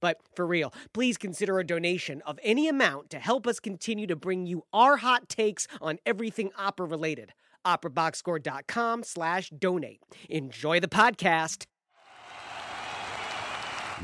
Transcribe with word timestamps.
But 0.00 0.18
for 0.34 0.46
real, 0.46 0.72
please 0.92 1.16
consider 1.16 1.58
a 1.58 1.66
donation 1.66 2.22
of 2.22 2.38
any 2.42 2.68
amount 2.68 3.10
to 3.10 3.18
help 3.18 3.46
us 3.46 3.60
continue 3.60 4.06
to 4.06 4.16
bring 4.16 4.46
you 4.46 4.64
our 4.72 4.98
hot 4.98 5.28
takes 5.28 5.66
on 5.80 5.98
everything 6.06 6.50
opera 6.58 6.86
related 6.86 7.32
operaboxscore.com 7.66 9.02
slash 9.02 9.50
donate. 9.50 10.00
Enjoy 10.28 10.80
the 10.80 10.88
podcast. 10.88 11.66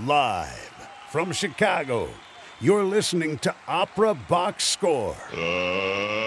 Live 0.05 0.89
from 1.11 1.33
Chicago, 1.33 2.11
you're 2.61 2.85
listening 2.85 3.39
to 3.39 3.55
Opera 3.67 4.15
Box 4.15 4.65
Score. 4.65 5.17
Uh, 5.33 6.26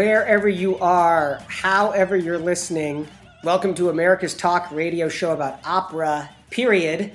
Wherever 0.00 0.48
you 0.48 0.78
are, 0.78 1.42
however 1.46 2.16
you're 2.16 2.38
listening, 2.38 3.06
welcome 3.44 3.74
to 3.74 3.90
America's 3.90 4.32
Talk 4.32 4.70
radio 4.70 5.10
show 5.10 5.34
about 5.34 5.60
opera, 5.62 6.30
period. 6.48 7.12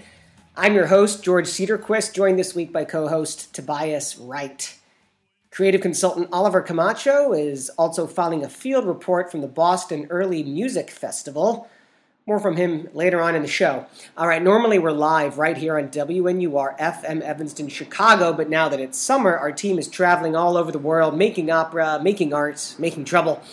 I'm 0.55 0.75
your 0.75 0.85
host, 0.85 1.23
George 1.23 1.47
Cedarquist, 1.47 2.13
joined 2.13 2.37
this 2.37 2.53
week 2.53 2.71
by 2.71 2.85
co 2.85 3.07
host 3.07 3.55
Tobias 3.55 4.17
Wright. 4.17 4.77
Creative 5.49 5.81
consultant 5.81 6.29
Oliver 6.31 6.61
Camacho 6.61 7.33
is 7.33 7.69
also 7.69 8.05
filing 8.05 8.43
a 8.43 8.49
field 8.49 8.85
report 8.85 9.31
from 9.31 9.41
the 9.41 9.47
Boston 9.47 10.05
Early 10.11 10.43
Music 10.43 10.91
Festival. 10.91 11.67
More 12.27 12.39
from 12.39 12.57
him 12.57 12.89
later 12.91 13.21
on 13.21 13.35
in 13.35 13.43
the 13.43 13.47
show. 13.47 13.85
All 14.17 14.27
right, 14.27 14.41
normally 14.41 14.79
we're 14.79 14.89
live 14.89 15.37
right 15.37 15.55
here 15.55 15.77
on 15.77 15.89
WNUR 15.89 16.75
FM 16.79 17.21
Evanston, 17.21 17.67
Chicago, 17.67 18.33
but 18.33 18.49
now 18.49 18.67
that 18.67 18.79
it's 18.79 18.97
summer, 18.97 19.37
our 19.37 19.51
team 19.51 19.77
is 19.77 19.87
traveling 19.87 20.35
all 20.35 20.57
over 20.57 20.71
the 20.71 20.79
world, 20.79 21.15
making 21.15 21.51
opera, 21.51 21.99
making 22.01 22.33
art, 22.33 22.73
making 22.79 23.05
trouble. 23.05 23.43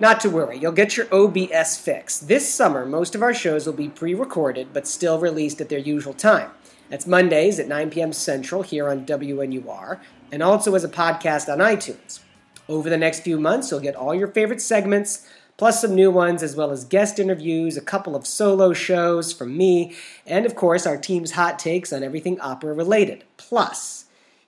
Not 0.00 0.18
to 0.20 0.30
worry, 0.30 0.56
you'll 0.56 0.72
get 0.72 0.96
your 0.96 1.08
OBS 1.12 1.76
fix. 1.76 2.20
This 2.20 2.48
summer, 2.50 2.86
most 2.86 3.14
of 3.14 3.22
our 3.22 3.34
shows 3.34 3.66
will 3.66 3.74
be 3.74 3.90
pre 3.90 4.14
recorded, 4.14 4.68
but 4.72 4.86
still 4.86 5.18
released 5.18 5.60
at 5.60 5.68
their 5.68 5.78
usual 5.78 6.14
time. 6.14 6.52
That's 6.88 7.06
Mondays 7.06 7.60
at 7.60 7.68
9 7.68 7.90
p.m. 7.90 8.14
Central 8.14 8.62
here 8.62 8.88
on 8.88 9.04
WNUR, 9.04 10.00
and 10.32 10.42
also 10.42 10.74
as 10.74 10.84
a 10.84 10.88
podcast 10.88 11.52
on 11.52 11.58
iTunes. 11.58 12.20
Over 12.66 12.88
the 12.88 12.96
next 12.96 13.20
few 13.20 13.38
months, 13.38 13.70
you'll 13.70 13.80
get 13.80 13.94
all 13.94 14.14
your 14.14 14.28
favorite 14.28 14.62
segments 14.62 15.28
plus 15.56 15.80
some 15.80 15.94
new 15.94 16.10
ones, 16.10 16.42
as 16.42 16.56
well 16.56 16.70
as 16.70 16.84
guest 16.84 17.18
interviews, 17.18 17.76
a 17.76 17.82
couple 17.82 18.16
of 18.16 18.26
solo 18.26 18.72
shows 18.72 19.32
from 19.32 19.56
me, 19.56 19.96
and 20.26 20.46
of 20.46 20.54
course, 20.54 20.86
our 20.86 20.96
team's 20.96 21.32
hot 21.32 21.58
takes 21.58 21.92
on 21.92 22.02
everything 22.02 22.40
opera 22.40 22.72
related. 22.72 23.24
Plus, 23.36 24.06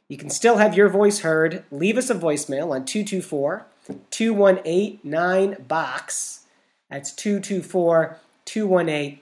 you 0.09 0.17
can 0.17 0.31
still 0.31 0.59
have 0.59 0.77
your 0.77 0.89
voice 0.89 1.21
heard. 1.21 1.65
Leave 1.71 1.97
us 1.97 2.11
a 2.11 2.15
voicemail 2.15 2.71
on 2.71 2.85
224 2.85 3.67
218 4.11 4.99
9BOX. 5.05 6.41
That's 6.91 7.13
224 7.13 8.19
218 8.45 9.21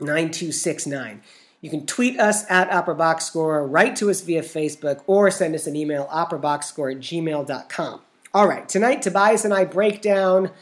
9269. 0.00 1.22
You 1.60 1.68
can 1.68 1.84
tweet 1.84 2.18
us 2.18 2.50
at 2.50 2.70
Opera 2.70 2.94
Box 2.94 3.26
Score, 3.26 3.66
write 3.66 3.94
to 3.96 4.08
us 4.08 4.22
via 4.22 4.42
Facebook, 4.42 5.02
or 5.06 5.30
send 5.30 5.54
us 5.54 5.66
an 5.66 5.76
email, 5.76 6.06
operaboxscore 6.06 6.92
at 6.92 7.00
gmail.com. 7.00 8.00
All 8.32 8.48
right, 8.48 8.68
tonight 8.68 9.02
Tobias 9.02 9.44
and 9.44 9.52
I 9.52 9.64
break 9.64 10.00
down 10.00 10.52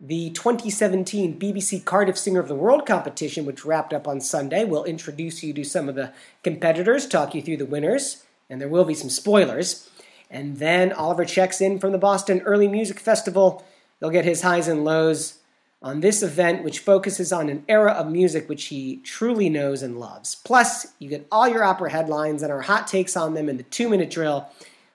the 0.00 0.30
2017 0.30 1.38
BBC 1.38 1.84
Cardiff 1.84 2.16
Singer 2.16 2.40
of 2.40 2.48
the 2.48 2.54
World 2.54 2.86
competition, 2.86 3.44
which 3.44 3.66
wrapped 3.66 3.92
up 3.92 4.08
on 4.08 4.20
Sunday. 4.20 4.64
We'll 4.64 4.84
introduce 4.84 5.42
you 5.42 5.52
to 5.52 5.62
some 5.62 5.90
of 5.90 5.94
the 5.94 6.12
competitors, 6.42 7.06
talk 7.06 7.34
you 7.34 7.42
through 7.42 7.58
the 7.58 7.66
winners, 7.66 8.24
and 8.48 8.60
there 8.60 8.68
will 8.68 8.86
be 8.86 8.94
some 8.94 9.10
spoilers. 9.10 9.90
And 10.30 10.58
then 10.58 10.92
Oliver 10.92 11.26
checks 11.26 11.60
in 11.60 11.78
from 11.78 11.92
the 11.92 11.98
Boston 11.98 12.40
Early 12.40 12.66
Music 12.66 12.98
Festival. 12.98 13.62
He'll 13.98 14.08
get 14.10 14.24
his 14.24 14.40
highs 14.40 14.68
and 14.68 14.84
lows 14.84 15.38
on 15.82 16.00
this 16.00 16.22
event, 16.22 16.64
which 16.64 16.78
focuses 16.78 17.30
on 17.30 17.50
an 17.50 17.64
era 17.68 17.92
of 17.92 18.10
music 18.10 18.48
which 18.48 18.66
he 18.66 18.96
truly 18.98 19.50
knows 19.50 19.82
and 19.82 20.00
loves. 20.00 20.34
Plus, 20.34 20.88
you 20.98 21.10
get 21.10 21.26
all 21.30 21.48
your 21.48 21.64
opera 21.64 21.90
headlines 21.90 22.42
and 22.42 22.50
our 22.50 22.62
hot 22.62 22.86
takes 22.86 23.16
on 23.16 23.34
them 23.34 23.50
in 23.50 23.58
the 23.58 23.62
two 23.64 23.88
minute 23.88 24.10
drill. 24.10 24.48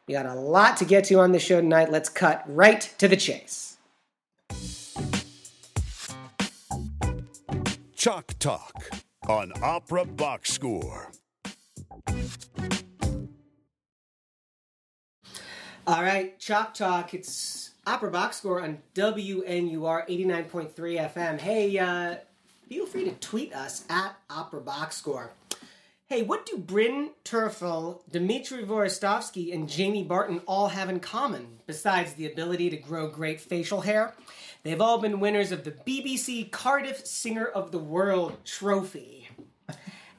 We 0.08 0.14
got 0.14 0.26
a 0.26 0.36
lot 0.36 0.78
to 0.78 0.86
get 0.86 1.06
to 1.06 1.20
on 1.20 1.32
the 1.32 1.40
show 1.40 1.62
tonight. 1.62 1.92
Let's 1.92 2.10
cut 2.10 2.44
right 2.48 2.82
to 2.98 3.08
the 3.08 3.18
chase. 3.18 3.78
Chalk 8.06 8.38
Talk 8.38 8.86
on 9.28 9.52
Opera 9.64 10.06
Box 10.06 10.54
Score. 10.54 11.10
All 15.88 16.04
right, 16.04 16.40
Chalk 16.40 16.76
Talk. 16.76 17.16
It's 17.16 17.72
Opera 17.88 18.12
Box 18.12 18.38
Score 18.38 18.62
on 18.62 18.78
WNUR 18.94 20.08
89.3 20.08 20.72
FM. 20.76 21.40
Hey, 21.40 21.80
uh, 21.80 22.18
feel 22.70 22.86
free 22.86 23.06
to 23.06 23.12
tweet 23.14 23.56
us 23.56 23.86
at 23.90 24.16
Opera 24.30 24.62
Box 24.62 24.98
Score. 24.98 25.32
Hey, 26.06 26.22
what 26.22 26.46
do 26.46 26.60
Bryn 26.60 27.10
Terfel, 27.24 28.02
Dmitry 28.12 28.66
Hvorostovsky, 28.66 29.52
and 29.52 29.68
Jamie 29.68 30.04
Barton 30.04 30.42
all 30.46 30.68
have 30.68 30.92
in 30.92 31.00
common, 31.00 31.58
besides 31.66 32.14
the 32.14 32.32
ability 32.32 32.70
to 32.70 32.78
grow 32.78 33.08
great 33.08 33.42
facial 33.42 33.82
hair? 33.82 34.14
They've 34.66 34.81
all 34.81 34.98
been 34.98 35.20
winners 35.20 35.52
of 35.52 35.64
the 35.64 35.70
BBC 35.70 36.50
Cardiff 36.50 37.06
Singer 37.06 37.46
of 37.46 37.72
the 37.72 37.78
World 37.78 38.44
trophy. 38.46 39.30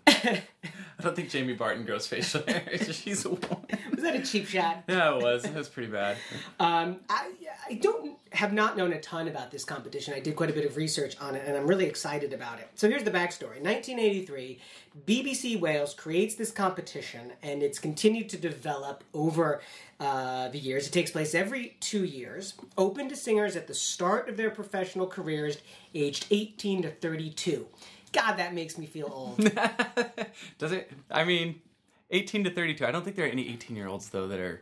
I 0.06 1.02
don't 1.02 1.16
think 1.16 1.30
Jamie 1.30 1.54
Barton 1.54 1.84
grows 1.84 2.06
facial 2.06 2.42
hair. 2.46 2.62
She's 2.92 3.24
a 3.24 3.30
woman. 3.30 3.66
Was 3.92 4.04
that 4.04 4.14
a 4.14 4.22
cheap 4.22 4.46
shot? 4.46 4.84
Yeah, 4.88 5.16
it 5.16 5.22
was. 5.22 5.44
It 5.44 5.52
was 5.52 5.68
pretty 5.68 5.90
bad. 5.90 6.16
Um, 6.60 7.00
I, 7.10 7.32
I 7.68 7.74
don't 7.74 8.16
have 8.30 8.52
not 8.52 8.76
known 8.76 8.92
a 8.92 9.00
ton 9.00 9.26
about 9.26 9.50
this 9.50 9.64
competition. 9.64 10.14
I 10.14 10.20
did 10.20 10.36
quite 10.36 10.48
a 10.48 10.52
bit 10.52 10.64
of 10.64 10.76
research 10.76 11.16
on 11.20 11.34
it, 11.34 11.42
and 11.44 11.56
I'm 11.56 11.66
really 11.66 11.86
excited 11.86 12.32
about 12.32 12.60
it. 12.60 12.70
So 12.76 12.88
here's 12.88 13.02
the 13.02 13.10
backstory: 13.10 13.60
1983, 13.60 14.60
BBC 15.06 15.58
Wales 15.58 15.92
creates 15.92 16.36
this 16.36 16.52
competition, 16.52 17.32
and 17.42 17.64
it's 17.64 17.80
continued 17.80 18.28
to 18.28 18.36
develop 18.36 19.02
over 19.12 19.60
uh, 20.00 20.48
the 20.48 20.58
years. 20.58 20.86
It 20.86 20.90
takes 20.92 21.10
place 21.10 21.34
every 21.34 21.76
two 21.80 22.04
years, 22.04 22.54
open 22.76 23.08
to 23.08 23.16
singers 23.16 23.56
at 23.56 23.66
the 23.66 23.74
start 23.74 24.28
of 24.28 24.36
their 24.36 24.50
professional 24.50 25.06
careers, 25.06 25.58
aged 25.94 26.26
18 26.30 26.82
to 26.82 26.90
32. 26.90 27.66
God, 28.12 28.36
that 28.36 28.54
makes 28.54 28.78
me 28.78 28.86
feel 28.86 29.10
old. 29.12 29.38
Does 30.58 30.72
it? 30.72 30.90
I 31.10 31.24
mean, 31.24 31.60
18 32.10 32.44
to 32.44 32.50
32. 32.50 32.86
I 32.86 32.90
don't 32.90 33.04
think 33.04 33.16
there 33.16 33.26
are 33.26 33.30
any 33.30 33.48
18 33.48 33.76
year 33.76 33.88
olds, 33.88 34.08
though, 34.10 34.28
that 34.28 34.38
are 34.40 34.60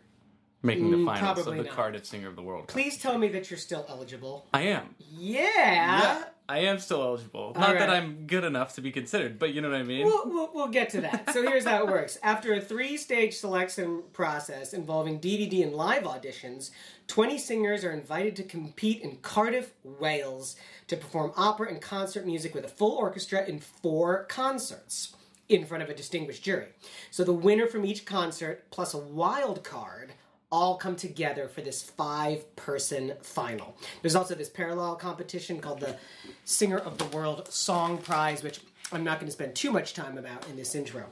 making 0.63 0.91
the 0.91 0.97
Mm, 0.97 1.05
finals 1.07 1.47
of 1.47 1.57
the 1.57 1.63
not. 1.65 1.69
Cardiff 1.73 2.07
Singer 2.07 2.29
of 2.29 2.37
the 2.37 2.43
World. 2.43 2.67
Cup. 2.69 2.73
Please 2.75 2.97
tell 2.99 3.19
me 3.19 3.29
that 3.29 3.51
you're 3.51 3.59
still 3.59 3.85
eligible. 3.89 4.47
I 4.55 4.63
am. 4.63 4.95
Yeah. 4.99 5.43
Yeah, 5.45 6.25
I 6.49 6.59
am 6.61 6.79
still 6.79 7.03
eligible. 7.03 7.55
Not 7.57 7.79
that. 7.79 7.89
I'm 7.89 8.27
good 8.27 8.45
enough 8.45 8.75
to 8.75 8.83
be 8.83 8.93
considered, 8.93 9.39
but 9.39 9.55
you 9.55 9.63
know 9.63 9.71
what 9.71 9.79
I 9.79 9.83
mean? 9.83 10.05
We'll, 10.05 10.29
we'll, 10.29 10.51
we'll 10.53 10.69
get 10.69 10.91
to 10.91 11.01
that. 11.01 11.33
So 11.33 11.43
here's 11.43 11.65
how 11.65 11.87
it 11.87 11.91
works. 11.91 12.19
After 12.23 12.53
a 12.53 12.61
three 12.61 12.97
stage 12.99 13.35
selection 13.37 14.03
process 14.13 14.75
involving 14.75 15.21
DVD 15.21 15.63
and 15.63 15.73
live 15.73 16.03
auditions, 16.03 16.71
20 17.07 17.39
singers 17.39 17.85
are 17.85 17.93
invited 17.93 18.37
to 18.37 18.43
compete 18.43 19.01
in 19.01 19.17
Cardiff, 19.17 19.73
Wales 19.85 20.57
to 20.89 20.97
perform 20.97 21.33
opera 21.37 21.69
and 21.69 21.81
concert 21.81 22.27
music 22.27 22.55
with 22.55 22.65
a 22.65 22.69
full 22.69 22.93
orchestra 22.93 23.47
in 23.47 23.59
four 23.59 24.25
concerts 24.25 25.15
in 25.49 25.67
front 25.67 25.83
of 25.83 25.91
a 25.91 25.95
distinguished 25.95 26.43
jury. 26.43 26.69
So 27.11 27.25
the 27.25 27.33
winner 27.33 27.67
from 27.67 27.85
each 27.85 28.05
concert 28.05 28.65
plus 28.71 28.95
a 28.95 28.99
wild 28.99 29.63
card 29.63 30.14
all 30.55 30.77
come 30.77 30.95
together 30.95 31.49
for 31.49 31.63
this 31.63 31.83
five 31.83 32.55
person 32.55 33.13
final. 33.23 33.77
There's 34.03 34.15
also 34.15 34.37
this 34.37 34.49
parallel 34.49 34.95
competition 34.95 35.59
called 35.59 35.81
the 35.81 35.97
Singer 36.45 36.79
of 36.79 36.97
the 36.97 37.07
World 37.07 37.53
Song 37.53 37.99
Prize, 37.99 38.45
which 38.45 38.61
I'm 38.93 39.03
not 39.03 39.19
going 39.19 39.27
to 39.27 39.33
spend 39.33 39.57
too 39.57 39.73
much 39.73 39.95
time 39.95 40.17
about 40.17 40.49
in 40.49 40.55
this 40.55 40.77
intro. 40.77 41.07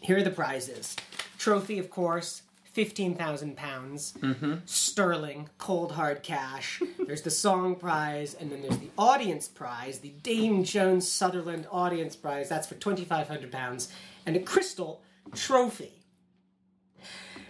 Here 0.00 0.18
are 0.18 0.22
the 0.22 0.30
prizes 0.30 0.94
trophy, 1.36 1.80
of 1.80 1.90
course. 1.90 2.42
£15,000 2.76 3.54
pounds 3.54 4.14
mm-hmm. 4.20 4.54
sterling, 4.66 5.48
cold 5.58 5.92
hard 5.92 6.22
cash. 6.24 6.82
There's 7.06 7.22
the 7.22 7.30
song 7.30 7.76
prize, 7.76 8.34
and 8.34 8.50
then 8.50 8.62
there's 8.62 8.78
the 8.78 8.90
audience 8.98 9.46
prize, 9.46 10.00
the 10.00 10.12
Dame 10.24 10.64
Joan 10.64 11.00
Sutherland 11.00 11.68
Audience 11.70 12.16
Prize. 12.16 12.48
That's 12.48 12.66
for 12.66 12.74
£2,500 12.74 13.52
pounds, 13.52 13.92
and 14.26 14.34
a 14.34 14.40
crystal 14.40 15.02
trophy. 15.34 16.03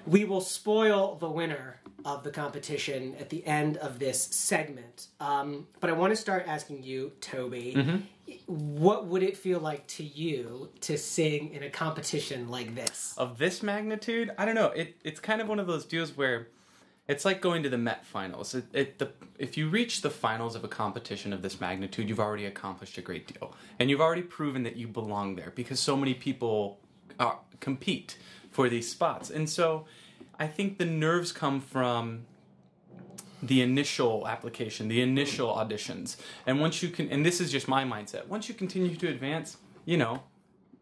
We 0.06 0.24
will 0.24 0.40
spoil 0.40 1.16
the 1.16 1.30
winner 1.30 1.80
of 2.04 2.22
the 2.22 2.30
competition 2.30 3.14
at 3.18 3.30
the 3.30 3.46
end 3.46 3.78
of 3.78 3.98
this 3.98 4.20
segment. 4.20 5.06
Um, 5.20 5.66
but 5.80 5.88
I 5.88 5.94
want 5.94 6.12
to 6.12 6.16
start 6.16 6.44
asking 6.46 6.82
you, 6.82 7.12
Toby, 7.20 8.02
what 8.46 9.06
would 9.06 9.22
it 9.22 9.36
feel 9.36 9.60
like 9.60 9.86
to 9.86 10.04
you 10.04 10.70
to 10.82 10.98
sing 10.98 11.54
in 11.54 11.62
a 11.62 11.70
competition 11.70 12.50
like 12.50 12.74
this? 12.74 13.14
of 13.16 13.38
this 13.38 13.62
magnitude, 13.62 14.30
I 14.36 14.44
don't 14.44 14.54
know. 14.54 14.68
It 14.68 14.96
it's 15.04 15.20
kind 15.20 15.40
of 15.40 15.48
one 15.48 15.58
of 15.58 15.66
those 15.66 15.84
deals 15.84 16.16
where 16.16 16.48
it's 17.06 17.24
like 17.24 17.40
going 17.40 17.62
to 17.62 17.68
the 17.68 17.78
Met 17.78 18.04
Finals. 18.04 18.54
It, 18.54 18.64
it 18.72 18.98
the 18.98 19.10
if 19.38 19.56
you 19.56 19.68
reach 19.68 20.02
the 20.02 20.10
finals 20.10 20.54
of 20.54 20.64
a 20.64 20.68
competition 20.68 21.32
of 21.32 21.42
this 21.42 21.60
magnitude, 21.60 22.08
you've 22.08 22.20
already 22.20 22.46
accomplished 22.46 22.98
a 22.98 23.02
great 23.02 23.32
deal, 23.32 23.54
and 23.78 23.88
you've 23.88 24.00
already 24.00 24.22
proven 24.22 24.62
that 24.64 24.76
you 24.76 24.88
belong 24.88 25.36
there 25.36 25.52
because 25.54 25.80
so 25.80 25.96
many 25.96 26.14
people 26.14 26.78
uh, 27.18 27.32
compete 27.60 28.18
for 28.54 28.68
these 28.68 28.90
spots, 28.90 29.28
and 29.30 29.50
so 29.50 29.84
I 30.38 30.46
think 30.46 30.78
the 30.78 30.86
nerves 30.86 31.32
come 31.32 31.60
from 31.60 32.24
the 33.42 33.60
initial 33.60 34.26
application, 34.26 34.88
the 34.88 35.02
initial 35.02 35.48
auditions, 35.48 36.16
and 36.46 36.60
once 36.60 36.82
you 36.82 36.88
can, 36.88 37.10
and 37.10 37.26
this 37.26 37.40
is 37.40 37.52
just 37.52 37.68
my 37.68 37.84
mindset. 37.84 38.26
Once 38.28 38.48
you 38.48 38.54
continue 38.54 38.94
to 38.96 39.08
advance, 39.08 39.58
you 39.84 39.96
know, 39.96 40.22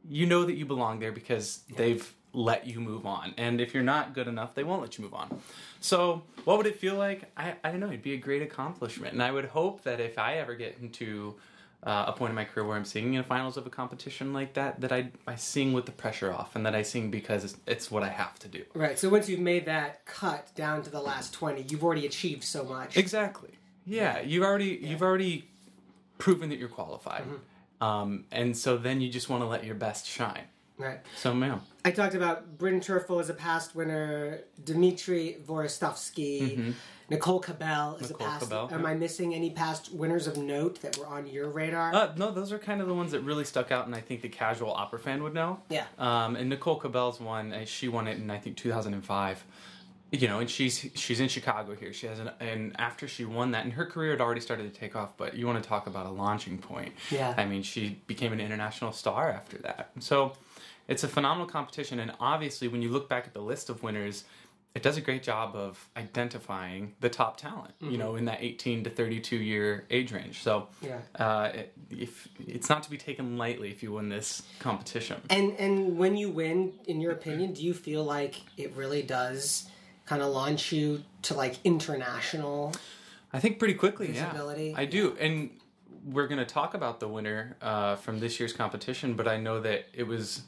you 0.08 0.26
know 0.26 0.44
that 0.44 0.54
you 0.54 0.66
belong 0.66 1.00
there 1.00 1.12
because 1.12 1.62
they've 1.76 2.14
let 2.34 2.66
you 2.66 2.80
move 2.80 3.06
on. 3.06 3.34
And 3.36 3.60
if 3.60 3.74
you're 3.74 3.82
not 3.82 4.14
good 4.14 4.28
enough, 4.28 4.54
they 4.54 4.64
won't 4.64 4.80
let 4.80 4.98
you 4.98 5.04
move 5.04 5.14
on. 5.14 5.40
So, 5.80 6.22
what 6.44 6.56
would 6.56 6.66
it 6.66 6.78
feel 6.78 6.94
like? 6.94 7.30
I, 7.36 7.54
I 7.62 7.70
don't 7.70 7.80
know. 7.80 7.88
It'd 7.88 8.02
be 8.02 8.14
a 8.14 8.18
great 8.18 8.42
accomplishment. 8.42 9.12
And 9.12 9.22
I 9.22 9.30
would 9.30 9.46
hope 9.46 9.82
that 9.82 10.00
if 10.00 10.18
I 10.18 10.34
ever 10.34 10.54
get 10.54 10.78
into 10.80 11.34
uh, 11.84 12.04
a 12.08 12.12
point 12.12 12.30
in 12.30 12.36
my 12.36 12.44
career 12.44 12.66
where 12.66 12.76
I'm 12.76 12.84
singing 12.84 13.14
in 13.14 13.24
finals 13.24 13.56
of 13.56 13.66
a 13.66 13.70
competition 13.70 14.32
like 14.32 14.54
that, 14.54 14.80
that 14.82 14.92
I, 14.92 15.10
I 15.26 15.34
sing 15.34 15.72
with 15.72 15.86
the 15.86 15.92
pressure 15.92 16.32
off 16.32 16.54
and 16.54 16.64
that 16.64 16.74
I 16.74 16.82
sing 16.82 17.10
because 17.10 17.44
it's, 17.44 17.56
it's 17.66 17.90
what 17.90 18.02
I 18.04 18.08
have 18.08 18.38
to 18.40 18.48
do. 18.48 18.64
Right. 18.74 18.98
So 18.98 19.08
once 19.08 19.28
you've 19.28 19.40
made 19.40 19.66
that 19.66 20.04
cut 20.06 20.54
down 20.54 20.82
to 20.82 20.90
the 20.90 21.00
last 21.00 21.32
20, 21.34 21.66
you've 21.68 21.82
already 21.82 22.06
achieved 22.06 22.44
so 22.44 22.64
much. 22.64 22.96
Exactly. 22.96 23.50
Yeah, 23.84 24.20
you've 24.20 24.44
already 24.44 24.78
you've 24.80 25.02
already 25.02 25.48
proven 26.18 26.50
that 26.50 26.58
you're 26.58 26.68
qualified, 26.68 27.24
um, 27.80 28.26
and 28.30 28.56
so 28.56 28.76
then 28.76 29.00
you 29.00 29.10
just 29.10 29.28
want 29.28 29.42
to 29.42 29.48
let 29.48 29.64
your 29.64 29.74
best 29.74 30.06
shine. 30.06 30.44
Right. 30.78 30.98
So, 31.16 31.32
man, 31.34 31.60
I 31.84 31.90
talked 31.90 32.14
about 32.14 32.58
Bryn 32.58 32.80
Terfel 32.80 33.20
as 33.20 33.28
a 33.30 33.34
past 33.34 33.74
winner, 33.74 34.40
Dmitry 34.64 35.36
Hvorostovsky, 35.46 36.74
Nicole 37.10 37.40
Cabell 37.40 37.98
as 38.00 38.10
Mm-hmm. 38.10 38.12
Nicole 38.12 38.26
a 38.26 38.30
past. 38.30 38.42
Cabell, 38.44 38.68
Am 38.72 38.82
yeah. 38.82 38.88
I 38.88 38.94
missing 38.94 39.34
any 39.34 39.50
past 39.50 39.92
winners 39.92 40.26
of 40.26 40.36
note 40.36 40.80
that 40.82 40.96
were 40.98 41.06
on 41.06 41.26
your 41.26 41.50
radar? 41.50 41.94
uh, 41.94 42.12
no, 42.16 42.30
those 42.30 42.52
are 42.52 42.58
kind 42.58 42.80
of 42.80 42.88
the 42.88 42.94
ones 42.94 43.12
that 43.12 43.20
really 43.20 43.44
stuck 43.44 43.70
out, 43.70 43.86
and 43.86 43.94
I 43.94 44.00
think 44.00 44.22
the 44.22 44.28
casual 44.28 44.72
opera 44.72 44.98
fan 44.98 45.22
would 45.22 45.34
know. 45.34 45.60
Yeah. 45.68 45.84
Um, 45.98 46.36
and 46.36 46.48
Nicole 46.48 46.80
Cabell's 46.80 47.20
one, 47.20 47.52
uh, 47.52 47.64
she 47.64 47.88
won 47.88 48.08
it 48.08 48.16
in 48.18 48.30
I 48.30 48.38
think 48.38 48.56
2005. 48.56 49.44
You 50.14 50.28
know, 50.28 50.40
and 50.40 50.50
she's 50.50 50.90
she's 50.94 51.20
in 51.20 51.28
Chicago 51.28 51.74
here. 51.74 51.90
She 51.94 52.06
has 52.06 52.18
an 52.18 52.30
and 52.38 52.76
after 52.78 53.08
she 53.08 53.24
won 53.24 53.52
that, 53.52 53.64
and 53.64 53.72
her 53.72 53.86
career 53.86 54.10
had 54.10 54.20
already 54.20 54.42
started 54.42 54.70
to 54.72 54.78
take 54.80 54.94
off. 54.94 55.16
But 55.16 55.34
you 55.36 55.46
want 55.46 55.62
to 55.62 55.66
talk 55.66 55.86
about 55.86 56.04
a 56.04 56.10
launching 56.10 56.58
point? 56.58 56.92
Yeah. 57.10 57.32
I 57.38 57.46
mean, 57.46 57.62
she 57.62 57.98
became 58.06 58.30
an 58.34 58.40
international 58.40 58.92
star 58.92 59.30
after 59.30 59.56
that. 59.58 59.90
So 60.00 60.32
it's 60.92 61.04
a 61.04 61.08
phenomenal 61.08 61.46
competition, 61.46 61.98
and 61.98 62.12
obviously, 62.20 62.68
when 62.68 62.82
you 62.82 62.90
look 62.90 63.08
back 63.08 63.26
at 63.26 63.32
the 63.32 63.40
list 63.40 63.70
of 63.70 63.82
winners, 63.82 64.24
it 64.74 64.82
does 64.82 64.96
a 64.96 65.00
great 65.00 65.22
job 65.22 65.54
of 65.56 65.88
identifying 65.96 66.94
the 67.00 67.08
top 67.08 67.36
talent. 67.36 67.74
You 67.80 67.98
know, 67.98 68.16
in 68.16 68.24
that 68.26 68.42
18 68.42 68.84
to 68.84 68.90
32 68.90 69.36
year 69.36 69.84
age 69.90 70.12
range. 70.12 70.42
So 70.42 70.68
Yeah. 70.80 70.98
uh, 71.16 71.50
it, 71.54 71.72
if 71.90 72.28
it's 72.46 72.68
not 72.68 72.82
to 72.84 72.90
be 72.90 72.96
taken 72.96 73.36
lightly 73.36 73.70
if 73.70 73.82
you 73.82 73.92
win 73.92 74.08
this 74.08 74.42
competition. 74.60 75.20
And 75.30 75.52
and 75.58 75.98
when 75.98 76.16
you 76.16 76.30
win, 76.30 76.72
in 76.86 77.00
your 77.00 77.12
opinion, 77.12 77.52
do 77.52 77.62
you 77.62 77.74
feel 77.74 78.04
like 78.04 78.36
it 78.56 78.72
really 78.76 79.02
does 79.02 79.68
kind 80.06 80.22
of 80.22 80.28
launch 80.32 80.72
you 80.72 81.02
to 81.22 81.34
like 81.34 81.56
international? 81.64 82.72
I 83.32 83.40
think 83.40 83.58
pretty 83.58 83.74
quickly, 83.74 84.08
Visibility, 84.08 84.70
yeah. 84.70 84.80
I 84.80 84.84
do. 84.84 85.16
And 85.18 85.50
we're 86.04 86.26
going 86.26 86.38
to 86.38 86.44
talk 86.46 86.74
about 86.74 87.00
the 87.00 87.08
winner 87.08 87.56
uh, 87.62 87.96
from 87.96 88.20
this 88.20 88.38
year's 88.40 88.52
competition, 88.52 89.14
but 89.14 89.28
I 89.28 89.36
know 89.36 89.60
that 89.60 89.86
it 89.94 90.06
was 90.06 90.42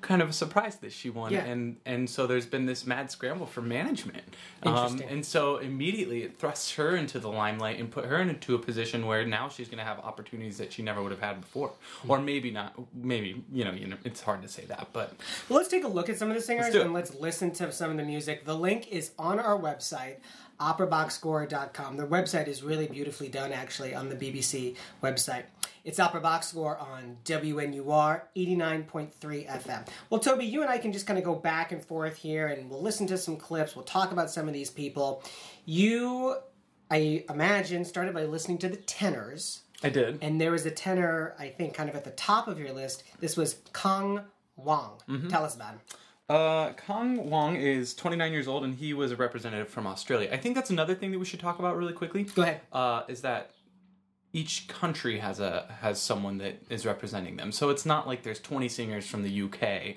kind 0.00 0.22
of 0.22 0.28
a 0.28 0.32
surprise 0.32 0.76
that 0.76 0.92
she 0.92 1.10
won 1.10 1.32
Yeah. 1.32 1.44
and 1.44 1.76
and 1.84 2.08
so 2.08 2.26
there's 2.28 2.46
been 2.46 2.66
this 2.66 2.86
mad 2.86 3.10
scramble 3.10 3.46
for 3.46 3.60
management 3.62 4.22
um, 4.62 4.74
Interesting. 4.74 5.08
and 5.08 5.26
so 5.26 5.56
immediately 5.56 6.22
it 6.22 6.38
thrusts 6.38 6.72
her 6.76 6.94
into 6.96 7.18
the 7.18 7.28
limelight 7.28 7.80
and 7.80 7.90
put 7.90 8.04
her 8.04 8.20
into 8.20 8.54
a 8.54 8.58
position 8.60 9.06
where 9.06 9.26
now 9.26 9.48
she's 9.48 9.66
going 9.68 9.78
to 9.78 9.84
have 9.84 9.98
opportunities 9.98 10.56
that 10.58 10.72
she 10.72 10.82
never 10.82 11.02
would 11.02 11.10
have 11.10 11.20
had 11.20 11.40
before 11.40 11.72
Hmm. 12.02 12.10
or 12.12 12.20
maybe 12.20 12.52
not 12.52 12.74
maybe 12.94 13.42
you 13.52 13.64
know 13.64 13.72
you 13.72 13.88
know 13.88 13.96
it's 14.04 14.20
hard 14.22 14.40
to 14.42 14.48
say 14.48 14.64
that 14.66 14.86
but 14.92 15.14
Well, 15.48 15.56
let's 15.58 15.68
take 15.68 15.82
a 15.84 15.88
look 15.88 16.08
at 16.08 16.16
some 16.16 16.28
of 16.30 16.36
the 16.36 16.42
singers 16.42 16.74
it. 16.74 16.80
and 16.82 16.92
let's 16.94 17.14
listen 17.16 17.50
to 17.54 17.72
some 17.72 17.90
of 17.90 17.96
the 17.96 18.04
music. 18.04 18.44
The 18.44 18.54
link 18.56 18.86
is 18.88 19.10
on 19.18 19.40
our 19.40 19.58
website, 19.58 20.16
operaboxscore.com. 20.60 21.96
Their 21.96 22.06
website 22.06 22.48
is 22.48 22.62
really 22.62 22.86
beautifully 22.86 23.28
done, 23.28 23.52
actually, 23.52 23.94
on 23.94 24.08
the 24.08 24.16
BBC 24.16 24.74
website. 25.02 25.44
It's 25.88 25.98
Opera 25.98 26.20
Box 26.20 26.48
Score 26.48 26.76
on 26.76 27.16
WNUR 27.24 28.20
89.3 28.36 29.10
FM. 29.48 29.88
Well, 30.10 30.20
Toby, 30.20 30.44
you 30.44 30.60
and 30.60 30.68
I 30.68 30.76
can 30.76 30.92
just 30.92 31.06
kind 31.06 31.18
of 31.18 31.24
go 31.24 31.34
back 31.34 31.72
and 31.72 31.82
forth 31.82 32.14
here 32.14 32.48
and 32.48 32.68
we'll 32.68 32.82
listen 32.82 33.06
to 33.06 33.16
some 33.16 33.38
clips. 33.38 33.74
We'll 33.74 33.86
talk 33.86 34.12
about 34.12 34.30
some 34.30 34.46
of 34.46 34.52
these 34.52 34.68
people. 34.68 35.22
You, 35.64 36.36
I 36.90 37.24
imagine, 37.30 37.86
started 37.86 38.12
by 38.12 38.24
listening 38.24 38.58
to 38.58 38.68
the 38.68 38.76
tenors. 38.76 39.62
I 39.82 39.88
did 39.88 40.18
And 40.20 40.38
there 40.38 40.50
was 40.50 40.66
a 40.66 40.70
tenor, 40.70 41.34
I 41.38 41.48
think, 41.48 41.72
kind 41.72 41.88
of 41.88 41.96
at 41.96 42.04
the 42.04 42.10
top 42.10 42.48
of 42.48 42.60
your 42.60 42.72
list. 42.74 43.04
This 43.20 43.38
was 43.38 43.56
Kang 43.72 44.20
Wang. 44.56 44.90
Mm-hmm. 45.08 45.28
Tell 45.28 45.42
us 45.42 45.56
about 45.56 45.70
him. 45.70 45.80
Uh, 46.28 46.72
Kang 46.72 47.30
Wang 47.30 47.56
is 47.56 47.94
29 47.94 48.30
years 48.30 48.46
old 48.46 48.62
and 48.62 48.74
he 48.74 48.92
was 48.92 49.10
a 49.10 49.16
representative 49.16 49.70
from 49.70 49.86
Australia. 49.86 50.28
I 50.30 50.36
think 50.36 50.54
that's 50.54 50.68
another 50.68 50.94
thing 50.94 51.12
that 51.12 51.18
we 51.18 51.24
should 51.24 51.40
talk 51.40 51.58
about 51.58 51.78
really 51.78 51.94
quickly. 51.94 52.24
Go 52.24 52.42
ahead. 52.42 52.60
Uh, 52.70 53.04
is 53.08 53.22
that 53.22 53.52
each 54.32 54.68
country 54.68 55.18
has 55.18 55.40
a 55.40 55.66
has 55.80 55.98
someone 56.00 56.36
that 56.38 56.60
is 56.68 56.84
representing 56.84 57.36
them. 57.36 57.50
So 57.50 57.70
it's 57.70 57.86
not 57.86 58.06
like 58.06 58.22
there's 58.22 58.40
20 58.40 58.68
singers 58.68 59.06
from 59.06 59.22
the 59.22 59.42
UK, 59.42 59.96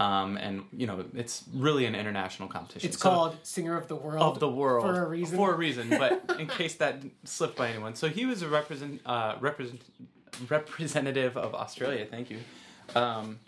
um, 0.00 0.36
and 0.36 0.64
you 0.72 0.86
know 0.86 1.04
it's 1.14 1.44
really 1.54 1.86
an 1.86 1.94
international 1.94 2.48
competition. 2.48 2.88
It's 2.88 2.98
So- 3.00 3.08
called 3.10 3.36
Singer 3.42 3.76
of 3.78 3.88
the 3.88 3.96
World. 3.96 4.22
of 4.22 4.38
the 4.40 4.48
world 4.50 4.84
For 4.84 5.02
a 5.02 5.08
reason. 5.08 5.36
For 5.36 5.52
a 5.54 5.56
reason, 5.56 5.88
but 5.88 6.22
in 6.38 6.46
case 6.46 6.74
that 6.76 7.02
slipped 7.24 7.56
by 7.56 7.70
anyone, 7.70 7.94
so 7.94 8.08
he 8.08 8.26
was 8.26 8.42
a 8.42 8.48
represent 8.48 9.00
uh, 9.06 9.36
represent 9.40 9.80
representative 10.48 11.36
of 11.36 11.54
Australia. 11.54 12.06
Thank 12.10 12.30
you. 12.30 12.38
Um, 12.94 13.38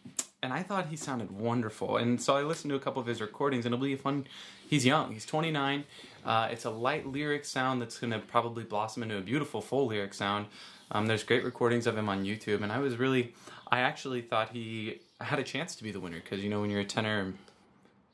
and 0.42 0.52
I 0.52 0.62
thought 0.62 0.86
he 0.86 0.96
sounded 0.96 1.30
wonderful, 1.30 1.96
and 1.96 2.20
so 2.20 2.36
I 2.36 2.42
listened 2.42 2.70
to 2.70 2.76
a 2.76 2.80
couple 2.80 3.00
of 3.00 3.06
his 3.06 3.20
recordings, 3.20 3.64
and 3.64 3.74
it'll 3.74 3.84
be 3.84 3.96
fun. 3.96 4.26
He's 4.68 4.84
young. 4.84 5.12
He's 5.12 5.26
29. 5.26 5.84
Uh, 6.24 6.48
it's 6.50 6.64
a 6.64 6.70
light 6.70 7.06
lyric 7.06 7.44
sound 7.44 7.80
that's 7.80 7.98
going 7.98 8.12
to 8.12 8.18
probably 8.18 8.64
blossom 8.64 9.02
into 9.02 9.18
a 9.18 9.20
beautiful 9.20 9.60
full 9.60 9.86
lyric 9.86 10.14
sound. 10.14 10.46
Um, 10.90 11.06
there's 11.06 11.22
great 11.22 11.44
recordings 11.44 11.86
of 11.86 11.96
him 11.96 12.08
on 12.08 12.24
YouTube, 12.24 12.62
and 12.62 12.72
I 12.72 12.78
was 12.78 12.96
really, 12.96 13.34
I 13.70 13.80
actually 13.80 14.22
thought 14.22 14.50
he 14.50 15.00
had 15.20 15.38
a 15.38 15.44
chance 15.44 15.76
to 15.76 15.84
be 15.84 15.90
the 15.90 16.00
winner 16.00 16.20
because 16.20 16.42
you 16.42 16.50
know 16.50 16.60
when 16.60 16.70
you're 16.70 16.80
a 16.80 16.84
tenor, 16.84 17.34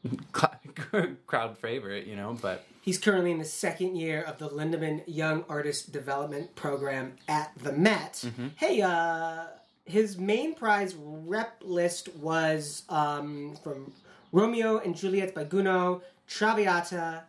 crowd 1.26 1.58
favorite, 1.58 2.06
you 2.06 2.16
know, 2.16 2.37
but 2.40 2.64
He's 2.88 2.97
currently 2.97 3.32
in 3.32 3.38
the 3.38 3.44
second 3.44 3.97
year 3.97 4.23
of 4.23 4.38
the 4.38 4.49
Lindemann 4.49 5.02
Young 5.06 5.44
Artist 5.47 5.92
Development 5.92 6.56
Program 6.56 7.16
at 7.28 7.52
the 7.62 7.70
Met. 7.70 8.25
Mm-hmm. 8.25 8.47
Hey, 8.56 8.80
uh, 8.80 9.44
his 9.88 10.18
main 10.18 10.54
prize 10.54 10.95
rep 10.95 11.62
list 11.64 12.14
was 12.16 12.83
um, 12.88 13.57
from 13.64 13.92
Romeo 14.33 14.78
and 14.78 14.95
Juliet 14.95 15.35
by 15.35 15.45
Gounod, 15.45 16.02
Traviata, 16.28 17.23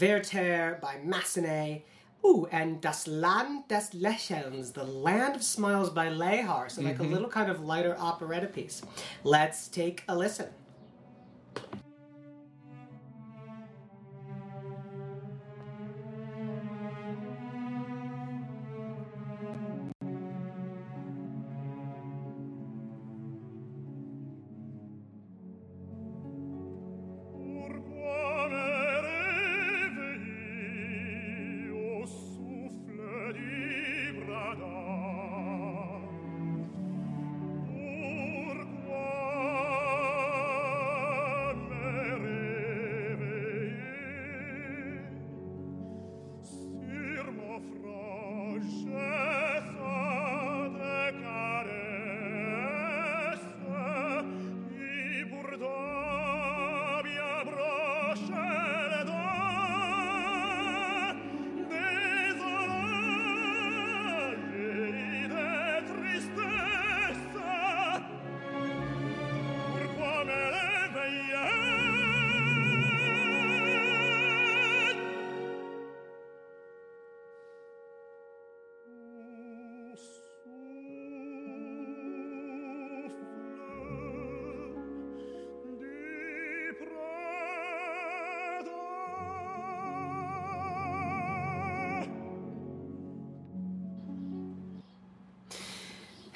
Werther 0.00 0.78
by 0.80 0.96
Massenet, 1.04 1.82
ooh, 2.24 2.46
and 2.52 2.80
Das 2.80 3.08
Land 3.08 3.66
des 3.68 3.90
Lächelns, 3.94 4.72
The 4.72 4.84
Land 4.84 5.34
of 5.34 5.42
Smiles 5.42 5.90
by 5.90 6.08
Lehar. 6.08 6.70
So, 6.70 6.82
like 6.82 7.00
a 7.00 7.02
little 7.02 7.28
kind 7.28 7.50
of 7.50 7.60
lighter 7.60 7.96
operetta 7.98 8.46
piece. 8.46 8.82
Let's 9.24 9.66
take 9.68 10.04
a 10.08 10.16
listen. 10.16 10.48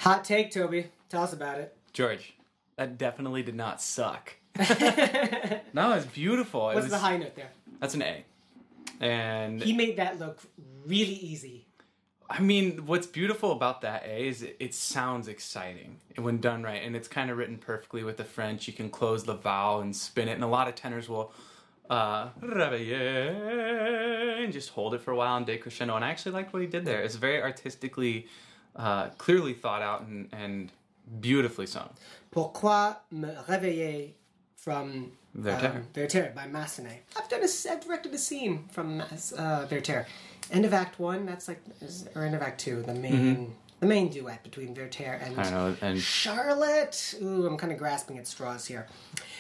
Hot 0.04 0.22
take, 0.22 0.50
Toby. 0.50 0.88
Tell 1.08 1.22
us 1.22 1.32
about 1.32 1.58
it. 1.58 1.74
George, 1.94 2.34
that 2.76 2.98
definitely 2.98 3.42
did 3.42 3.54
not 3.54 3.80
suck. 3.80 4.34
no, 5.72 5.94
it's 5.94 6.04
beautiful. 6.12 6.68
It 6.68 6.74
What's 6.74 6.84
was- 6.84 6.92
the 6.92 6.98
high 6.98 7.16
note 7.16 7.34
there? 7.34 7.50
That's 7.80 7.94
an 7.94 8.02
A. 8.02 8.22
And 9.00 9.62
He 9.62 9.72
made 9.72 9.96
that 9.96 10.18
look 10.18 10.40
really 10.86 11.14
easy. 11.14 11.64
I 12.28 12.40
mean, 12.40 12.84
what's 12.84 13.06
beautiful 13.06 13.52
about 13.52 13.80
that 13.80 14.04
A 14.04 14.28
is 14.28 14.42
it, 14.42 14.56
it 14.60 14.74
sounds 14.74 15.26
exciting 15.26 16.00
when 16.16 16.38
done 16.38 16.62
right, 16.62 16.82
and 16.82 16.94
it's 16.94 17.08
kind 17.08 17.30
of 17.30 17.38
written 17.38 17.56
perfectly 17.56 18.04
with 18.04 18.18
the 18.18 18.24
French. 18.24 18.66
You 18.66 18.74
can 18.74 18.90
close 18.90 19.24
the 19.24 19.34
vowel 19.34 19.80
and 19.80 19.96
spin 19.96 20.28
it, 20.28 20.32
and 20.32 20.44
a 20.44 20.48
lot 20.48 20.68
of 20.68 20.74
tenors 20.74 21.08
will 21.08 21.32
uh, 21.88 22.28
and 22.42 24.52
just 24.52 24.68
hold 24.70 24.92
it 24.94 25.00
for 25.00 25.12
a 25.12 25.16
while 25.16 25.38
and 25.38 25.46
decrescendo. 25.46 25.96
And 25.96 26.04
I 26.04 26.10
actually 26.10 26.32
liked 26.32 26.52
what 26.52 26.60
he 26.60 26.68
did 26.68 26.84
there. 26.84 27.02
It's 27.02 27.16
very 27.16 27.42
artistically, 27.42 28.26
uh, 28.76 29.08
clearly 29.18 29.52
thought 29.54 29.82
out 29.82 30.02
and, 30.02 30.28
and 30.32 30.70
beautifully 31.20 31.66
sung. 31.66 31.90
Pourquoi 32.32 32.96
me 33.10 33.28
réveiller 33.48 34.10
from 34.56 35.12
Werther. 35.34 35.68
um, 35.68 35.86
Werther 35.94 36.32
by 36.34 36.46
Massenet. 36.46 37.00
I've 37.16 37.28
done 37.28 37.42
a, 37.42 37.72
I've 37.72 37.80
directed 37.84 38.14
a 38.14 38.18
scene 38.18 38.64
from 38.72 39.00
uh, 39.00 39.66
Werther. 39.70 40.06
End 40.50 40.64
of 40.64 40.72
Act 40.74 40.98
One. 40.98 41.26
That's 41.26 41.48
like, 41.48 41.60
or 42.14 42.24
end 42.24 42.34
of 42.34 42.42
Act 42.42 42.60
Two. 42.60 42.82
The 42.82 42.94
main, 42.94 43.54
the 43.80 43.86
main 43.86 44.08
duet 44.08 44.42
between 44.42 44.74
Werther 44.74 45.20
and 45.22 45.36
know, 45.36 45.76
and 45.80 46.00
Charlotte. 46.00 47.14
Ooh, 47.20 47.46
I'm 47.46 47.56
kind 47.56 47.72
of 47.72 47.78
grasping 47.78 48.18
at 48.18 48.26
straws 48.26 48.66
here. 48.66 48.86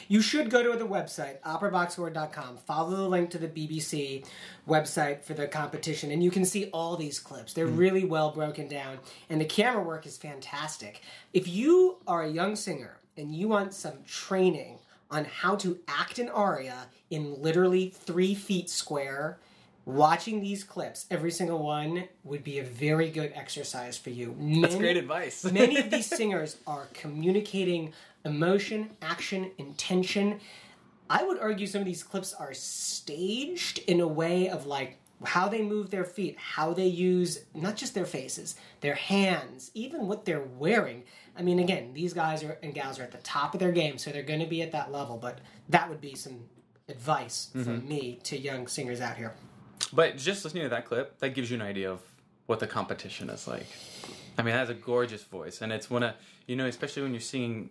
You 0.08 0.20
should 0.20 0.50
go 0.50 0.62
to 0.62 0.76
the 0.78 0.86
website, 0.86 1.40
operaboxscore.com. 1.40 2.58
Follow 2.58 2.96
the 2.96 3.08
link 3.08 3.30
to 3.30 3.38
the 3.38 3.48
BBC 3.48 4.26
website 4.68 5.22
for 5.22 5.34
the 5.34 5.46
competition, 5.46 6.10
and 6.10 6.22
you 6.22 6.30
can 6.30 6.44
see 6.44 6.66
all 6.72 6.96
these 6.96 7.18
clips. 7.18 7.52
They're 7.52 7.66
hmm. 7.66 7.76
really 7.76 8.04
well 8.04 8.32
broken 8.32 8.68
down, 8.68 8.98
and 9.30 9.40
the 9.40 9.46
camera 9.46 9.82
work 9.82 10.06
is 10.06 10.16
fantastic. 10.16 11.00
If 11.32 11.48
you 11.48 11.98
are 12.06 12.22
a 12.22 12.30
young 12.30 12.56
singer 12.56 12.98
and 13.16 13.34
you 13.34 13.48
want 13.48 13.72
some 13.72 14.02
training 14.06 14.78
on 15.10 15.24
how 15.24 15.54
to 15.56 15.78
act 15.86 16.18
an 16.18 16.28
aria 16.28 16.86
in 17.10 17.40
literally 17.40 17.90
three 17.90 18.34
feet 18.34 18.68
square, 18.68 19.38
watching 19.86 20.40
these 20.40 20.64
clips, 20.64 21.06
every 21.10 21.30
single 21.30 21.62
one, 21.62 22.04
would 22.22 22.42
be 22.42 22.58
a 22.58 22.64
very 22.64 23.10
good 23.10 23.32
exercise 23.34 23.98
for 23.98 24.10
you. 24.10 24.34
that's 24.38 24.74
Many- 24.74 24.78
great 24.78 24.96
advice. 24.96 25.44
Many 25.52 25.78
of 25.78 25.90
these 25.90 26.06
singers 26.16 26.56
are 26.66 26.88
communicating 26.94 27.92
emotion, 28.24 28.90
action, 29.02 29.50
intention. 29.58 30.40
I 31.10 31.22
would 31.24 31.38
argue 31.38 31.66
some 31.66 31.80
of 31.80 31.86
these 31.86 32.02
clips 32.02 32.32
are 32.32 32.54
staged 32.54 33.78
in 33.80 34.00
a 34.00 34.08
way 34.08 34.48
of 34.48 34.66
like 34.66 34.98
how 35.22 35.48
they 35.48 35.62
move 35.62 35.90
their 35.90 36.04
feet, 36.04 36.36
how 36.38 36.72
they 36.72 36.86
use 36.86 37.44
not 37.54 37.76
just 37.76 37.94
their 37.94 38.06
faces, 38.06 38.56
their 38.80 38.94
hands, 38.94 39.70
even 39.74 40.06
what 40.06 40.24
they're 40.24 40.46
wearing. 40.58 41.04
I 41.36 41.42
mean, 41.42 41.58
again, 41.58 41.92
these 41.94 42.12
guys 42.12 42.42
are 42.42 42.58
and 42.62 42.74
gals 42.74 42.98
are 42.98 43.02
at 43.02 43.12
the 43.12 43.18
top 43.18 43.54
of 43.54 43.60
their 43.60 43.72
game, 43.72 43.98
so 43.98 44.10
they're 44.10 44.22
going 44.22 44.40
to 44.40 44.46
be 44.46 44.62
at 44.62 44.72
that 44.72 44.92
level. 44.92 45.16
But 45.16 45.38
that 45.68 45.88
would 45.88 46.00
be 46.00 46.14
some 46.14 46.44
advice 46.88 47.50
from 47.52 47.64
mm-hmm. 47.64 47.88
me 47.88 48.18
to 48.24 48.38
young 48.38 48.66
singers 48.66 49.00
out 49.00 49.16
here. 49.16 49.32
But 49.94 50.16
just 50.16 50.44
listening 50.44 50.64
to 50.64 50.68
that 50.70 50.86
clip, 50.86 51.18
that 51.20 51.30
gives 51.30 51.50
you 51.50 51.56
an 51.56 51.62
idea 51.62 51.90
of 51.90 52.00
what 52.46 52.58
the 52.58 52.66
competition 52.66 53.30
is 53.30 53.46
like. 53.46 53.66
I 54.36 54.42
mean, 54.42 54.54
it 54.54 54.58
has 54.58 54.68
a 54.68 54.74
gorgeous 54.74 55.22
voice, 55.22 55.62
and 55.62 55.72
it's 55.72 55.88
one 55.88 56.02
of 56.02 56.14
you 56.46 56.56
know, 56.56 56.66
especially 56.66 57.02
when 57.02 57.12
you're 57.12 57.20
singing 57.20 57.70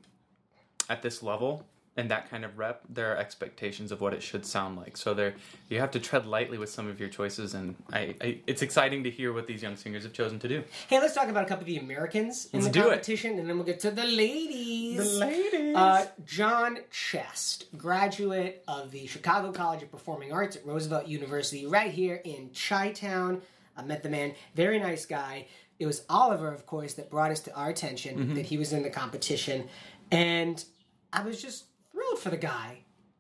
at 0.90 1.02
this 1.02 1.22
level 1.22 1.66
and 1.96 2.10
that 2.10 2.30
kind 2.30 2.44
of 2.44 2.58
rep, 2.58 2.82
there 2.90 3.14
are 3.14 3.18
expectations 3.18 3.92
of 3.92 4.02
what 4.02 4.14
it 4.16 4.24
should 4.24 4.46
sound 4.46 4.78
like. 4.78 4.98
So 4.98 5.14
there, 5.14 5.36
you 5.70 5.80
have 5.80 5.92
to 5.92 6.00
tread 6.00 6.26
lightly 6.26 6.58
with 6.58 6.70
some 6.70 6.88
of 6.88 7.00
your 7.00 7.10
choices, 7.10 7.54
and 7.54 7.76
I, 7.92 8.16
I 8.20 8.40
it's 8.48 8.62
exciting 8.64 9.04
to 9.04 9.12
hear 9.12 9.32
what 9.32 9.46
these 9.46 9.62
young 9.62 9.76
singers 9.76 10.04
have 10.04 10.14
chosen 10.14 10.40
to 10.40 10.48
do. 10.48 10.64
Hey, 10.88 11.00
let's 11.00 11.14
talk 11.14 11.28
about 11.30 11.44
a 11.44 11.48
couple 11.48 11.62
of 11.64 11.68
the 11.68 11.78
Americans 11.78 12.48
in 12.52 12.62
Let's 12.62 12.68
the 12.68 12.74
do 12.74 12.88
it. 12.88 12.90
competition, 12.92 13.38
and 13.38 13.48
then 13.48 13.58
we'll 13.58 13.66
get 13.66 13.80
to 13.82 13.92
the 13.92 14.06
ladies. 14.06 14.98
The 14.98 15.26
ladies. 15.26 15.76
Uh, 15.76 16.08
John 16.26 16.80
Chest, 16.90 17.66
graduate 17.78 18.64
of 18.68 18.90
the 18.92 19.06
Chicago 19.06 19.52
College 19.52 19.84
of 19.84 19.92
Performing 19.92 20.32
Arts 20.34 20.56
at 20.56 20.66
Roosevelt 20.66 21.08
University, 21.08 21.66
right 21.68 21.92
here 21.92 22.20
in 22.24 22.50
Chi 22.68 22.92
Town. 22.94 23.42
I 23.78 23.84
met 23.84 24.02
the 24.04 24.10
man, 24.10 24.34
very 24.56 24.80
nice 24.80 25.06
guy. 25.06 25.48
It 25.80 25.86
was 25.86 26.06
Oliver, 26.10 26.52
of 26.54 26.66
course, 26.66 26.94
that 26.96 27.10
brought 27.10 27.32
us 27.32 27.40
to 27.42 27.54
our 27.56 27.70
attention 27.70 28.18
Mm-hmm. 28.18 28.34
that 28.36 28.46
he 28.46 28.58
was 28.58 28.74
in 28.74 28.84
the 28.84 28.90
competition, 28.90 29.68
and 30.12 30.64
I 31.12 31.24
was 31.24 31.42
just 31.42 31.66
for 32.16 32.30
the 32.30 32.38
guy. 32.38 32.80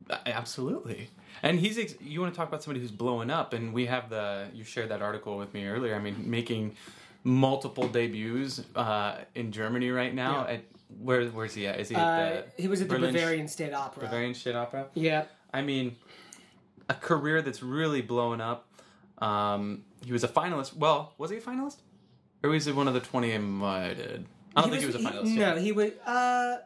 Uh, 0.09 0.17
Absolutely. 0.25 1.09
And 1.41 1.59
he's 1.59 1.77
ex- 1.77 1.95
you 2.01 2.21
want 2.21 2.33
to 2.33 2.37
talk 2.37 2.47
about 2.47 2.61
somebody 2.63 2.79
who's 2.81 2.91
blowing 2.91 3.29
up 3.29 3.53
and 3.53 3.73
we 3.73 3.85
have 3.87 4.09
the 4.09 4.47
you 4.53 4.63
shared 4.63 4.89
that 4.89 5.01
article 5.01 5.37
with 5.37 5.53
me 5.53 5.65
earlier. 5.65 5.95
I 5.95 5.99
mean, 5.99 6.29
making 6.29 6.75
multiple 7.23 7.87
debuts 7.87 8.61
uh, 8.75 9.17
in 9.35 9.51
Germany 9.51 9.89
right 9.91 10.13
now. 10.13 10.45
Yeah. 10.47 10.53
At 10.55 10.63
where 11.01 11.25
where's 11.29 11.53
he 11.53 11.67
at? 11.67 11.79
Is 11.79 11.89
he 11.89 11.95
Uh, 11.95 11.99
at 11.99 12.55
the 12.57 12.61
he 12.61 12.67
was 12.67 12.81
at 12.81 12.89
the 12.89 12.95
Berlin- 12.95 13.13
Bavarian 13.13 13.47
State 13.47 13.73
Opera. 13.73 14.03
Bavarian 14.03 14.33
State 14.35 14.55
Opera? 14.55 14.87
Yeah. 14.93 15.25
I 15.53 15.61
mean, 15.61 15.95
a 16.89 16.93
career 16.93 17.41
that's 17.41 17.63
really 17.63 18.01
blowing 18.01 18.41
up. 18.41 18.67
Um, 19.19 19.85
he 20.05 20.11
was 20.11 20.23
a 20.23 20.27
finalist. 20.27 20.75
Well, 20.75 21.13
was 21.17 21.31
he 21.31 21.37
a 21.37 21.41
finalist? 21.41 21.77
Or 22.43 22.49
was 22.49 22.65
he 22.65 22.73
one 22.73 22.87
of 22.89 22.93
the 22.93 22.99
20 22.99 23.31
invited? 23.31 24.25
I 24.55 24.61
don't 24.61 24.69
think 24.69 24.81
he 24.81 24.85
was 24.87 24.95
a 24.95 24.99
finalist. 24.99 25.35
No, 25.35 25.55
he 25.55 25.71
was. 25.71 25.91
Uh, 26.05 26.57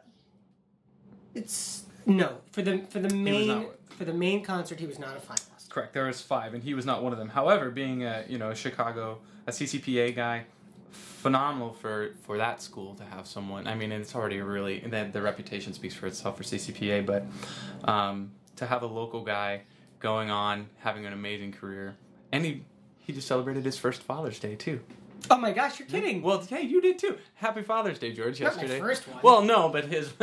it's 1.34 1.84
no 2.08 2.38
for 2.50 2.62
the 2.62 2.78
for 2.88 2.98
the 2.98 3.14
main 3.14 3.68
for 3.96 4.04
the 4.04 4.12
main 4.12 4.42
concert. 4.42 4.80
He 4.80 4.86
was 4.86 4.98
not 4.98 5.16
a 5.16 5.20
finalist. 5.20 5.68
Correct. 5.68 5.92
There 5.92 6.06
was 6.06 6.20
five, 6.20 6.54
and 6.54 6.62
he 6.62 6.74
was 6.74 6.86
not 6.86 7.02
one 7.02 7.12
of 7.12 7.18
them. 7.18 7.28
However, 7.28 7.70
being 7.70 8.04
a 8.04 8.24
you 8.28 8.38
know 8.38 8.50
a 8.50 8.54
Chicago 8.54 9.18
a 9.46 9.50
CCPA 9.50 10.14
guy, 10.14 10.44
phenomenal 10.90 11.72
for 11.72 12.14
for 12.22 12.36
that 12.38 12.62
school 12.62 12.94
to 12.94 13.04
have 13.04 13.26
someone. 13.26 13.66
I 13.66 13.74
mean, 13.74 13.92
it's 13.92 14.14
already 14.14 14.40
really 14.40 14.80
the, 14.80 15.08
the 15.12 15.22
reputation 15.22 15.72
speaks 15.72 15.94
for 15.94 16.06
itself 16.06 16.36
for 16.36 16.42
CCPA, 16.42 17.04
but 17.04 17.24
um, 17.84 18.32
to 18.56 18.66
have 18.66 18.82
a 18.82 18.86
local 18.86 19.22
guy 19.22 19.62
going 20.00 20.30
on 20.30 20.68
having 20.78 21.06
an 21.06 21.12
amazing 21.12 21.52
career, 21.52 21.96
and 22.32 22.44
he 22.44 22.64
he 22.98 23.12
just 23.12 23.26
celebrated 23.26 23.64
his 23.64 23.76
first 23.76 24.02
Father's 24.02 24.38
Day 24.38 24.54
too. 24.54 24.80
Oh 25.30 25.36
my 25.36 25.52
gosh, 25.52 25.78
you're 25.78 25.88
kidding! 25.88 26.22
Well, 26.22 26.44
yeah, 26.48 26.58
you 26.58 26.80
did 26.80 26.98
too. 26.98 27.18
Happy 27.34 27.62
Father's 27.62 27.98
Day, 27.98 28.12
George. 28.12 28.40
Not 28.40 28.56
my 28.56 28.62
yesterday. 28.62 28.80
first 28.80 29.08
one. 29.08 29.20
Well, 29.22 29.42
no, 29.42 29.68
but 29.68 29.84
his. 29.84 30.08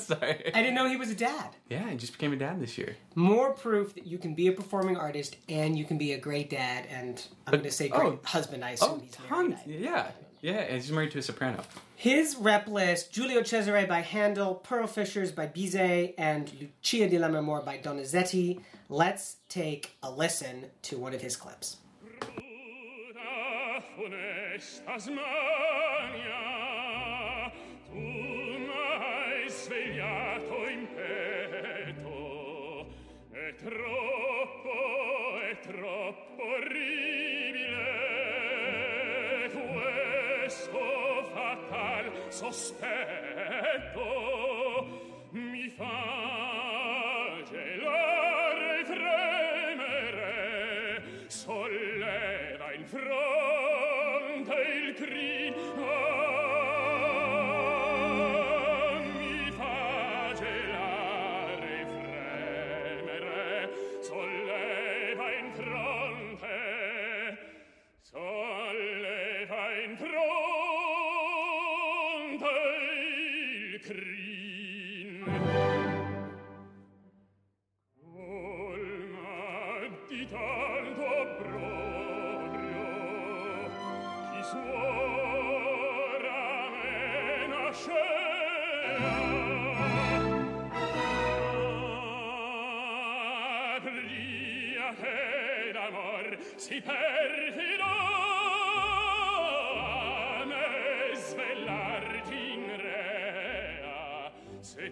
sorry. 0.00 0.52
I 0.54 0.62
didn't 0.62 0.74
know 0.74 0.88
he 0.88 0.96
was 0.96 1.10
a 1.10 1.14
dad. 1.14 1.50
Yeah, 1.68 1.88
he 1.90 1.96
just 1.96 2.12
became 2.12 2.32
a 2.32 2.36
dad 2.36 2.60
this 2.60 2.78
year. 2.78 2.96
More 3.14 3.52
proof 3.52 3.94
that 3.94 4.06
you 4.06 4.18
can 4.18 4.34
be 4.34 4.46
a 4.46 4.52
performing 4.52 4.96
artist 4.96 5.36
and 5.48 5.78
you 5.78 5.84
can 5.84 5.98
be 5.98 6.12
a 6.12 6.18
great 6.18 6.50
dad 6.50 6.86
and 6.90 7.22
I'm 7.46 7.52
going 7.52 7.64
to 7.64 7.70
say 7.70 7.88
great 7.88 8.00
oh. 8.02 8.20
husband. 8.24 8.64
I 8.64 8.70
oh, 8.70 8.74
assume 8.74 8.90
Oh, 8.90 8.98
he's 9.04 9.18
married. 9.30 9.56
tons. 9.56 9.66
Yeah, 9.66 10.10
yeah. 10.40 10.52
And 10.52 10.74
he's 10.80 10.92
married 10.92 11.10
to 11.12 11.18
a 11.18 11.22
soprano. 11.22 11.62
His 11.96 12.36
rep 12.36 12.68
list: 12.68 13.12
Giulio 13.12 13.42
Cesare 13.42 13.86
by 13.86 14.00
Handel, 14.00 14.54
Pearl 14.54 14.86
Fishers 14.86 15.32
by 15.32 15.46
Bizet, 15.46 16.14
and 16.16 16.50
Lucia 16.60 17.08
di 17.08 17.18
Lammermoor 17.18 17.64
by 17.64 17.78
Donizetti. 17.78 18.60
Let's 18.88 19.36
take 19.48 19.96
a 20.02 20.10
listen 20.10 20.66
to 20.82 20.96
one 20.96 21.12
of 21.12 21.20
his 21.20 21.36
clips. 21.36 21.78
funes 23.98 24.82
Tasmania 24.86 26.42
tu 27.90 27.98
m'hai 28.66 29.50
svegliato 29.50 30.68
in 30.68 30.86
petto 30.94 32.86
è 33.32 33.54
troppo 33.56 35.40
è 35.40 35.58
troppo 35.58 36.42
orribile. 36.42 37.86
Questo 39.50 40.78
fatal 41.32 42.06
sospetto 42.28 44.06
mi 45.30 45.68
fa 45.70 46.47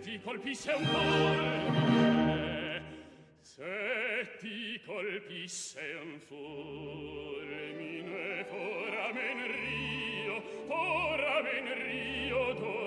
ti 0.06 0.20
colpisce 0.20 0.70
un 0.70 0.86
cuore 0.86 2.82
se 3.40 4.36
ti 4.38 4.80
colpisce 4.86 5.80
un 6.00 6.20
fulmine 6.20 7.66
ora 8.48 9.12
men 9.12 9.46
rio 9.50 10.42
ora 10.68 11.42
men 11.42 11.66
rio 11.82 12.52
d'ora 12.54 12.85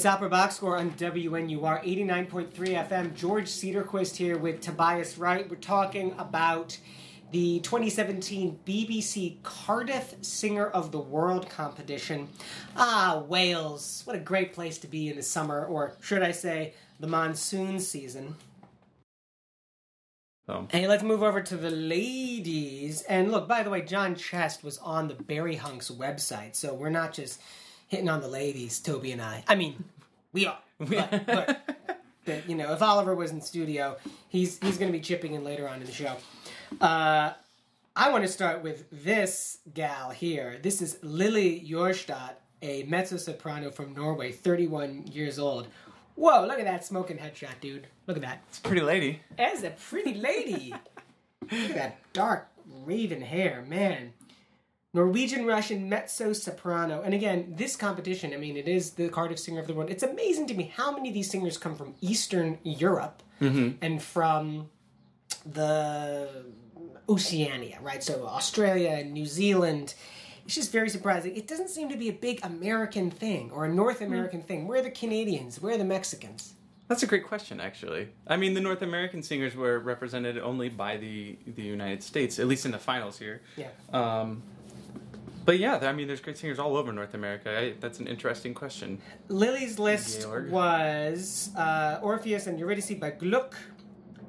It's 0.00 0.06
Opera 0.06 0.30
Box 0.30 0.56
Score 0.56 0.78
on 0.78 0.92
WNUR 0.92 1.84
89.3 1.84 2.52
FM. 2.54 3.14
George 3.14 3.48
Cedarquist 3.48 4.16
here 4.16 4.38
with 4.38 4.62
Tobias 4.62 5.18
Wright. 5.18 5.46
We're 5.50 5.56
talking 5.56 6.14
about 6.16 6.78
the 7.32 7.60
2017 7.60 8.60
BBC 8.64 9.42
Cardiff 9.42 10.14
Singer 10.22 10.66
of 10.68 10.90
the 10.90 10.98
World 10.98 11.50
competition. 11.50 12.28
Ah, 12.74 13.22
Wales. 13.28 14.00
What 14.06 14.16
a 14.16 14.20
great 14.20 14.54
place 14.54 14.78
to 14.78 14.86
be 14.86 15.10
in 15.10 15.16
the 15.16 15.22
summer, 15.22 15.66
or 15.66 15.98
should 16.00 16.22
I 16.22 16.32
say, 16.32 16.72
the 16.98 17.06
monsoon 17.06 17.78
season. 17.78 18.36
So, 20.46 20.66
Hey, 20.70 20.88
let's 20.88 21.02
move 21.02 21.22
over 21.22 21.42
to 21.42 21.58
the 21.58 21.70
ladies. 21.70 23.02
And 23.02 23.30
look, 23.30 23.46
by 23.46 23.62
the 23.62 23.68
way, 23.68 23.82
John 23.82 24.14
Chest 24.14 24.64
was 24.64 24.78
on 24.78 25.08
the 25.08 25.14
Barihunks 25.14 25.92
website, 25.94 26.56
so 26.56 26.72
we're 26.72 26.88
not 26.88 27.12
just 27.12 27.38
hitting 27.90 28.08
on 28.08 28.20
the 28.20 28.28
ladies, 28.28 28.80
Toby 28.80 29.12
and 29.12 29.20
I. 29.20 29.44
I 29.46 29.56
mean, 29.56 29.84
we 30.32 30.46
are. 30.46 30.58
But, 30.78 31.26
but, 31.26 31.76
but, 32.24 32.48
you 32.48 32.54
know, 32.54 32.72
if 32.72 32.80
Oliver 32.80 33.14
was 33.14 33.32
in 33.32 33.42
studio, 33.42 33.98
he's 34.28 34.58
he's 34.60 34.78
going 34.78 34.90
to 34.90 34.96
be 34.96 35.02
chipping 35.02 35.34
in 35.34 35.44
later 35.44 35.68
on 35.68 35.80
in 35.80 35.86
the 35.86 35.92
show. 35.92 36.16
Uh, 36.80 37.34
I 37.94 38.10
want 38.10 38.24
to 38.24 38.28
start 38.28 38.62
with 38.62 38.86
this 38.90 39.58
gal 39.74 40.08
here. 40.08 40.58
This 40.62 40.80
is 40.80 40.98
Lily 41.02 41.62
Jorstad, 41.68 42.36
a 42.62 42.84
mezzo 42.84 43.18
soprano 43.18 43.70
from 43.70 43.92
Norway, 43.92 44.32
31 44.32 45.08
years 45.08 45.38
old. 45.38 45.66
Whoa, 46.14 46.46
look 46.46 46.58
at 46.58 46.64
that 46.64 46.84
smoking 46.86 47.18
headshot, 47.18 47.60
dude. 47.60 47.88
Look 48.06 48.16
at 48.16 48.22
that. 48.22 48.42
It's 48.48 48.58
a 48.58 48.62
pretty 48.62 48.82
lady. 48.82 49.20
As 49.38 49.62
a 49.62 49.70
pretty 49.70 50.14
lady. 50.14 50.72
Look 51.42 51.70
at 51.70 51.74
that 51.74 52.12
dark 52.12 52.48
raven 52.84 53.22
hair, 53.22 53.64
man. 53.68 54.12
Norwegian 54.92 55.46
Russian 55.46 55.88
mezzo 55.88 56.32
soprano. 56.32 57.02
And 57.02 57.14
again, 57.14 57.54
this 57.56 57.76
competition, 57.76 58.34
I 58.34 58.38
mean, 58.38 58.56
it 58.56 58.66
is 58.66 58.92
the 58.92 59.08
Cardiff 59.08 59.38
Singer 59.38 59.60
of 59.60 59.66
the 59.66 59.74
World. 59.74 59.90
It's 59.90 60.02
amazing 60.02 60.48
to 60.48 60.54
me 60.54 60.72
how 60.74 60.90
many 60.90 61.08
of 61.08 61.14
these 61.14 61.30
singers 61.30 61.56
come 61.58 61.76
from 61.76 61.94
Eastern 62.00 62.58
Europe 62.64 63.22
and 63.40 64.02
from 64.02 64.68
the 65.46 66.28
Oceania, 67.08 67.78
right? 67.80 68.02
So 68.02 68.26
Australia 68.26 68.90
and 68.90 69.12
New 69.12 69.26
Zealand. 69.26 69.94
It's 70.44 70.54
just 70.54 70.72
very 70.72 70.90
surprising. 70.90 71.36
It 71.36 71.46
doesn't 71.46 71.68
seem 71.70 71.88
to 71.90 71.96
be 71.96 72.08
a 72.08 72.12
big 72.12 72.40
American 72.44 73.10
thing 73.10 73.50
or 73.52 73.66
a 73.66 73.72
North 73.72 74.00
American 74.00 74.42
thing. 74.42 74.66
Where 74.66 74.80
are 74.80 74.82
the 74.82 74.90
Canadians? 74.90 75.60
Where 75.62 75.74
are 75.74 75.78
the 75.78 75.84
Mexicans? 75.84 76.54
That's 76.88 77.04
a 77.04 77.06
great 77.06 77.24
question, 77.24 77.60
actually. 77.60 78.08
I 78.26 78.36
mean, 78.36 78.54
the 78.54 78.60
North 78.60 78.82
American 78.82 79.22
singers 79.22 79.54
were 79.54 79.78
represented 79.78 80.38
only 80.38 80.68
by 80.68 80.96
the 80.96 81.38
the 81.46 81.62
United 81.62 82.02
States, 82.02 82.40
at 82.40 82.48
least 82.48 82.64
in 82.64 82.72
the 82.72 82.80
finals 82.80 83.16
here. 83.16 83.42
Yeah. 83.56 83.68
Um, 83.92 84.42
but 85.44 85.58
yeah, 85.58 85.78
I 85.82 85.92
mean, 85.92 86.06
there's 86.06 86.20
great 86.20 86.38
singers 86.38 86.58
all 86.58 86.76
over 86.76 86.92
North 86.92 87.14
America. 87.14 87.58
I, 87.58 87.74
that's 87.80 88.00
an 88.00 88.06
interesting 88.06 88.54
question. 88.54 89.00
Lily's 89.28 89.78
list 89.78 90.22
Georg. 90.22 90.50
was 90.50 91.50
uh, 91.56 91.98
Orpheus 92.02 92.46
and 92.46 92.58
Eurydice 92.58 92.92
by 92.94 93.10
Gluck. 93.10 93.56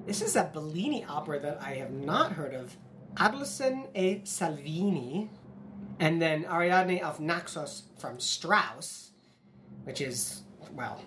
This 0.05 0.21
is 0.21 0.35
a 0.35 0.49
Bellini 0.53 1.05
opera 1.05 1.39
that 1.39 1.61
I 1.61 1.75
have 1.75 1.91
not 1.91 2.33
heard 2.33 2.53
of. 2.53 2.75
Adelson 3.15 3.95
e 3.95 4.21
Salvini. 4.23 5.29
And 5.99 6.19
then 6.19 6.45
Ariadne 6.45 7.01
of 7.03 7.19
Naxos 7.19 7.83
from 7.99 8.19
Strauss, 8.19 9.11
which 9.83 10.01
is, 10.01 10.41
well, 10.73 10.99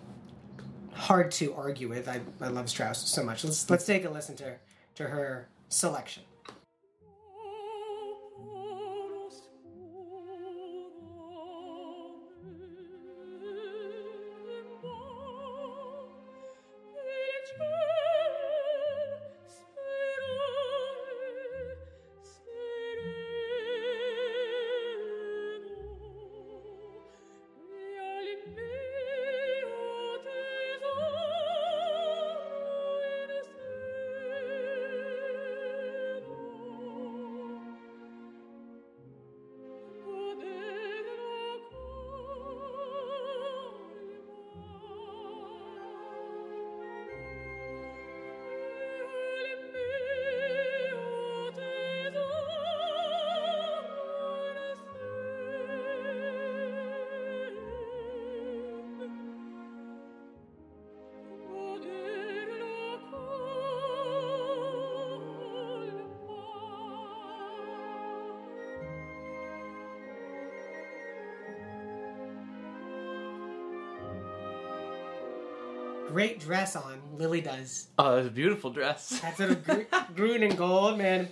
hard 0.93 1.33
to 1.33 1.53
argue 1.55 1.88
with. 1.88 2.09
I, 2.09 2.21
I 2.40 2.49
love 2.49 2.69
Strauss 2.69 3.09
so 3.09 3.25
much. 3.25 3.43
Let's, 3.43 3.69
let's 3.69 3.85
take 3.85 4.05
a 4.05 4.11
listen 4.11 4.37
to, 4.37 4.55
to 4.95 5.05
her 5.09 5.49
selection. 5.69 6.23
Dress 76.44 76.76
on, 76.76 77.00
Lily 77.16 77.40
does. 77.40 77.88
Oh, 77.98 78.18
it's 78.18 78.28
a 78.28 78.30
beautiful 78.30 78.70
dress. 78.70 79.09
That's 79.22 79.38
sort 79.38 79.50
of 79.50 79.64
gr- 79.64 79.83
green 80.14 80.42
and 80.42 80.57
gold, 80.57 80.98
man. 80.98 81.28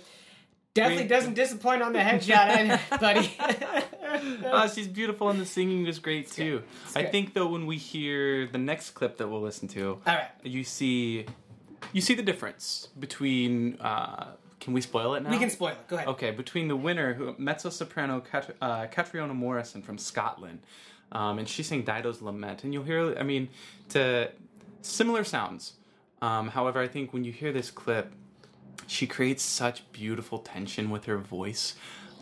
Definitely 0.73 1.03
Green- 1.03 1.09
doesn't 1.09 1.33
disappoint 1.35 1.83
on 1.83 1.93
the 1.93 1.99
headshot, 1.99 2.79
buddy. 2.99 3.31
oh, 4.45 4.67
she's 4.73 4.87
beautiful, 4.87 5.29
and 5.29 5.39
the 5.39 5.45
singing 5.45 5.85
is 5.85 5.99
great 5.99 6.31
too. 6.31 6.63
I 6.95 7.03
think 7.03 7.33
though, 7.35 7.47
when 7.47 7.67
we 7.67 7.77
hear 7.77 8.47
the 8.47 8.57
next 8.57 8.91
clip 8.91 9.17
that 9.17 9.27
we'll 9.27 9.41
listen 9.41 9.67
to, 9.69 9.99
All 10.05 10.15
right. 10.15 10.29
you 10.43 10.63
see, 10.63 11.25
you 11.91 12.01
see 12.01 12.15
the 12.15 12.23
difference 12.23 12.87
between. 12.99 13.77
Uh, 13.79 14.31
can 14.59 14.71
we 14.73 14.79
spoil 14.81 15.13
it 15.15 15.21
now? 15.23 15.29
we 15.29 15.37
can 15.37 15.49
spoil 15.49 15.73
it. 15.73 15.87
Go 15.89 15.97
ahead. 15.97 16.07
Okay, 16.07 16.31
between 16.31 16.69
the 16.69 16.75
winner, 16.75 17.13
who 17.13 17.35
mezzo 17.37 17.69
soprano 17.69 18.21
Cat- 18.21 18.55
uh, 18.61 18.87
Catriona 18.87 19.33
Morrison 19.33 19.81
from 19.83 19.97
Scotland, 19.97 20.59
um, 21.11 21.37
and 21.37 21.47
she 21.47 21.61
sang 21.63 21.83
Dido's 21.83 22.21
Lament, 22.21 22.63
and 22.63 22.73
you'll 22.73 22.83
hear, 22.85 23.15
I 23.19 23.23
mean, 23.23 23.49
to 23.89 24.31
similar 24.85 25.23
sounds. 25.23 25.73
Um, 26.21 26.49
however, 26.49 26.79
I 26.79 26.87
think 26.87 27.13
when 27.13 27.23
you 27.23 27.31
hear 27.31 27.51
this 27.51 27.71
clip, 27.71 28.13
she 28.87 29.07
creates 29.07 29.43
such 29.43 29.91
beautiful 29.91 30.39
tension 30.39 30.89
with 30.89 31.05
her 31.05 31.17
voice, 31.17 31.75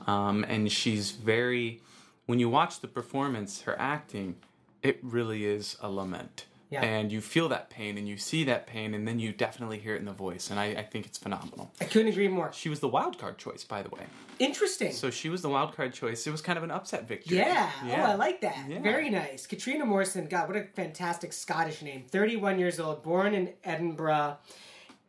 um, 0.08 0.44
and 0.48 0.72
she's 0.72 1.12
very. 1.12 1.82
When 2.26 2.40
you 2.40 2.50
watch 2.50 2.80
the 2.80 2.88
performance, 2.88 3.62
her 3.64 3.78
acting, 3.80 4.38
it 4.82 5.00
really 5.02 5.46
is 5.46 5.76
a 5.82 5.90
lament. 5.90 6.46
Yeah. 6.72 6.84
And 6.86 7.12
you 7.12 7.20
feel 7.20 7.50
that 7.50 7.70
pain 7.70 7.98
and 7.98 8.08
you 8.08 8.16
see 8.16 8.46
that 8.46 8.66
pain, 8.66 8.94
and 8.94 9.06
then 9.06 9.20
you 9.20 9.34
definitely 9.34 9.78
hear 9.78 9.94
it 9.96 10.00
in 10.00 10.06
the 10.06 10.14
voice. 10.14 10.50
And 10.50 10.58
I, 10.58 10.68
I 10.68 10.84
think 10.84 11.06
it's 11.06 11.18
phenomenal. 11.18 11.70
I 11.82 11.86
couldn't 11.86 12.08
agree 12.08 12.30
more. 12.30 12.52
She 12.54 12.70
was 12.70 12.80
the 12.80 12.88
wild 12.88 13.20
card 13.20 13.38
choice, 13.38 13.66
by 13.66 13.82
the 13.84 13.90
way. 13.90 14.04
Interesting. 14.40 14.94
So 14.94 15.10
she 15.12 15.28
was 15.28 15.42
the 15.42 15.50
wild 15.50 15.76
card 15.76 15.94
choice. 15.94 16.26
It 16.26 16.32
was 16.32 16.42
kind 16.42 16.58
of 16.58 16.64
an 16.64 16.72
upset 16.72 17.10
victory. 17.10 17.38
yeah. 17.38 17.70
Oh, 17.84 18.12
I 18.12 18.16
like 18.16 18.40
that. 18.42 18.66
Yeah. 18.70 18.82
Very 18.82 19.10
nice. 19.10 19.46
Katrina 19.46 19.86
Morrison, 19.86 20.28
God, 20.28 20.48
what 20.48 20.58
a 20.58 20.64
fantastic 20.74 21.34
Scottish 21.34 21.82
name. 21.82 22.06
31 22.10 22.58
years 22.58 22.80
old, 22.80 23.04
born 23.04 23.34
in 23.34 23.52
Edinburgh, 23.66 24.38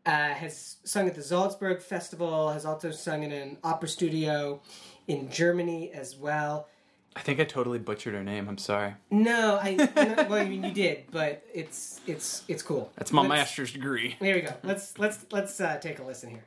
uh, 0.04 0.10
has 0.10 0.78
sung 0.82 1.06
at 1.06 1.14
the 1.14 1.22
Salzburg 1.22 1.80
Festival, 1.80 2.50
has 2.50 2.66
also 2.66 2.90
sung 2.90 3.22
in 3.22 3.30
an 3.30 3.56
opera 3.62 3.88
studio 3.88 4.60
in 5.06 5.30
Germany 5.30 5.92
as 5.92 6.16
well. 6.16 6.66
I 7.14 7.20
think 7.20 7.40
I 7.40 7.44
totally 7.44 7.78
butchered 7.78 8.14
her 8.14 8.24
name. 8.24 8.48
I'm 8.48 8.58
sorry. 8.58 8.94
No, 9.10 9.58
I. 9.62 9.74
no, 9.74 10.26
well, 10.28 10.34
I 10.34 10.44
mean, 10.44 10.64
you 10.64 10.72
did, 10.72 11.04
but 11.10 11.44
it's 11.52 12.00
it's 12.06 12.42
it's 12.48 12.62
cool. 12.62 12.90
That's 12.96 13.12
my 13.12 13.22
Let's- 13.22 13.28
master's 13.30 13.72
degree. 13.72 14.16
There 14.20 14.34
we 14.34 14.40
go. 14.42 14.54
Let's 14.62 14.98
let's 14.98 15.26
let's 15.30 15.60
uh, 15.60 15.76
take 15.78 15.98
a 15.98 16.04
listen 16.04 16.30
here. 16.30 16.44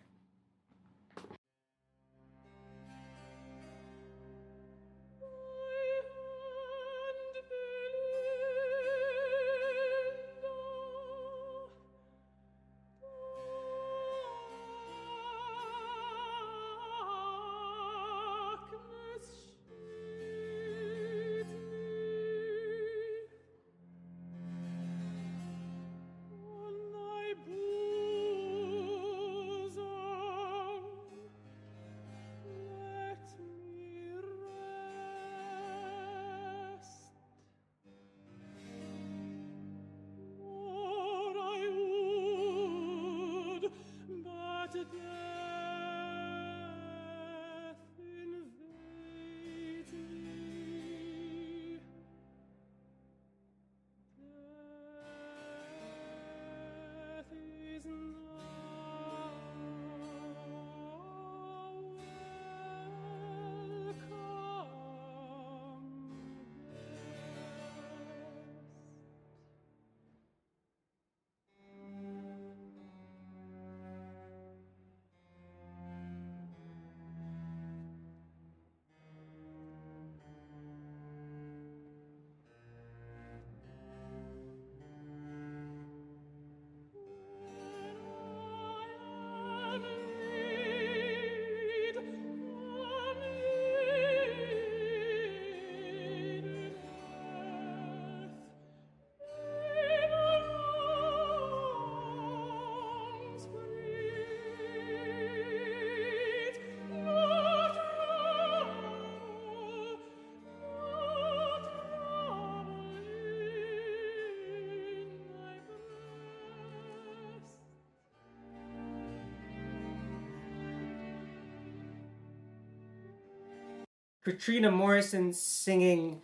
Katrina 124.29 124.71
Morrison 124.71 125.31
singing 125.33 126.19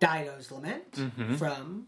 Dido's 0.00 0.50
Lament 0.50 0.98
from 1.38 1.86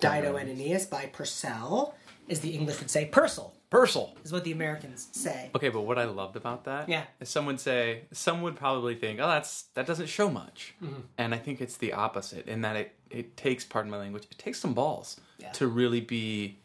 Dido 0.00 0.36
and 0.36 0.50
Aeneas 0.50 0.86
by 0.86 1.06
Purcell, 1.06 1.94
as 2.28 2.40
the 2.40 2.50
English 2.50 2.80
would 2.80 2.90
say. 2.90 3.04
Purcell 3.06 3.54
Purcell. 3.70 4.16
is 4.24 4.32
what 4.32 4.42
the 4.42 4.50
Americans 4.50 5.08
say. 5.12 5.50
Okay, 5.54 5.68
but 5.68 5.82
what 5.82 5.98
I 5.98 6.04
loved 6.04 6.34
about 6.34 6.64
that, 6.64 6.88
Yeah. 6.88 7.04
is 7.20 7.28
some 7.28 7.46
would 7.46 7.60
say, 7.60 8.02
some 8.10 8.42
would 8.42 8.56
probably 8.56 8.96
think, 8.96 9.20
oh, 9.20 9.28
that's 9.28 9.62
that 9.74 9.86
doesn't 9.86 10.08
show 10.08 10.28
much, 10.28 10.74
Mm-hmm. 10.82 11.00
and 11.18 11.32
I 11.34 11.38
think 11.38 11.60
it's 11.60 11.76
the 11.76 11.92
opposite 11.92 12.46
in 12.48 12.60
that 12.62 12.74
it 12.76 12.92
it 13.08 13.36
takes, 13.36 13.64
pardon 13.64 13.88
my 13.92 13.98
language, 13.98 14.24
it 14.28 14.36
takes 14.38 14.58
some 14.58 14.74
balls 14.74 15.20
Yeah. 15.38 15.52
to 15.52 15.68
really 15.68 16.00
be 16.00 16.58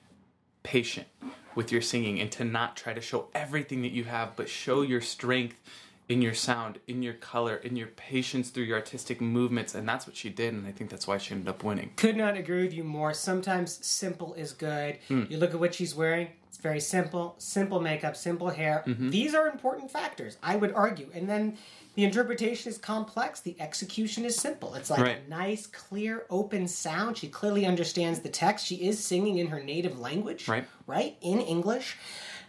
patient 0.64 1.08
with 1.54 1.72
your 1.72 1.82
singing 1.82 2.20
and 2.20 2.32
to 2.32 2.44
not 2.44 2.76
try 2.76 2.94
to 2.94 3.02
show 3.02 3.28
everything 3.36 3.84
that 3.84 3.92
you 3.92 4.06
have, 4.06 4.36
but 4.36 4.50
show 4.50 4.82
your 4.82 5.02
strength 5.02 5.60
in 6.12 6.22
your 6.22 6.34
sound, 6.34 6.78
in 6.88 7.02
your 7.02 7.14
color, 7.14 7.56
in 7.56 7.78
your 7.78 7.88
patience 7.88 8.50
through 8.50 8.66
your 8.66 8.78
artistic 8.78 9.22
movements, 9.22 9.74
and 9.74 9.88
that's 9.88 10.06
what 10.06 10.16
she 10.16 10.30
did, 10.30 10.54
and 10.54 10.68
I 10.68 10.72
think 10.74 10.90
that's 10.90 11.08
why 11.08 11.18
she 11.18 11.34
ended 11.34 11.48
up 11.48 11.64
winning. 11.64 11.92
Could 11.96 12.18
not 12.18 12.36
agree 12.36 12.64
with 12.64 12.74
you 12.74 12.84
more. 12.84 13.14
Sometimes 13.14 13.80
simple 13.86 14.34
is 14.34 14.52
good. 14.52 14.98
You 15.08 15.38
look 15.38 15.54
at 15.54 15.60
what 15.60 15.74
she's 15.74 15.96
wearing, 15.96 16.28
it's 16.50 16.58
very 16.58 16.82
simple. 16.82 17.36
Simple 17.38 17.80
makeup, 17.80 18.18
simple 18.18 18.50
hair. 18.50 18.84
These 18.86 19.34
are 19.34 19.48
important 19.48 19.90
factors, 19.90 20.38
I 20.44 20.58
would 20.58 20.74
argue. 20.74 21.10
And 21.14 21.30
then 21.30 21.58
the 21.96 22.04
interpretation 22.04 22.70
is 22.70 22.78
complex, 22.78 23.40
the 23.40 23.56
execution 23.62 24.26
is 24.26 24.36
simple. 24.36 24.74
It's 24.76 24.90
like 24.90 25.00
Right. 25.02 25.20
a 25.26 25.30
nice, 25.30 25.66
clear, 25.66 26.26
open 26.30 26.68
sound. 26.68 27.18
She 27.18 27.30
clearly 27.30 27.66
understands 27.66 28.20
the 28.20 28.30
text. 28.30 28.66
She 28.66 28.76
is 28.76 29.02
singing 29.02 29.38
in 29.38 29.48
her 29.48 29.62
native 29.64 29.98
language, 29.98 30.48
Right. 30.50 30.66
Right? 30.88 31.16
In 31.22 31.40
English. 31.40 31.96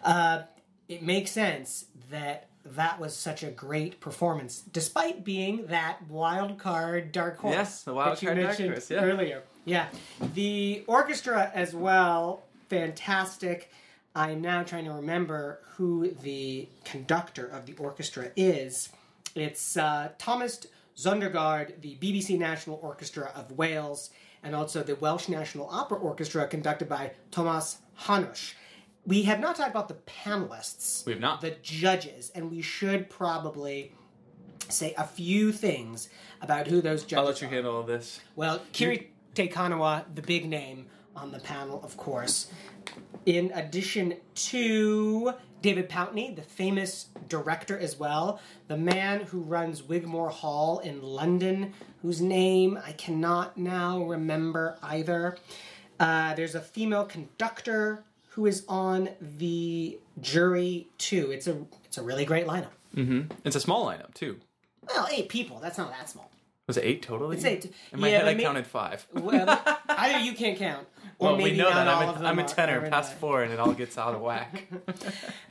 Uh, 0.03 0.43
it 0.89 1.03
makes 1.03 1.31
sense 1.31 1.87
that 2.11 2.49
that 2.65 3.01
was 3.01 3.15
such 3.15 3.43
a 3.43 3.51
great 3.51 4.01
performance, 4.01 4.63
despite 4.73 5.25
being 5.25 5.67
that 5.67 5.99
wild 6.09 6.59
card 6.59 7.13
dark 7.13 7.39
horse. 7.39 7.55
Yes, 7.55 7.83
the 7.83 7.95
wild 7.95 8.21
card 8.21 8.39
dark 8.39 8.59
horse, 8.59 8.91
yeah. 8.91 9.01
earlier. 9.01 9.43
Yeah, 9.65 9.87
the 10.35 10.85
orchestra 10.87 11.51
as 11.55 11.75
well, 11.75 12.43
fantastic. 12.69 13.71
I'm 14.15 14.41
now 14.41 14.63
trying 14.63 14.85
to 14.85 14.93
remember 14.93 15.61
who 15.77 16.11
the 16.23 16.69
conductor 16.85 17.47
of 17.47 17.67
the 17.67 17.75
orchestra 17.75 18.31
is. 18.37 18.91
It's 19.35 19.77
uh, 19.77 20.11
Thomas 20.19 20.67
Søndergård, 20.97 21.81
the 21.81 21.97
BBC 21.97 22.39
National 22.39 22.79
Orchestra 22.83 23.33
of 23.35 23.53
Wales, 23.53 24.11
and 24.43 24.55
also 24.55 24.83
the 24.83 24.97
Welsh 24.97 25.29
National 25.29 25.69
Opera 25.71 25.99
Orchestra, 25.99 26.47
conducted 26.47 26.89
by 26.89 27.13
Thomas 27.31 27.79
Hanus. 28.01 28.55
We 29.05 29.23
have 29.25 29.41
not 29.41 29.57
talked 29.57 29.71
about 29.71 29.89
the 29.89 29.95
panelists, 29.95 31.05
We 31.05 31.13
have 31.13 31.21
not. 31.21 31.41
the 31.41 31.57
judges, 31.63 32.31
and 32.35 32.51
we 32.51 32.63
should 32.63 33.11
probably 33.11 33.93
say 34.69 34.95
a 34.97 35.05
few 35.05 35.51
things 35.53 36.09
about 36.41 36.69
who 36.69 36.81
those 36.81 37.03
judges 37.03 37.19
I'll 37.19 37.25
let 37.25 37.41
you 37.43 37.49
are. 37.49 37.51
handle 37.51 37.77
all 37.77 37.83
this. 37.83 38.21
Well, 38.37 38.63
Kiri 38.73 39.11
Kanawa, 39.35 40.05
the 40.15 40.23
big 40.23 40.49
name 40.49 40.87
on 41.17 41.33
the 41.33 41.41
panel, 41.41 41.83
of 41.83 41.97
course. 41.97 42.49
In 43.27 43.51
addition 43.55 44.15
to 44.35 45.35
David 45.63 45.89
Pountney, 45.89 46.35
the 46.35 46.43
famous 46.43 47.07
director 47.29 47.77
as 47.79 47.99
well, 47.99 48.41
the 48.69 48.77
man 48.77 49.21
who 49.27 49.41
runs 49.41 49.83
Wigmore 49.83 50.31
Hall 50.31 50.79
in 50.81 51.03
London, 51.03 51.73
whose 52.03 52.21
name 52.21 52.79
I 52.85 52.93
cannot 52.93 53.57
now 53.57 54.03
remember 54.05 54.79
either. 54.83 55.37
Uh, 56.01 56.35
there's 56.35 56.55
a 56.55 56.61
female 56.61 57.05
conductor 57.05 58.05
who 58.33 58.47
is 58.47 58.65
on 58.69 59.09
the 59.21 59.99
jury 60.21 60.89
too. 60.99 61.31
It's 61.31 61.47
a 61.47 61.57
it's 61.85 61.99
a 61.99 62.03
really 62.03 62.25
great 62.25 62.47
lineup. 62.47 62.71
It's 63.45 63.57
a 63.57 63.61
small 63.61 63.87
lineup 63.87 64.13
too. 64.15 64.39
Well, 64.89 65.09
eight 65.11 65.29
people. 65.29 65.59
That's 65.61 65.79
not 65.79 65.91
that 65.91 66.09
small. 66.11 66.31
Was 66.69 66.77
it 66.77 66.85
eight 66.85 67.03
totally? 67.03 67.37
It's 67.37 67.45
eight. 67.45 67.73
In 67.93 68.01
my 68.01 68.09
Yeah, 68.09 68.19
head, 68.19 68.29
I 68.29 68.35
may- 68.35 68.43
counted 68.43 68.67
five. 68.67 69.07
Well, 69.13 69.63
either 69.89 70.19
you 70.21 70.33
can't 70.35 70.57
count, 70.59 70.87
or 71.19 71.29
Well, 71.29 71.37
maybe 71.37 71.51
we 71.53 71.57
know 71.57 71.65
not 71.71 71.75
that 71.75 71.89
all 71.89 72.03
I'm 72.03 72.09
of 72.11 72.17
a, 72.17 72.19
them 72.21 72.27
I'm 72.27 72.39
a 72.39 72.45
tenor, 72.49 72.89
past 72.89 73.15
four, 73.15 73.43
and 73.43 73.53
it 73.53 73.59
all 73.59 73.73
gets 73.83 73.99
out 73.99 74.15
of 74.15 74.21
whack. 74.21 74.69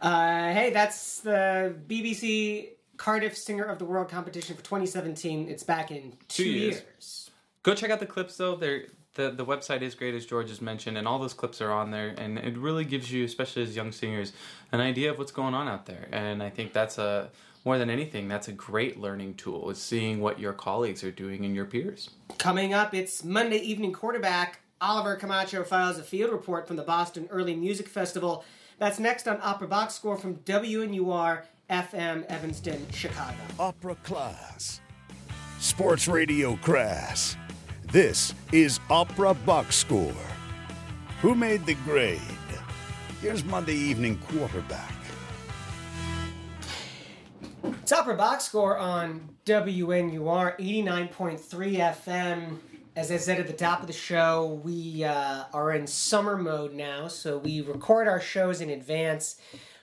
Uh, 0.02 0.54
hey, 0.54 0.72
that's 0.74 1.20
the 1.20 1.76
BBC 1.88 2.70
Cardiff 2.98 3.38
Singer 3.38 3.65
of 3.65 3.78
the 3.80 3.86
World 3.86 4.10
competition 4.10 4.56
for 4.56 4.63
2017. 4.63 5.50
It's 5.50 5.63
back 5.63 5.91
in 5.91 6.13
two, 6.28 6.44
Two 6.44 6.50
years. 6.50 6.76
years. 6.76 7.32
Go 7.63 7.76
check 7.76 7.91
out 7.91 8.00
the 8.00 8.06
clips 8.06 8.38
though. 8.38 8.56
They're, 8.56 8.86
the 9.13 9.30
the 9.30 9.45
website 9.45 9.82
is 9.82 9.95
great 9.95 10.13
as 10.13 10.26
George 10.26 10.50
has 10.50 10.62
mentioned, 10.62 10.97
and 10.97 11.08
all 11.08 11.19
those 11.19 11.34
clips 11.34 11.62
are 11.62 11.71
on 11.71 11.91
there, 11.91 12.13
and 12.17 12.38
it 12.38 12.58
really 12.58 12.86
gives 12.86 13.12
you, 13.12 13.26
especially 13.26 13.63
as 13.63 13.76
young 13.76 13.91
singers, 13.91 14.34
an 14.71 14.80
idea 14.80 15.12
of 15.12 15.17
what's 15.17 15.32
going 15.32 15.54
on 15.54 15.67
out 15.67 15.86
there. 15.86 16.08
And 16.12 16.41
I 16.41 16.50
think 16.50 16.74
that's 16.74 16.97
a 16.97 17.30
more 17.65 17.78
than 17.78 17.89
anything, 17.89 18.28
that's 18.28 18.47
a 18.47 18.54
great 18.54 19.00
learning 19.00 19.36
tool. 19.36 19.69
Is 19.69 19.80
seeing 19.80 20.19
what 20.19 20.39
your 20.39 20.54
colleagues 20.54 21.04
are 21.04 21.12
doing 21.12 21.45
and 21.45 21.56
your 21.56 21.65
peers. 21.65 22.10
Coming 22.38 22.74
up, 22.74 22.93
it's 22.93 23.24
Monday 23.24 23.60
evening 23.60 23.93
quarterback. 23.93 24.62
Oliver 24.80 25.15
Camacho 25.15 25.63
files 25.63 26.00
a 26.00 26.04
field 26.04 26.32
report 26.32 26.67
from 26.67 26.76
the 26.76 26.84
Boston 26.84 27.28
Early 27.30 27.56
Music 27.56 27.88
Festival. 27.88 28.43
That's 28.80 28.97
next 28.97 29.28
on 29.28 29.38
Opera 29.43 29.67
Box 29.67 29.93
Score 29.93 30.17
from 30.17 30.38
WNUR 30.38 31.43
FM 31.69 32.26
Evanston, 32.26 32.88
Chicago. 32.91 33.38
Opera 33.60 33.95
Class. 34.04 34.82
Sports 35.60 36.08
Radio 36.08 36.56
Crass. 36.58 37.38
This 37.92 38.34
is 38.54 38.80
Opera 38.90 39.34
Box 39.34 39.76
Score. 39.76 40.16
Who 41.22 41.36
made 41.36 41.66
the 41.66 41.74
grade? 41.74 42.22
Here's 43.22 43.44
Monday 43.44 43.76
Evening 43.76 44.18
Quarterback. 44.30 44.94
It's 47.66 47.92
Opera 47.92 48.16
Box 48.16 48.46
Score 48.46 48.78
on 48.78 49.36
WNUR 49.46 50.58
89.3 50.58 51.40
FM. 51.42 52.60
As 52.96 53.12
I 53.12 53.18
said 53.18 53.42
at 53.42 53.48
the 53.48 53.52
top 53.52 53.82
of 53.82 53.88
the 53.88 53.94
show, 53.94 54.62
we 54.64 55.04
uh, 55.04 55.44
are 55.52 55.74
in 55.74 55.86
summer 55.86 56.38
mode 56.38 56.74
now, 56.74 57.10
so 57.10 57.40
we 57.40 57.60
record 57.60 58.08
our 58.08 58.22
shows 58.22 58.62
in 58.62 58.70
advance. 58.70 59.36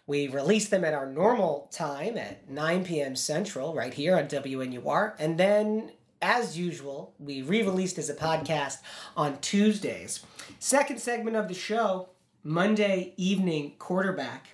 We 0.06 0.28
release 0.28 0.70
them 0.70 0.82
at 0.82 0.94
our 0.94 1.04
normal 1.04 1.68
time 1.70 2.16
at 2.16 2.48
9 2.48 2.86
p.m. 2.86 3.16
Central, 3.16 3.74
right 3.74 3.92
here 3.92 4.16
on 4.16 4.28
WNUR. 4.28 5.12
And 5.18 5.36
then, 5.36 5.92
as 6.20 6.58
usual, 6.58 7.14
we 7.18 7.42
re 7.42 7.62
released 7.62 7.98
as 7.98 8.10
a 8.10 8.14
podcast 8.14 8.78
on 9.16 9.38
Tuesdays. 9.40 10.24
Second 10.58 11.00
segment 11.00 11.36
of 11.36 11.48
the 11.48 11.54
show, 11.54 12.08
Monday 12.42 13.14
evening 13.16 13.74
quarterback. 13.78 14.48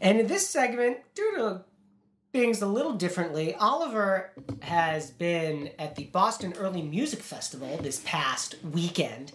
And 0.00 0.20
in 0.20 0.26
this 0.26 0.48
segment, 0.48 0.98
due 1.14 1.36
to 1.36 1.64
things 2.32 2.60
a 2.60 2.66
little 2.66 2.94
differently, 2.94 3.54
Oliver 3.54 4.32
has 4.62 5.10
been 5.10 5.70
at 5.78 5.94
the 5.94 6.04
Boston 6.04 6.52
Early 6.58 6.82
Music 6.82 7.20
Festival 7.20 7.76
this 7.76 8.02
past 8.04 8.56
weekend. 8.72 9.32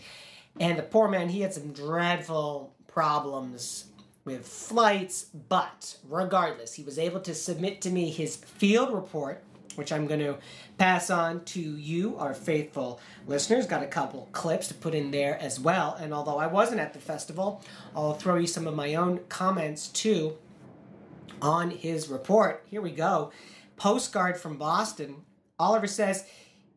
And 0.60 0.78
the 0.78 0.84
poor 0.84 1.08
man, 1.08 1.30
he 1.30 1.41
had 1.41 1.54
some 1.54 1.71
dreadful 1.71 2.75
problems 2.88 3.86
with 4.25 4.45
flights, 4.45 5.23
but 5.47 5.97
regardless, 6.08 6.73
he 6.73 6.84
was 6.84 6.99
able 6.99 7.21
to 7.21 7.34
submit 7.34 7.82
to 7.82 7.89
me 7.89 8.12
his 8.12 8.36
field 8.36 8.93
report, 8.93 9.43
which 9.80 9.92
I'm 9.92 10.06
going 10.06 10.20
to 10.20 10.38
pass 10.78 11.10
on 11.10 11.44
to 11.46 11.60
you, 11.60 12.15
our 12.18 12.36
faithful 12.36 13.00
listeners. 13.26 13.65
Got 13.65 13.82
a 13.82 13.88
couple 13.88 14.30
clips 14.32 14.68
to 14.68 14.76
put 14.76 14.94
in 14.94 15.10
there 15.10 15.39
as 15.42 15.60
well. 15.60 15.96
And 16.00 16.13
although 16.13 16.38
I 16.38 16.46
wasn't 16.46 16.82
at 16.82 16.94
the 16.94 17.00
festival, 17.00 17.63
I'll 17.96 18.13
throw 18.13 18.36
you 18.36 18.46
some 18.46 18.68
of 18.68 18.76
my 18.76 18.94
own 18.94 19.22
comments 19.30 19.88
too 19.88 20.38
on 21.42 21.72
his 21.72 22.10
report. 22.10 22.63
Here 22.70 22.82
we 22.82 22.92
go. 22.92 23.32
Postcard 23.78 24.38
from 24.38 24.58
Boston. 24.58 25.24
Oliver 25.58 25.88
says, 25.88 26.26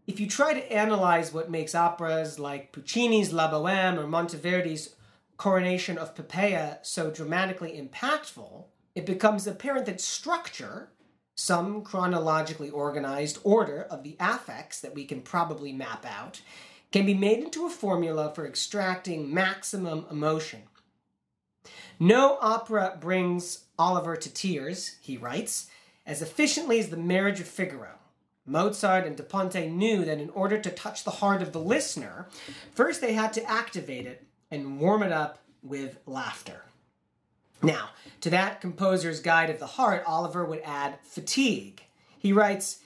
if 0.06 0.18
you 0.18 0.26
try 0.26 0.54
to 0.54 0.72
analyze 0.72 1.32
what 1.32 1.50
makes 1.50 1.74
operas 1.74 2.38
like 2.38 2.72
Puccini's 2.72 3.32
La 3.32 3.50
Boheme 3.50 3.98
or 3.98 4.06
Monteverdi's 4.06 4.96
Coronation 5.36 5.98
of 5.98 6.14
Poppaea 6.14 6.78
so 6.82 7.10
dramatically 7.10 7.72
impactful, 7.72 8.64
it 8.94 9.06
becomes 9.06 9.46
apparent 9.46 9.86
that 9.86 10.00
structure, 10.00 10.90
some 11.34 11.82
chronologically 11.82 12.70
organized 12.70 13.38
order 13.42 13.82
of 13.90 14.02
the 14.02 14.16
affects 14.20 14.80
that 14.80 14.94
we 14.94 15.04
can 15.04 15.20
probably 15.20 15.72
map 15.72 16.04
out, 16.04 16.40
can 16.90 17.06
be 17.06 17.14
made 17.14 17.38
into 17.38 17.66
a 17.66 17.70
formula 17.70 18.32
for 18.34 18.46
extracting 18.46 19.32
maximum 19.32 20.06
emotion. 20.10 20.62
No 21.98 22.38
opera 22.40 22.98
brings 23.00 23.64
Oliver 23.78 24.16
to 24.16 24.32
tears, 24.32 24.96
he 25.00 25.16
writes, 25.16 25.70
as 26.04 26.20
efficiently 26.20 26.78
as 26.78 26.90
the 26.90 26.96
marriage 26.96 27.40
of 27.40 27.46
Figaro. 27.46 27.98
Mozart 28.44 29.06
and 29.06 29.16
Da 29.16 29.22
Ponte 29.22 29.70
knew 29.70 30.04
that 30.04 30.18
in 30.18 30.30
order 30.30 30.58
to 30.58 30.70
touch 30.70 31.04
the 31.04 31.12
heart 31.12 31.42
of 31.42 31.52
the 31.52 31.60
listener, 31.60 32.28
first 32.74 33.00
they 33.00 33.12
had 33.12 33.32
to 33.34 33.50
activate 33.50 34.04
it 34.04 34.26
and 34.50 34.80
warm 34.80 35.02
it 35.02 35.12
up 35.12 35.38
with 35.62 35.98
laughter. 36.06 36.64
Now, 37.62 37.90
to 38.22 38.30
that 38.30 38.60
composer's 38.60 39.20
guide 39.20 39.50
of 39.50 39.58
the 39.58 39.66
heart, 39.66 40.02
Oliver 40.06 40.44
would 40.44 40.62
add 40.64 40.98
fatigue. 41.02 41.82
He 42.18 42.32
writes, 42.32 42.78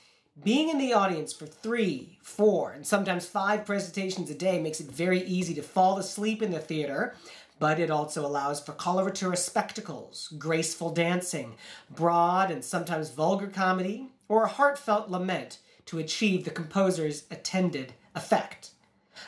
being 0.42 0.68
in 0.68 0.76
the 0.76 0.92
audience 0.92 1.32
for 1.32 1.46
three, 1.46 2.18
four, 2.22 2.72
and 2.72 2.86
sometimes 2.86 3.24
five 3.24 3.64
presentations 3.64 4.30
a 4.30 4.34
day 4.34 4.60
makes 4.60 4.80
it 4.80 4.90
very 4.90 5.22
easy 5.22 5.54
to 5.54 5.62
fall 5.62 5.96
asleep 5.96 6.42
in 6.42 6.50
the 6.50 6.58
theater, 6.58 7.14
but 7.58 7.80
it 7.80 7.90
also 7.90 8.26
allows 8.26 8.60
for 8.60 8.72
coloratura 8.72 9.38
spectacles, 9.38 10.32
graceful 10.38 10.90
dancing, 10.90 11.54
broad 11.90 12.50
and 12.50 12.62
sometimes 12.62 13.10
vulgar 13.10 13.46
comedy, 13.46 14.08
or 14.28 14.44
a 14.44 14.48
heartfelt 14.48 15.08
lament 15.08 15.58
to 15.86 15.98
achieve 15.98 16.44
the 16.44 16.50
composer's 16.50 17.24
intended 17.30 17.94
effect. 18.14 18.72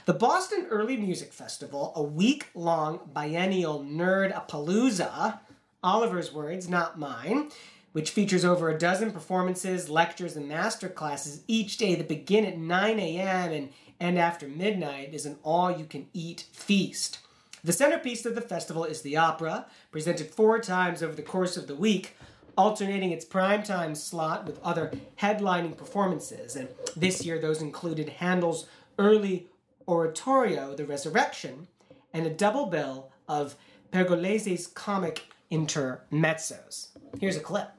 The 0.08 0.14
Boston 0.14 0.68
Early 0.70 0.96
Music 0.96 1.34
Festival, 1.34 1.92
a 1.94 2.02
week 2.02 2.46
long 2.54 3.00
biennial 3.12 3.80
nerd 3.80 4.32
palooza, 4.48 5.40
Oliver's 5.84 6.32
words, 6.32 6.66
not 6.66 6.98
mine, 6.98 7.50
which 7.92 8.12
features 8.12 8.42
over 8.42 8.70
a 8.70 8.78
dozen 8.78 9.10
performances, 9.10 9.90
lectures, 9.90 10.34
and 10.34 10.48
master 10.48 10.88
classes 10.88 11.42
each 11.46 11.76
day 11.76 11.94
that 11.94 12.08
begin 12.08 12.46
at 12.46 12.56
9 12.56 12.98
a.m. 12.98 13.52
and 13.52 13.68
end 14.00 14.18
after 14.18 14.48
midnight, 14.48 15.12
is 15.12 15.26
an 15.26 15.36
all 15.42 15.70
you 15.70 15.84
can 15.84 16.06
eat 16.14 16.46
feast. 16.52 17.18
The 17.62 17.74
centerpiece 17.74 18.24
of 18.24 18.34
the 18.34 18.40
festival 18.40 18.84
is 18.84 19.02
the 19.02 19.18
opera, 19.18 19.66
presented 19.92 20.30
four 20.30 20.58
times 20.58 21.02
over 21.02 21.14
the 21.14 21.20
course 21.20 21.58
of 21.58 21.66
the 21.66 21.76
week, 21.76 22.16
alternating 22.56 23.10
its 23.10 23.26
primetime 23.26 23.94
slot 23.94 24.46
with 24.46 24.58
other 24.62 24.90
headlining 25.20 25.76
performances. 25.76 26.56
And 26.56 26.70
this 26.96 27.26
year, 27.26 27.38
those 27.38 27.60
included 27.60 28.08
Handel's 28.08 28.66
early 28.98 29.48
oratorio, 29.88 30.74
The 30.74 30.85
Resurrection, 30.85 31.66
and 32.12 32.27
a 32.27 32.31
double 32.31 32.66
bill 32.66 33.11
of 33.27 33.57
Pergolesi's 33.90 34.66
comic 34.66 35.24
intermezzos. 35.51 36.88
Here's 37.18 37.37
a 37.37 37.40
clip. 37.40 37.70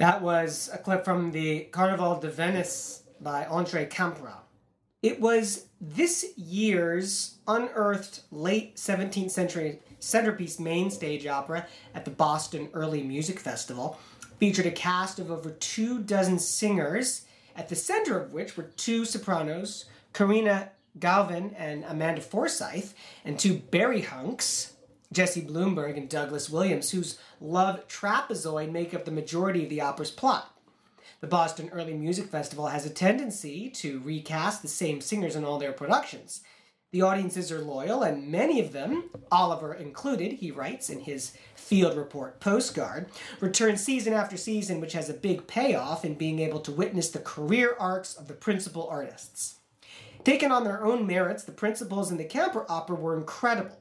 That 0.00 0.22
was 0.22 0.70
a 0.72 0.78
clip 0.78 1.04
from 1.04 1.30
the 1.30 1.64
Carnival 1.72 2.18
de 2.18 2.30
Venice 2.30 3.02
by 3.20 3.44
Andre 3.44 3.84
Campra. 3.84 4.32
It 5.02 5.20
was 5.20 5.66
this 5.78 6.24
year's 6.38 7.36
unearthed 7.46 8.22
late 8.30 8.76
17th 8.76 9.30
century 9.30 9.80
centerpiece 9.98 10.58
main 10.58 10.90
stage 10.90 11.26
opera 11.26 11.66
at 11.94 12.06
the 12.06 12.10
Boston 12.10 12.70
Early 12.72 13.02
Music 13.02 13.38
Festival. 13.38 14.00
Featured 14.38 14.64
a 14.64 14.70
cast 14.70 15.18
of 15.18 15.30
over 15.30 15.50
two 15.50 15.98
dozen 16.02 16.38
singers, 16.38 17.26
at 17.54 17.68
the 17.68 17.76
center 17.76 18.18
of 18.18 18.32
which 18.32 18.56
were 18.56 18.70
two 18.78 19.04
sopranos, 19.04 19.84
Karina 20.14 20.70
Gauvin 20.98 21.54
and 21.58 21.84
Amanda 21.84 22.22
Forsythe, 22.22 22.94
and 23.26 23.38
two 23.38 23.56
barihunks, 23.56 24.70
Jesse 25.12 25.40
Blumberg 25.40 25.96
and 25.96 26.08
Douglas 26.08 26.48
Williams, 26.48 26.92
whose 26.92 27.18
love 27.40 27.88
trapezoid 27.88 28.70
make 28.70 28.94
up 28.94 29.04
the 29.04 29.10
majority 29.10 29.64
of 29.64 29.70
the 29.70 29.80
opera's 29.80 30.10
plot. 30.10 30.54
The 31.20 31.26
Boston 31.26 31.68
Early 31.72 31.94
Music 31.94 32.26
Festival 32.26 32.68
has 32.68 32.86
a 32.86 32.90
tendency 32.90 33.68
to 33.70 34.00
recast 34.00 34.62
the 34.62 34.68
same 34.68 35.00
singers 35.00 35.34
in 35.34 35.44
all 35.44 35.58
their 35.58 35.72
productions. 35.72 36.42
The 36.92 37.02
audiences 37.02 37.52
are 37.52 37.60
loyal, 37.60 38.02
and 38.02 38.28
many 38.28 38.60
of 38.60 38.72
them, 38.72 39.10
Oliver 39.30 39.74
included, 39.74 40.34
he 40.34 40.50
writes 40.50 40.88
in 40.88 41.00
his 41.00 41.32
field 41.54 41.96
report 41.96 42.40
postcard, 42.40 43.10
return 43.40 43.76
season 43.76 44.12
after 44.12 44.36
season, 44.36 44.80
which 44.80 44.92
has 44.92 45.08
a 45.08 45.14
big 45.14 45.46
payoff 45.46 46.04
in 46.04 46.14
being 46.14 46.38
able 46.38 46.60
to 46.60 46.72
witness 46.72 47.10
the 47.10 47.18
career 47.18 47.76
arcs 47.78 48.14
of 48.14 48.28
the 48.28 48.34
principal 48.34 48.88
artists. 48.88 49.56
Taken 50.24 50.52
on 50.52 50.64
their 50.64 50.84
own 50.84 51.06
merits, 51.06 51.44
the 51.44 51.52
principals 51.52 52.10
in 52.10 52.16
the 52.16 52.24
Campra 52.24 52.64
opera 52.68 52.96
were 52.96 53.16
incredible. 53.16 53.79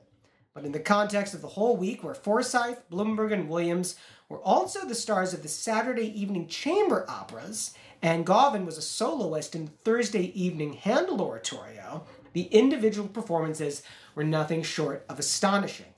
But 0.60 0.66
in 0.66 0.72
the 0.74 0.80
context 0.82 1.34
of 1.34 1.40
the 1.40 1.48
whole 1.48 1.78
week, 1.78 2.04
where 2.04 2.14
Forsythe, 2.14 2.80
Blumberg, 2.90 3.32
and 3.32 3.48
Williams 3.48 3.96
were 4.28 4.42
also 4.42 4.86
the 4.86 4.94
stars 4.94 5.34
of 5.34 5.42
the 5.42 5.48
Saturday 5.48 6.08
evening 6.22 6.48
chamber 6.48 7.06
operas, 7.08 7.74
and 8.02 8.26
Gauvin 8.26 8.66
was 8.66 8.78
a 8.78 8.82
soloist 8.82 9.56
in 9.56 9.66
the 9.66 9.72
Thursday 9.86 10.38
evening 10.38 10.74
Handel 10.74 11.22
oratorio, 11.22 12.04
the 12.34 12.42
individual 12.42 13.08
performances 13.08 13.84
were 14.16 14.26
nothing 14.26 14.62
short 14.62 15.06
of 15.08 15.18
astonishing. 15.18 15.94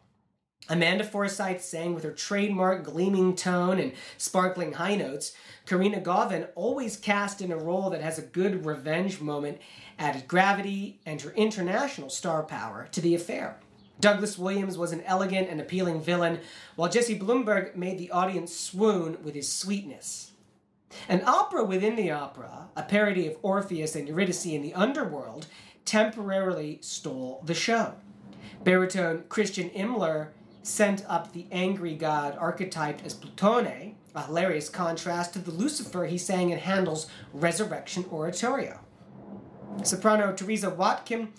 Amanda 0.70 1.04
Forsythe 1.04 1.60
sang 1.60 1.96
with 1.96 2.04
her 2.04 2.12
trademark 2.12 2.84
gleaming 2.84 3.36
tone 3.36 3.80
and 3.80 3.94
sparkling 4.20 4.74
high 4.74 4.96
notes. 4.96 5.34
Karina 5.66 6.00
Gauvin, 6.00 6.50
always 6.54 6.98
cast 6.98 7.42
in 7.42 7.52
a 7.52 7.58
role 7.58 7.90
that 7.90 8.04
has 8.04 8.20
a 8.20 8.22
good 8.22 8.64
revenge 8.64 9.22
moment, 9.22 9.58
added 9.98 10.28
gravity 10.28 11.02
and 11.04 11.20
her 11.24 11.32
international 11.32 12.12
star 12.12 12.44
power 12.44 12.88
to 12.92 13.02
the 13.02 13.16
affair. 13.16 13.58
Douglas 14.02 14.38
Williams 14.38 14.78
was 14.78 14.92
an 14.92 15.04
elegant 15.06 15.50
and 15.50 15.62
appealing 15.62 16.02
villain, 16.02 16.40
while 16.76 16.90
Jesse 16.90 17.18
Blumberg 17.18 17.76
made 17.76 17.98
the 17.98 18.12
audience 18.12 18.54
swoon 18.54 19.18
with 19.24 19.36
his 19.36 19.52
sweetness. 19.52 20.32
An 21.08 21.24
opera 21.26 21.64
within 21.64 21.96
the 21.96 22.12
opera, 22.12 22.68
a 22.76 22.84
parody 22.84 23.28
of 23.28 23.38
Orpheus 23.42 23.96
and 23.96 24.08
Eurydice 24.08 24.46
in 24.46 24.62
the 24.62 24.74
underworld, 24.74 25.48
temporarily 25.86 26.80
stole 26.82 27.42
the 27.46 27.54
show. 27.54 27.94
Baritone 28.64 29.24
Christian 29.30 29.70
Immler 29.70 30.30
sent 30.64 31.04
up 31.08 31.32
the 31.32 31.46
angry 31.52 31.96
god 31.96 32.38
archetyped 32.38 33.06
as 33.06 33.14
Plutone, 33.14 33.94
a 34.14 34.24
hilarious 34.24 34.70
contrast 34.70 35.34
to 35.34 35.40
the 35.40 35.52
Lucifer 35.52 36.06
he 36.06 36.18
sang 36.18 36.50
in 36.50 36.60
Handel's 36.60 37.08
Resurrection 37.34 38.06
Oratorio. 38.12 38.80
Soprano 39.84 40.34
Teresa 40.34 40.70
Wakim 40.70 41.30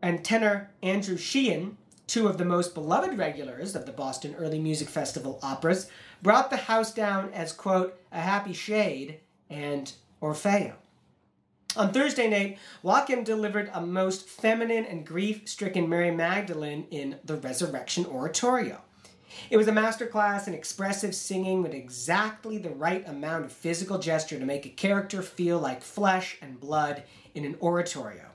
and 0.00 0.24
tenor 0.24 0.70
Andrew 0.82 1.16
Sheehan, 1.16 1.76
two 2.06 2.28
of 2.28 2.38
the 2.38 2.44
most 2.44 2.74
beloved 2.74 3.18
regulars 3.18 3.74
of 3.74 3.86
the 3.86 3.92
Boston 3.92 4.34
Early 4.38 4.58
Music 4.58 4.88
Festival 4.88 5.38
operas, 5.42 5.90
brought 6.22 6.50
the 6.50 6.56
house 6.56 6.92
down 6.92 7.32
as, 7.32 7.52
quote, 7.52 7.98
a 8.12 8.20
happy 8.20 8.52
shade 8.52 9.20
and 9.50 9.92
Orfeo. 10.22 10.74
On 11.76 11.92
Thursday 11.92 12.28
night, 12.28 12.58
Wakim 12.82 13.22
delivered 13.22 13.70
a 13.74 13.84
most 13.84 14.26
feminine 14.26 14.86
and 14.86 15.06
grief 15.06 15.42
stricken 15.46 15.88
Mary 15.88 16.10
Magdalene 16.10 16.86
in 16.90 17.18
the 17.24 17.36
Resurrection 17.36 18.06
Oratorio. 18.06 18.80
It 19.50 19.58
was 19.58 19.68
a 19.68 19.72
masterclass 19.72 20.48
in 20.48 20.54
expressive 20.54 21.14
singing 21.14 21.62
with 21.62 21.74
exactly 21.74 22.56
the 22.56 22.70
right 22.70 23.06
amount 23.06 23.44
of 23.44 23.52
physical 23.52 23.98
gesture 23.98 24.38
to 24.38 24.46
make 24.46 24.64
a 24.64 24.70
character 24.70 25.20
feel 25.20 25.58
like 25.58 25.82
flesh 25.82 26.38
and 26.40 26.58
blood 26.58 27.02
in 27.34 27.44
an 27.44 27.56
oratorio. 27.60 28.25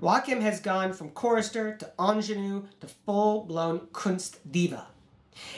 Wakim 0.00 0.42
has 0.42 0.60
gone 0.60 0.92
from 0.92 1.10
chorister 1.10 1.76
to 1.76 1.92
ingenue 1.98 2.66
to 2.80 2.86
full 2.86 3.44
blown 3.44 3.80
Kunstdiva. 3.92 4.86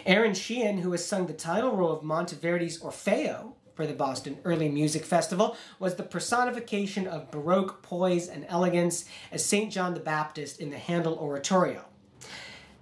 Aaron 0.06 0.34
Sheehan, 0.34 0.78
who 0.78 0.92
has 0.92 1.04
sung 1.04 1.26
the 1.26 1.32
title 1.32 1.76
role 1.76 1.92
of 1.92 2.02
Monteverdi's 2.02 2.80
Orfeo, 2.80 3.52
for 3.74 3.86
the 3.86 3.94
Boston 3.94 4.38
Early 4.44 4.68
Music 4.68 5.04
Festival 5.04 5.56
was 5.78 5.94
the 5.94 6.02
personification 6.02 7.06
of 7.06 7.30
Baroque 7.30 7.80
poise 7.80 8.26
and 8.26 8.44
elegance 8.48 9.04
as 9.30 9.44
St. 9.44 9.72
John 9.72 9.94
the 9.94 10.00
Baptist 10.00 10.60
in 10.60 10.70
the 10.70 10.78
Handel 10.78 11.16
Oratorio. 11.16 11.84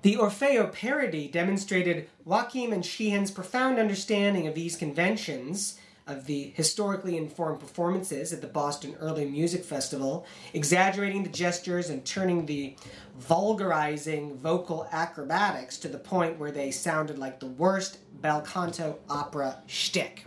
The 0.00 0.16
Orfeo 0.16 0.72
parody 0.72 1.28
demonstrated 1.28 2.08
Wakim 2.26 2.72
and 2.72 2.84
Sheehan's 2.84 3.30
profound 3.30 3.78
understanding 3.78 4.46
of 4.46 4.54
these 4.54 4.74
conventions 4.74 5.78
of 6.06 6.24
the 6.26 6.52
historically 6.54 7.16
informed 7.16 7.58
performances 7.58 8.32
at 8.32 8.40
the 8.40 8.46
Boston 8.46 8.94
Early 9.00 9.24
Music 9.24 9.64
Festival, 9.64 10.24
exaggerating 10.54 11.24
the 11.24 11.28
gestures 11.28 11.90
and 11.90 12.04
turning 12.04 12.46
the 12.46 12.76
vulgarizing 13.18 14.36
vocal 14.38 14.86
acrobatics 14.92 15.78
to 15.78 15.88
the 15.88 15.98
point 15.98 16.38
where 16.38 16.52
they 16.52 16.70
sounded 16.70 17.18
like 17.18 17.40
the 17.40 17.46
worst 17.46 17.98
bel 18.20 18.40
canto 18.40 18.98
opera 19.10 19.62
shtick. 19.66 20.24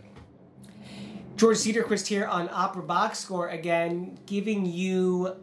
George 1.37 1.57
Cederquist 1.57 2.07
here 2.07 2.25
on 2.25 2.49
Opera 2.51 2.83
Box 2.83 3.19
Score 3.19 3.47
again, 3.47 4.19
giving 4.25 4.65
you 4.65 5.37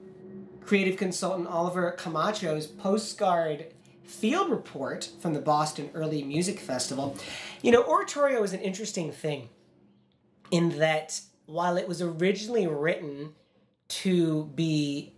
creative 0.61 0.99
consultant 0.99 1.49
Oliver 1.49 1.93
Camacho's 1.93 2.67
postcard 2.67 3.73
field 4.05 4.51
report 4.51 5.09
from 5.21 5.33
the 5.33 5.41
Boston 5.41 5.89
Early 5.95 6.23
Music 6.23 6.61
Festival. 6.61 7.17
You 7.63 7.73
know, 7.73 7.83
oratorio 7.85 8.43
is 8.43 8.53
an 8.53 8.61
interesting 8.61 9.11
thing 9.11 9.49
in 10.51 10.79
that 10.79 11.21
while 11.47 11.77
it 11.77 11.89
was 11.89 12.03
originally 12.03 12.67
written 12.67 13.35
to 13.89 14.45
be 14.55 15.13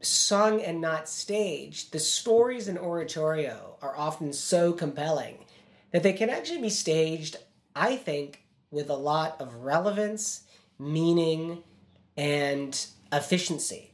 sung 0.00 0.60
and 0.60 0.80
not 0.80 1.08
staged, 1.08 1.92
the 1.92 1.98
stories 1.98 2.68
in 2.68 2.78
oratorio 2.78 3.76
are 3.82 3.96
often 3.96 4.32
so 4.32 4.72
compelling 4.72 5.44
that 5.92 6.02
they 6.02 6.12
can 6.12 6.30
actually 6.30 6.60
be 6.60 6.70
staged, 6.70 7.36
I 7.74 7.96
think, 7.96 8.44
with 8.70 8.90
a 8.90 8.96
lot 8.96 9.40
of 9.40 9.54
relevance, 9.56 10.42
meaning, 10.78 11.62
and 12.16 12.86
efficiency. 13.12 13.92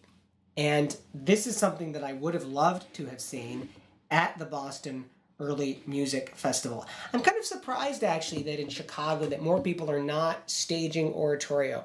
And 0.57 0.97
this 1.15 1.47
is 1.47 1.57
something 1.57 1.93
that 1.93 2.05
I 2.05 2.13
would 2.13 2.35
have 2.35 2.45
loved 2.45 2.93
to 2.95 3.07
have 3.07 3.21
seen 3.21 3.69
at 4.11 4.39
the 4.39 4.45
Boston 4.45 5.07
Early 5.41 5.83
Music 5.87 6.37
Festival. 6.37 6.87
I'm 7.13 7.23
kind 7.23 7.39
of 7.39 7.45
surprised 7.45 8.05
actually 8.05 8.43
that 8.45 8.61
in 8.61 8.69
Chicago 8.69 9.27
that 9.27 9.43
more 9.43 9.61
people 9.61 9.91
are 9.91 10.03
not 10.03 10.51
staging 10.51 11.13
oratorio. 11.15 11.85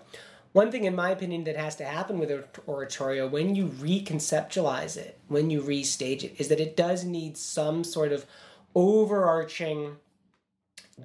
One 0.52 0.72
thing 0.72 0.86
in 0.86 0.96
my 0.96 1.10
opinion 1.10 1.44
that 1.46 1.58
has 1.58 1.76
to 1.78 1.86
happen 1.86 2.20
with 2.20 2.32
oratorio 2.68 3.28
when 3.28 3.56
you 3.56 3.68
reconceptualize 3.68 4.96
it, 4.98 5.20
when 5.28 5.50
you 5.50 5.62
restage 5.62 6.24
it 6.24 6.36
is 6.38 6.48
that 6.50 6.60
it 6.60 6.78
does 6.78 7.04
need 7.04 7.38
some 7.38 7.84
sort 7.84 8.12
of 8.12 8.26
overarching 8.74 9.98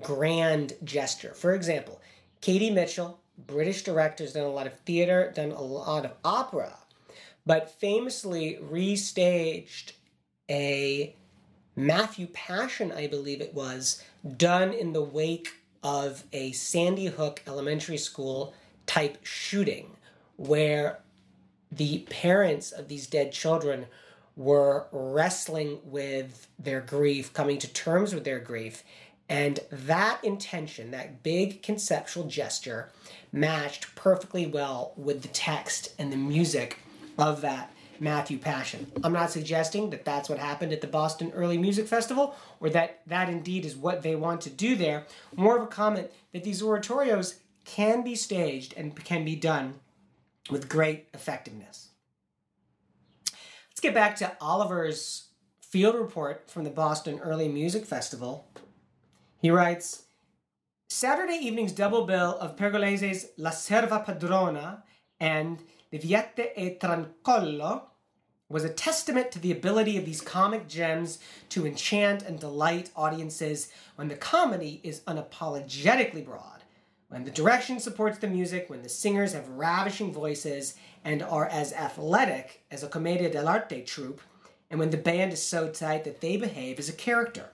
grand 0.03 0.75
gesture. 0.85 1.35
For 1.35 1.53
example, 1.55 2.01
Katie 2.41 2.71
Mitchell, 2.71 3.21
British 3.47 3.83
director, 3.83 4.25
has 4.25 4.33
done 4.33 4.45
a 4.45 4.51
lot 4.51 4.67
of 4.67 4.79
theater, 4.81 5.33
done 5.35 5.51
a 5.51 5.63
lot 5.63 6.05
of 6.05 6.13
opera, 6.25 6.79
but 7.45 7.71
famously 7.71 8.59
restaged 8.63 9.93
a 10.49 11.17
Matthew 11.77 12.27
Passion, 12.27 12.93
I 12.93 13.07
believe 13.07 13.41
it 13.41 13.55
was, 13.55 14.03
done 14.37 14.73
in 14.73 14.93
the 14.93 15.03
wake 15.03 15.49
of 15.83 16.25
a 16.33 16.53
Sandy 16.53 17.07
Hook 17.07 17.43
elementary 17.47 17.97
school 17.97 18.55
type 18.87 19.19
shooting 19.23 19.97
where 20.37 21.01
the 21.71 22.01
parents 22.11 22.73
of 22.73 22.89
these 22.89 23.07
dead 23.07 23.33
children 23.33 23.87
were 24.37 24.87
wrestling 24.91 25.79
with 25.85 26.49
their 26.59 26.81
grief, 26.81 27.33
coming 27.33 27.59
to 27.59 27.73
terms 27.73 28.15
with 28.15 28.25
their 28.25 28.41
grief, 28.41 28.83
and 29.29 29.61
that 29.71 30.23
intention, 30.25 30.91
that 30.91 31.23
big 31.23 31.63
conceptual 31.63 32.25
gesture, 32.25 32.91
matched 33.33 33.95
perfectly 33.95 34.47
well 34.47 34.93
with 34.97 35.23
the 35.23 35.29
text 35.29 35.95
and 35.99 36.13
the 36.13 36.17
music 36.17 36.79
of 37.17 37.41
that 37.43 37.73
Matthew 38.01 38.39
Passion. 38.39 38.91
I'm 39.05 39.13
not 39.13 39.31
suggesting 39.31 39.91
that 39.91 40.05
that's 40.05 40.29
what 40.29 40.39
happened 40.39 40.73
at 40.73 40.81
the 40.81 40.87
Boston 40.87 41.31
Early 41.35 41.59
Music 41.59 41.87
Festival 41.87 42.35
or 42.59 42.71
that 42.71 43.03
that 43.07 43.29
indeed 43.29 43.65
is 43.65 43.77
what 43.77 44.03
they 44.03 44.17
want 44.17 44.41
to 44.43 44.51
do 44.51 44.75
there. 44.75 45.07
More 45.37 45.57
of 45.57 45.63
a 45.63 45.67
comment 45.67 46.11
that 46.33 46.43
these 46.43 46.63
oratorios 46.63 47.37
can 47.65 48.03
be 48.03 48.15
staged 48.15 48.75
and 48.77 48.97
can 49.05 49.25
be 49.25 49.37
done 49.37 49.75
with 50.51 50.69
great 50.69 51.09
effectiveness. 51.13 51.91
Let's 53.71 53.81
get 53.81 53.95
back 53.95 54.17
to 54.17 54.33
Oliver's 54.41 55.29
field 55.61 55.95
report 55.95 56.51
from 56.51 56.65
the 56.65 56.71
Boston 56.71 57.21
Early 57.21 57.49
Music 57.49 57.85
Festival. 57.85 58.49
He 59.41 59.51
writes 59.51 60.05
Saturday 60.89 61.37
evening's 61.37 61.73
double 61.73 62.05
bill 62.05 62.37
of 62.41 62.57
Pergolesi's 62.57 63.29
La 63.37 63.51
Serva 63.51 64.05
Padrona 64.05 64.83
and 65.21 65.63
the 65.91 65.99
Viette 65.99 66.53
e 66.57 66.77
Tracollo 66.79 67.83
was 68.51 68.65
a 68.65 68.69
testament 68.69 69.31
to 69.31 69.39
the 69.39 69.53
ability 69.53 69.97
of 69.97 70.05
these 70.05 70.21
comic 70.21 70.69
gems 70.69 71.19
to 71.49 71.67
enchant 71.67 72.23
and 72.23 72.39
delight 72.39 72.91
audiences 72.95 73.71
when 73.97 74.09
the 74.09 74.17
comedy 74.17 74.81
is 74.83 75.01
unapologetically 75.01 76.25
broad, 76.25 76.65
when 77.09 77.25
the 77.25 77.31
direction 77.31 77.81
supports 77.81 78.19
the 78.19 78.27
music, 78.27 78.69
when 78.69 78.83
the 78.83 78.89
singers 78.89 79.33
have 79.33 79.49
ravishing 79.49 80.13
voices 80.13 80.75
and 81.05 81.23
are 81.23 81.47
as 81.47 81.73
athletic 81.73 82.63
as 82.71 82.83
a 82.83 82.89
commedia 82.89 83.31
dell'arte 83.31 83.87
troupe, 83.87 84.21
and 84.71 84.79
when 84.79 84.91
the 84.91 84.97
band 84.97 85.33
is 85.33 85.43
so 85.43 85.69
tight 85.69 86.05
that 86.05 86.21
they 86.21 86.37
behave 86.37 86.79
as 86.79 86.89
a 86.89 86.93
character 86.93 87.51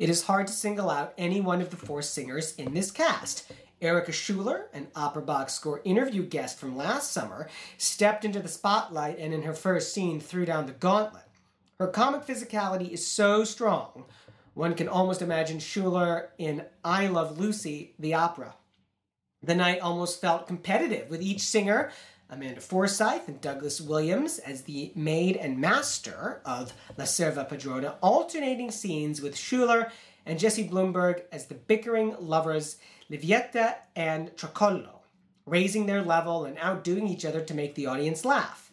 it 0.00 0.08
is 0.08 0.22
hard 0.22 0.46
to 0.46 0.52
single 0.54 0.88
out 0.88 1.12
any 1.18 1.42
one 1.42 1.60
of 1.60 1.68
the 1.68 1.76
four 1.76 2.00
singers 2.00 2.54
in 2.54 2.72
this 2.72 2.90
cast. 2.90 3.52
Erica 3.80 4.12
Schuller, 4.12 4.64
an 4.72 4.88
Opera 4.94 5.22
Box 5.22 5.54
Score 5.54 5.80
interview 5.84 6.22
guest 6.22 6.58
from 6.58 6.76
last 6.76 7.12
summer, 7.12 7.48
stepped 7.78 8.24
into 8.24 8.40
the 8.40 8.48
spotlight 8.48 9.18
and 9.18 9.32
in 9.32 9.42
her 9.42 9.54
first 9.54 9.94
scene 9.94 10.20
threw 10.20 10.44
down 10.44 10.66
the 10.66 10.72
gauntlet. 10.72 11.24
Her 11.78 11.88
comic 11.88 12.26
physicality 12.26 12.90
is 12.90 13.06
so 13.06 13.44
strong, 13.44 14.04
one 14.54 14.74
can 14.74 14.88
almost 14.88 15.22
imagine 15.22 15.58
Schuller 15.58 16.28
in 16.36 16.64
I 16.84 17.06
Love 17.06 17.38
Lucy, 17.38 17.94
the 17.98 18.14
opera. 18.14 18.54
The 19.42 19.54
night 19.54 19.80
almost 19.80 20.20
felt 20.20 20.46
competitive, 20.46 21.08
with 21.08 21.22
each 21.22 21.40
singer 21.40 21.90
Amanda 22.28 22.60
Forsythe 22.60 23.26
and 23.26 23.40
Douglas 23.40 23.80
Williams 23.80 24.38
as 24.38 24.62
the 24.62 24.92
maid 24.94 25.36
and 25.36 25.58
master 25.58 26.40
of 26.44 26.72
La 26.96 27.04
Serva 27.04 27.48
Padrona, 27.48 27.94
alternating 28.02 28.70
scenes 28.70 29.20
with 29.20 29.34
Schuller 29.34 29.90
and 30.26 30.38
Jesse 30.38 30.68
Blumberg 30.68 31.22
as 31.32 31.46
the 31.46 31.54
bickering 31.54 32.14
lovers 32.20 32.76
Livietta 33.10 33.74
and 33.96 34.30
Tracollo, 34.36 35.00
raising 35.44 35.86
their 35.86 36.02
level 36.02 36.44
and 36.44 36.56
outdoing 36.58 37.08
each 37.08 37.24
other 37.24 37.40
to 37.40 37.54
make 37.54 37.74
the 37.74 37.86
audience 37.86 38.24
laugh. 38.24 38.70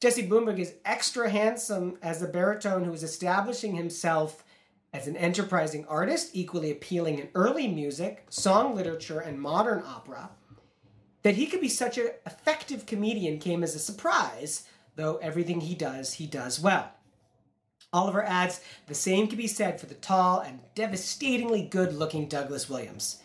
Jesse 0.00 0.26
Blumberg 0.26 0.58
is 0.58 0.74
extra 0.84 1.28
handsome 1.28 1.98
as 2.02 2.22
a 2.22 2.28
baritone 2.28 2.84
who 2.84 2.92
is 2.92 3.02
establishing 3.02 3.74
himself 3.74 4.44
as 4.92 5.06
an 5.06 5.16
enterprising 5.16 5.84
artist, 5.86 6.30
equally 6.34 6.70
appealing 6.70 7.18
in 7.18 7.28
early 7.34 7.68
music, 7.68 8.24
song 8.30 8.74
literature, 8.74 9.20
and 9.20 9.40
modern 9.40 9.82
opera. 9.84 10.30
That 11.22 11.34
he 11.34 11.46
could 11.46 11.60
be 11.60 11.68
such 11.68 11.98
an 11.98 12.10
effective 12.24 12.86
comedian 12.86 13.38
came 13.38 13.62
as 13.62 13.74
a 13.74 13.78
surprise, 13.78 14.66
though 14.94 15.16
everything 15.16 15.62
he 15.62 15.74
does, 15.74 16.14
he 16.14 16.26
does 16.26 16.60
well. 16.60 16.92
Oliver 17.92 18.24
adds 18.24 18.60
the 18.86 18.94
same 18.94 19.26
can 19.26 19.36
be 19.36 19.46
said 19.46 19.80
for 19.80 19.86
the 19.86 19.94
tall 19.94 20.40
and 20.40 20.60
devastatingly 20.74 21.62
good 21.62 21.94
looking 21.94 22.28
Douglas 22.28 22.68
Williams. 22.68 23.20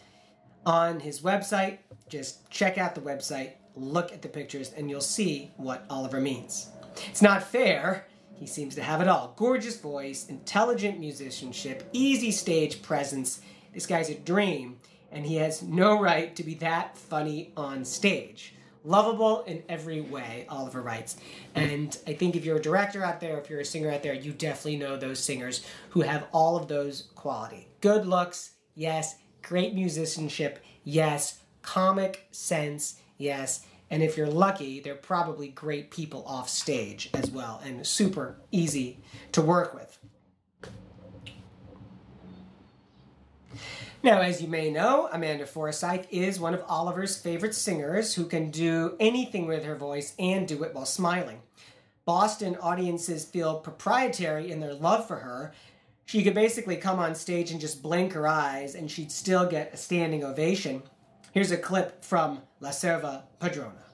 On 0.69 0.99
his 0.99 1.21
website, 1.21 1.79
just 2.09 2.47
check 2.51 2.77
out 2.77 2.93
the 2.93 3.01
website, 3.01 3.53
look 3.75 4.13
at 4.13 4.21
the 4.21 4.27
pictures, 4.27 4.71
and 4.77 4.87
you'll 4.87 5.01
see 5.01 5.51
what 5.57 5.83
Oliver 5.89 6.21
means. 6.21 6.69
It's 7.07 7.23
not 7.23 7.41
fair. 7.41 8.05
He 8.35 8.45
seems 8.45 8.75
to 8.75 8.83
have 8.83 9.01
it 9.01 9.07
all 9.07 9.33
gorgeous 9.35 9.79
voice, 9.79 10.27
intelligent 10.27 10.99
musicianship, 10.99 11.89
easy 11.91 12.29
stage 12.29 12.83
presence. 12.83 13.41
This 13.73 13.87
guy's 13.87 14.11
a 14.11 14.13
dream, 14.13 14.77
and 15.11 15.25
he 15.25 15.37
has 15.37 15.63
no 15.63 15.99
right 15.99 16.35
to 16.35 16.43
be 16.43 16.53
that 16.55 16.95
funny 16.95 17.51
on 17.57 17.83
stage. 17.83 18.53
Lovable 18.83 19.41
in 19.45 19.63
every 19.69 20.01
way, 20.01 20.45
Oliver 20.49 20.83
writes. 20.83 21.17
And 21.55 21.97
I 22.05 22.13
think 22.13 22.35
if 22.35 22.45
you're 22.45 22.57
a 22.57 22.61
director 22.61 23.03
out 23.03 23.19
there, 23.19 23.39
if 23.39 23.49
you're 23.49 23.61
a 23.61 23.65
singer 23.65 23.89
out 23.89 24.03
there, 24.03 24.13
you 24.13 24.33
definitely 24.33 24.77
know 24.77 24.97
those 24.97 25.19
singers 25.19 25.65
who 25.89 26.01
have 26.01 26.27
all 26.31 26.57
of 26.57 26.67
those 26.67 27.09
quality. 27.15 27.69
Good 27.81 28.05
looks, 28.05 28.51
yes. 28.75 29.15
Great 29.41 29.73
musicianship, 29.73 30.59
yes. 30.83 31.39
Comic 31.61 32.27
sense, 32.31 32.99
yes. 33.17 33.65
And 33.91 34.03
if 34.03 34.17
you're 34.17 34.27
lucky, 34.27 34.79
they're 34.79 34.95
probably 34.95 35.47
great 35.47 35.91
people 35.91 36.23
off 36.27 36.49
stage 36.49 37.09
as 37.13 37.31
well 37.31 37.61
and 37.63 37.85
super 37.85 38.39
easy 38.51 38.99
to 39.31 39.41
work 39.41 39.73
with. 39.73 39.97
Now, 44.01 44.21
as 44.21 44.41
you 44.41 44.47
may 44.47 44.71
know, 44.71 45.09
Amanda 45.11 45.45
Forsythe 45.45 46.05
is 46.09 46.39
one 46.39 46.53
of 46.53 46.63
Oliver's 46.69 47.17
favorite 47.17 47.53
singers 47.53 48.13
who 48.13 48.25
can 48.25 48.49
do 48.49 48.95
anything 48.97 49.45
with 49.45 49.65
her 49.65 49.75
voice 49.75 50.13
and 50.17 50.47
do 50.47 50.63
it 50.63 50.73
while 50.73 50.85
smiling. 50.85 51.41
Boston 52.05 52.55
audiences 52.61 53.25
feel 53.25 53.59
proprietary 53.59 54.51
in 54.51 54.61
their 54.61 54.73
love 54.73 55.05
for 55.05 55.17
her. 55.17 55.53
She 56.09 56.23
could 56.23 56.33
basically 56.33 56.75
come 56.75 56.97
on 56.97 57.13
stage 57.13 57.51
and 57.51 57.61
just 57.61 57.83
blink 57.83 58.13
her 58.13 58.27
eyes, 58.27 58.73
and 58.73 58.89
she'd 58.89 59.11
still 59.11 59.45
get 59.45 59.75
a 59.75 59.77
standing 59.77 60.23
ovation. 60.23 60.81
Here's 61.33 61.51
a 61.51 61.57
clip 61.57 62.03
from 62.03 62.41
La 62.59 62.71
Serva 62.71 63.25
Padrona. 63.39 63.88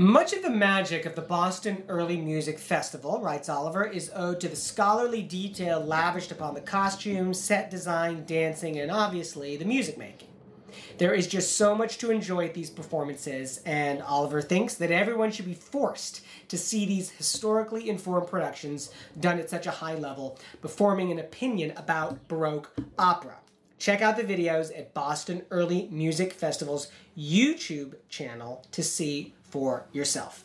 Much 0.00 0.32
of 0.32 0.40
the 0.42 0.48
magic 0.48 1.04
of 1.04 1.14
the 1.14 1.20
Boston 1.20 1.84
Early 1.86 2.16
Music 2.16 2.58
Festival, 2.58 3.20
writes 3.20 3.50
Oliver, 3.50 3.84
is 3.84 4.10
owed 4.14 4.40
to 4.40 4.48
the 4.48 4.56
scholarly 4.56 5.20
detail 5.20 5.78
lavished 5.78 6.32
upon 6.32 6.54
the 6.54 6.60
costumes, 6.62 7.38
set 7.38 7.70
design, 7.70 8.24
dancing, 8.24 8.78
and 8.78 8.90
obviously 8.90 9.58
the 9.58 9.64
music 9.66 9.98
making. 9.98 10.28
There 10.96 11.12
is 11.12 11.26
just 11.26 11.58
so 11.58 11.74
much 11.74 11.98
to 11.98 12.10
enjoy 12.10 12.46
at 12.46 12.54
these 12.54 12.70
performances, 12.70 13.60
and 13.66 14.00
Oliver 14.00 14.40
thinks 14.40 14.72
that 14.76 14.90
everyone 14.90 15.32
should 15.32 15.44
be 15.44 15.52
forced 15.52 16.22
to 16.48 16.56
see 16.56 16.86
these 16.86 17.10
historically 17.10 17.90
informed 17.90 18.28
productions 18.28 18.90
done 19.20 19.38
at 19.38 19.50
such 19.50 19.66
a 19.66 19.70
high 19.70 19.96
level, 19.96 20.38
performing 20.62 21.12
an 21.12 21.18
opinion 21.18 21.74
about 21.76 22.26
Baroque 22.26 22.72
opera. 22.98 23.36
Check 23.80 24.00
out 24.02 24.16
the 24.16 24.24
videos 24.24 24.78
at 24.78 24.92
Boston 24.92 25.42
Early 25.50 25.88
Music 25.90 26.34
Festival's 26.34 26.88
YouTube 27.18 27.94
channel 28.10 28.64
to 28.72 28.82
see 28.82 29.34
for 29.50 29.86
yourself. 29.92 30.44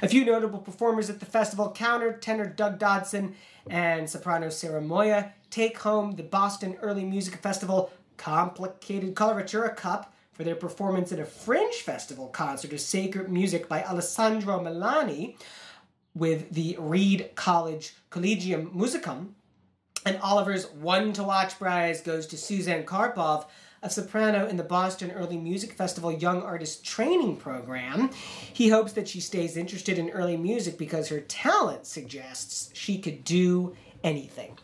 A 0.00 0.08
few 0.08 0.24
notable 0.24 0.60
performers 0.60 1.10
at 1.10 1.20
the 1.20 1.26
festival 1.26 1.74
countertenor 1.76 2.54
Doug 2.54 2.78
Dodson 2.78 3.34
and 3.68 4.08
soprano 4.08 4.48
Sarah 4.48 4.80
Moya 4.80 5.32
take 5.50 5.78
home 5.78 6.12
the 6.12 6.22
Boston 6.22 6.76
Early 6.80 7.04
Music 7.04 7.36
Festival 7.36 7.90
Complicated 8.16 9.14
Coloratura 9.14 9.74
Cup 9.76 10.14
for 10.32 10.44
their 10.44 10.54
performance 10.54 11.12
at 11.12 11.18
a 11.18 11.24
Fringe 11.24 11.74
Festival 11.74 12.28
concert 12.28 12.72
of 12.72 12.80
sacred 12.80 13.28
music 13.28 13.68
by 13.68 13.82
Alessandro 13.82 14.60
Melani 14.60 15.36
with 16.14 16.52
the 16.52 16.76
Reed 16.78 17.30
College 17.34 17.94
Collegium 18.10 18.70
Musicum. 18.70 19.32
And 20.04 20.18
Oliver's 20.18 20.66
one 20.70 21.12
to 21.12 21.22
watch 21.22 21.58
prize 21.58 22.00
goes 22.00 22.26
to 22.28 22.36
Suzanne 22.36 22.84
Karpov 22.84 23.46
a 23.82 23.90
soprano 23.90 24.46
in 24.46 24.56
the 24.56 24.62
Boston 24.62 25.10
Early 25.10 25.36
Music 25.36 25.72
Festival 25.72 26.12
Young 26.12 26.40
Artist 26.42 26.84
Training 26.84 27.36
Program. 27.36 28.10
He 28.52 28.68
hopes 28.68 28.92
that 28.92 29.08
she 29.08 29.20
stays 29.20 29.56
interested 29.56 29.98
in 29.98 30.10
early 30.10 30.36
music 30.36 30.78
because 30.78 31.08
her 31.08 31.20
talent 31.20 31.86
suggests 31.86 32.70
she 32.74 32.98
could 32.98 33.24
do 33.24 33.74
anything. 34.04 34.56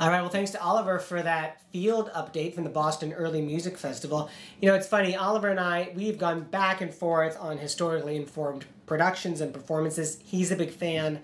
All 0.00 0.08
right, 0.08 0.20
well, 0.20 0.30
thanks 0.30 0.52
to 0.52 0.62
Oliver 0.62 0.98
for 0.98 1.20
that 1.20 1.60
field 1.72 2.10
update 2.14 2.54
from 2.54 2.64
the 2.64 2.70
Boston 2.70 3.12
Early 3.12 3.42
Music 3.42 3.76
Festival. 3.76 4.30
You 4.62 4.68
know, 4.68 4.74
it's 4.74 4.86
funny, 4.86 5.16
Oliver 5.16 5.48
and 5.48 5.60
I, 5.60 5.92
we've 5.94 6.18
gone 6.18 6.44
back 6.44 6.80
and 6.80 6.94
forth 6.94 7.36
on 7.40 7.58
historically 7.58 8.16
informed 8.16 8.64
productions 8.86 9.40
and 9.40 9.52
performances. 9.52 10.20
He's 10.24 10.52
a 10.52 10.56
big 10.56 10.70
fan, 10.70 11.20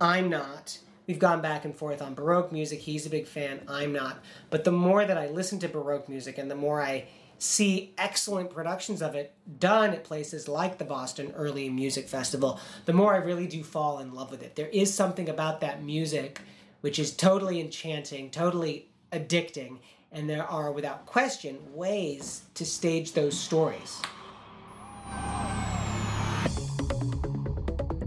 I'm 0.00 0.28
not. 0.28 0.78
We've 1.08 1.18
gone 1.18 1.40
back 1.40 1.64
and 1.64 1.74
forth 1.74 2.02
on 2.02 2.12
Baroque 2.12 2.52
music. 2.52 2.80
He's 2.80 3.06
a 3.06 3.10
big 3.10 3.26
fan, 3.26 3.62
I'm 3.66 3.94
not. 3.94 4.18
But 4.50 4.64
the 4.64 4.70
more 4.70 5.06
that 5.06 5.16
I 5.16 5.28
listen 5.28 5.58
to 5.60 5.68
Baroque 5.68 6.06
music 6.06 6.36
and 6.36 6.50
the 6.50 6.54
more 6.54 6.82
I 6.82 7.06
see 7.38 7.94
excellent 7.96 8.50
productions 8.50 9.00
of 9.00 9.14
it 9.14 9.32
done 9.58 9.94
at 9.94 10.04
places 10.04 10.48
like 10.48 10.76
the 10.76 10.84
Boston 10.84 11.32
Early 11.34 11.70
Music 11.70 12.08
Festival, 12.08 12.60
the 12.84 12.92
more 12.92 13.14
I 13.14 13.18
really 13.18 13.46
do 13.46 13.64
fall 13.64 14.00
in 14.00 14.12
love 14.12 14.30
with 14.30 14.42
it. 14.42 14.54
There 14.54 14.68
is 14.68 14.92
something 14.92 15.30
about 15.30 15.62
that 15.62 15.82
music 15.82 16.42
which 16.82 16.98
is 16.98 17.16
totally 17.16 17.58
enchanting, 17.58 18.30
totally 18.30 18.90
addicting, 19.10 19.78
and 20.12 20.28
there 20.28 20.44
are, 20.44 20.70
without 20.70 21.06
question, 21.06 21.58
ways 21.72 22.42
to 22.52 22.66
stage 22.66 23.12
those 23.12 23.38
stories. 23.38 24.02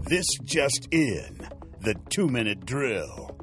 This 0.08 0.26
just 0.44 0.86
in 0.92 1.48
the 1.82 1.94
two 2.08 2.28
minute 2.28 2.64
drill. 2.64 3.36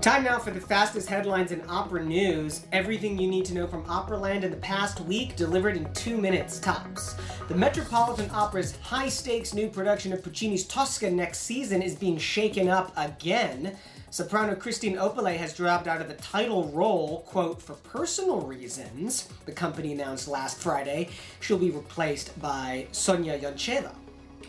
Time 0.00 0.22
now 0.22 0.38
for 0.38 0.52
the 0.52 0.60
fastest 0.60 1.08
headlines 1.08 1.50
in 1.50 1.60
opera 1.68 2.04
news. 2.04 2.66
Everything 2.70 3.18
you 3.18 3.26
need 3.26 3.44
to 3.46 3.54
know 3.54 3.66
from 3.66 3.84
Operaland 3.86 4.44
in 4.44 4.52
the 4.52 4.58
past 4.58 5.00
week, 5.00 5.34
delivered 5.34 5.76
in 5.76 5.92
two 5.92 6.16
minutes 6.16 6.60
tops. 6.60 7.16
The 7.48 7.54
Metropolitan 7.56 8.30
Opera's 8.30 8.76
high 8.76 9.08
stakes 9.08 9.54
new 9.54 9.68
production 9.68 10.12
of 10.12 10.22
Puccini's 10.22 10.66
Tosca 10.66 11.10
next 11.10 11.40
season 11.40 11.82
is 11.82 11.96
being 11.96 12.18
shaken 12.18 12.68
up 12.68 12.92
again. 12.96 13.76
Soprano 14.10 14.54
Kristine 14.54 14.96
Opolais 14.96 15.38
has 15.38 15.52
dropped 15.52 15.88
out 15.88 16.00
of 16.00 16.06
the 16.06 16.14
title 16.14 16.68
role, 16.68 17.22
quote, 17.26 17.60
for 17.60 17.74
personal 17.74 18.42
reasons, 18.42 19.28
the 19.46 19.52
company 19.52 19.92
announced 19.92 20.28
last 20.28 20.60
Friday. 20.60 21.08
She'll 21.40 21.58
be 21.58 21.70
replaced 21.70 22.40
by 22.40 22.86
Sonia 22.92 23.36
Yoncheva. 23.36 23.90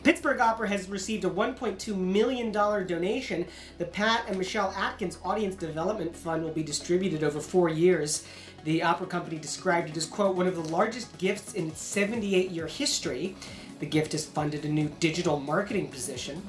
Pittsburgh 0.06 0.40
Opera 0.40 0.70
has 0.70 0.88
received 0.88 1.26
a 1.26 1.30
$1.2 1.32 1.98
million 1.98 2.52
donation. 2.52 3.44
The 3.80 3.86
Pat 3.86 4.26
and 4.28 4.38
Michelle 4.38 4.72
Atkins 4.78 5.18
Audience 5.26 5.56
Development 5.56 6.16
Fund 6.16 6.44
will 6.44 6.52
be 6.52 6.62
distributed 6.62 7.24
over 7.24 7.40
four 7.40 7.70
years. 7.70 8.24
The 8.66 8.84
opera 8.84 9.08
company 9.08 9.40
described 9.40 9.90
it 9.90 9.98
as, 9.98 10.06
quote, 10.06 10.36
one 10.36 10.46
of 10.46 10.54
the 10.54 10.70
largest 10.70 11.18
gifts 11.18 11.56
in 11.56 11.70
its 11.70 11.82
78 11.82 12.52
year 12.52 12.68
history. 12.68 13.36
The 13.80 13.88
gift 13.88 14.12
has 14.12 14.28
funded 14.28 14.64
a 14.64 14.70
new 14.70 14.90
digital 15.00 15.40
marketing 15.40 15.88
position. 15.88 16.44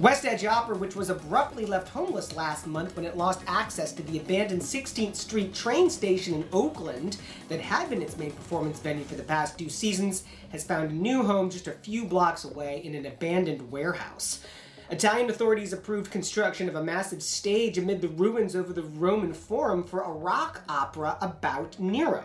West 0.00 0.24
Edge 0.24 0.46
Opera, 0.46 0.78
which 0.78 0.96
was 0.96 1.10
abruptly 1.10 1.66
left 1.66 1.90
homeless 1.90 2.34
last 2.34 2.66
month 2.66 2.96
when 2.96 3.04
it 3.04 3.18
lost 3.18 3.42
access 3.46 3.92
to 3.92 4.02
the 4.04 4.16
abandoned 4.16 4.62
16th 4.62 5.14
Street 5.14 5.52
train 5.52 5.90
station 5.90 6.32
in 6.32 6.48
Oakland 6.54 7.18
that 7.50 7.60
had 7.60 7.90
been 7.90 8.00
its 8.00 8.16
main 8.16 8.32
performance 8.32 8.78
venue 8.78 9.04
for 9.04 9.16
the 9.16 9.22
past 9.22 9.58
two 9.58 9.68
seasons, 9.68 10.24
has 10.52 10.64
found 10.64 10.90
a 10.90 10.94
new 10.94 11.22
home 11.22 11.50
just 11.50 11.66
a 11.66 11.72
few 11.72 12.06
blocks 12.06 12.44
away 12.44 12.80
in 12.82 12.94
an 12.94 13.04
abandoned 13.04 13.70
warehouse. 13.70 14.42
Italian 14.88 15.28
authorities 15.28 15.74
approved 15.74 16.10
construction 16.10 16.66
of 16.66 16.76
a 16.76 16.82
massive 16.82 17.22
stage 17.22 17.76
amid 17.76 18.00
the 18.00 18.08
ruins 18.08 18.56
over 18.56 18.72
the 18.72 18.82
Roman 18.82 19.34
Forum 19.34 19.84
for 19.84 20.00
a 20.00 20.10
rock 20.10 20.62
opera 20.66 21.18
about 21.20 21.78
Nero. 21.78 22.24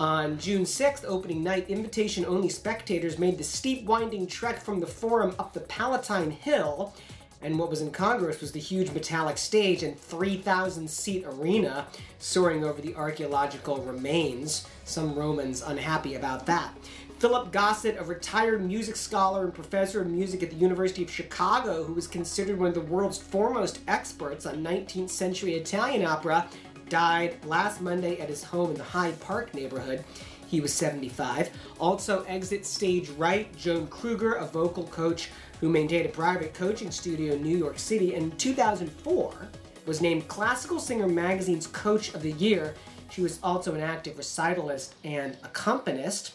On 0.00 0.38
June 0.38 0.62
6th, 0.62 1.04
opening 1.06 1.44
night, 1.44 1.68
invitation 1.68 2.24
only 2.24 2.48
spectators 2.48 3.18
made 3.18 3.36
the 3.36 3.44
steep 3.44 3.84
winding 3.84 4.26
trek 4.26 4.58
from 4.58 4.80
the 4.80 4.86
Forum 4.86 5.34
up 5.38 5.52
the 5.52 5.60
Palatine 5.60 6.30
Hill. 6.30 6.94
And 7.42 7.58
what 7.58 7.68
was 7.68 7.82
incongruous 7.82 8.40
was 8.40 8.52
the 8.52 8.60
huge 8.60 8.92
metallic 8.92 9.36
stage 9.36 9.82
and 9.82 10.00
3,000 10.00 10.88
seat 10.88 11.26
arena 11.26 11.86
soaring 12.18 12.64
over 12.64 12.80
the 12.80 12.94
archaeological 12.94 13.76
remains. 13.82 14.66
Some 14.86 15.14
Romans 15.14 15.60
unhappy 15.60 16.14
about 16.14 16.46
that. 16.46 16.72
Philip 17.18 17.52
Gossett, 17.52 17.98
a 17.98 18.04
retired 18.04 18.64
music 18.64 18.96
scholar 18.96 19.44
and 19.44 19.52
professor 19.52 20.00
of 20.00 20.06
music 20.06 20.42
at 20.42 20.48
the 20.48 20.56
University 20.56 21.02
of 21.02 21.10
Chicago, 21.10 21.84
who 21.84 21.92
was 21.92 22.06
considered 22.06 22.58
one 22.58 22.68
of 22.68 22.74
the 22.74 22.80
world's 22.80 23.18
foremost 23.18 23.80
experts 23.86 24.46
on 24.46 24.64
19th 24.64 25.10
century 25.10 25.52
Italian 25.52 26.06
opera, 26.06 26.48
died 26.90 27.42
last 27.46 27.80
Monday 27.80 28.20
at 28.20 28.28
his 28.28 28.44
home 28.44 28.70
in 28.70 28.76
the 28.76 28.84
Hyde 28.84 29.18
Park 29.20 29.54
neighborhood. 29.54 30.04
He 30.46 30.60
was 30.60 30.74
75. 30.74 31.48
Also, 31.78 32.24
exit 32.24 32.66
stage 32.66 33.08
right, 33.10 33.56
Joan 33.56 33.86
Kruger, 33.86 34.34
a 34.34 34.44
vocal 34.44 34.84
coach 34.88 35.30
who 35.60 35.68
maintained 35.68 36.06
a 36.06 36.10
private 36.10 36.52
coaching 36.52 36.90
studio 36.90 37.34
in 37.34 37.42
New 37.42 37.56
York 37.56 37.78
City 37.78 38.14
in 38.14 38.32
2004, 38.32 39.48
was 39.86 40.00
named 40.00 40.26
Classical 40.28 40.80
Singer 40.80 41.06
Magazine's 41.06 41.68
Coach 41.68 42.12
of 42.14 42.22
the 42.22 42.32
Year. 42.32 42.74
She 43.10 43.22
was 43.22 43.38
also 43.42 43.74
an 43.74 43.80
active 43.80 44.16
recitalist 44.16 44.94
and 45.04 45.36
accompanist. 45.44 46.34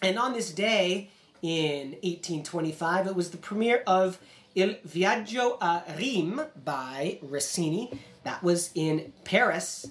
And 0.00 0.18
on 0.18 0.32
this 0.32 0.52
day 0.52 1.10
in 1.42 1.92
1825, 2.02 3.08
it 3.08 3.16
was 3.16 3.30
the 3.30 3.36
premiere 3.36 3.82
of 3.86 4.20
Il 4.54 4.74
Viaggio 4.86 5.58
a 5.60 5.82
Reims 5.96 6.42
by 6.64 7.18
Rossini. 7.22 7.90
That 8.24 8.42
was 8.42 8.70
in 8.74 9.12
Paris. 9.24 9.90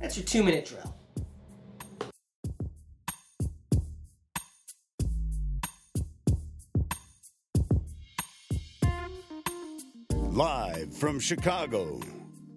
That's 0.00 0.16
your 0.16 0.24
two 0.24 0.42
minute 0.42 0.66
drill. 0.66 0.96
Live 10.32 10.96
from 10.96 11.18
Chicago, 11.18 12.00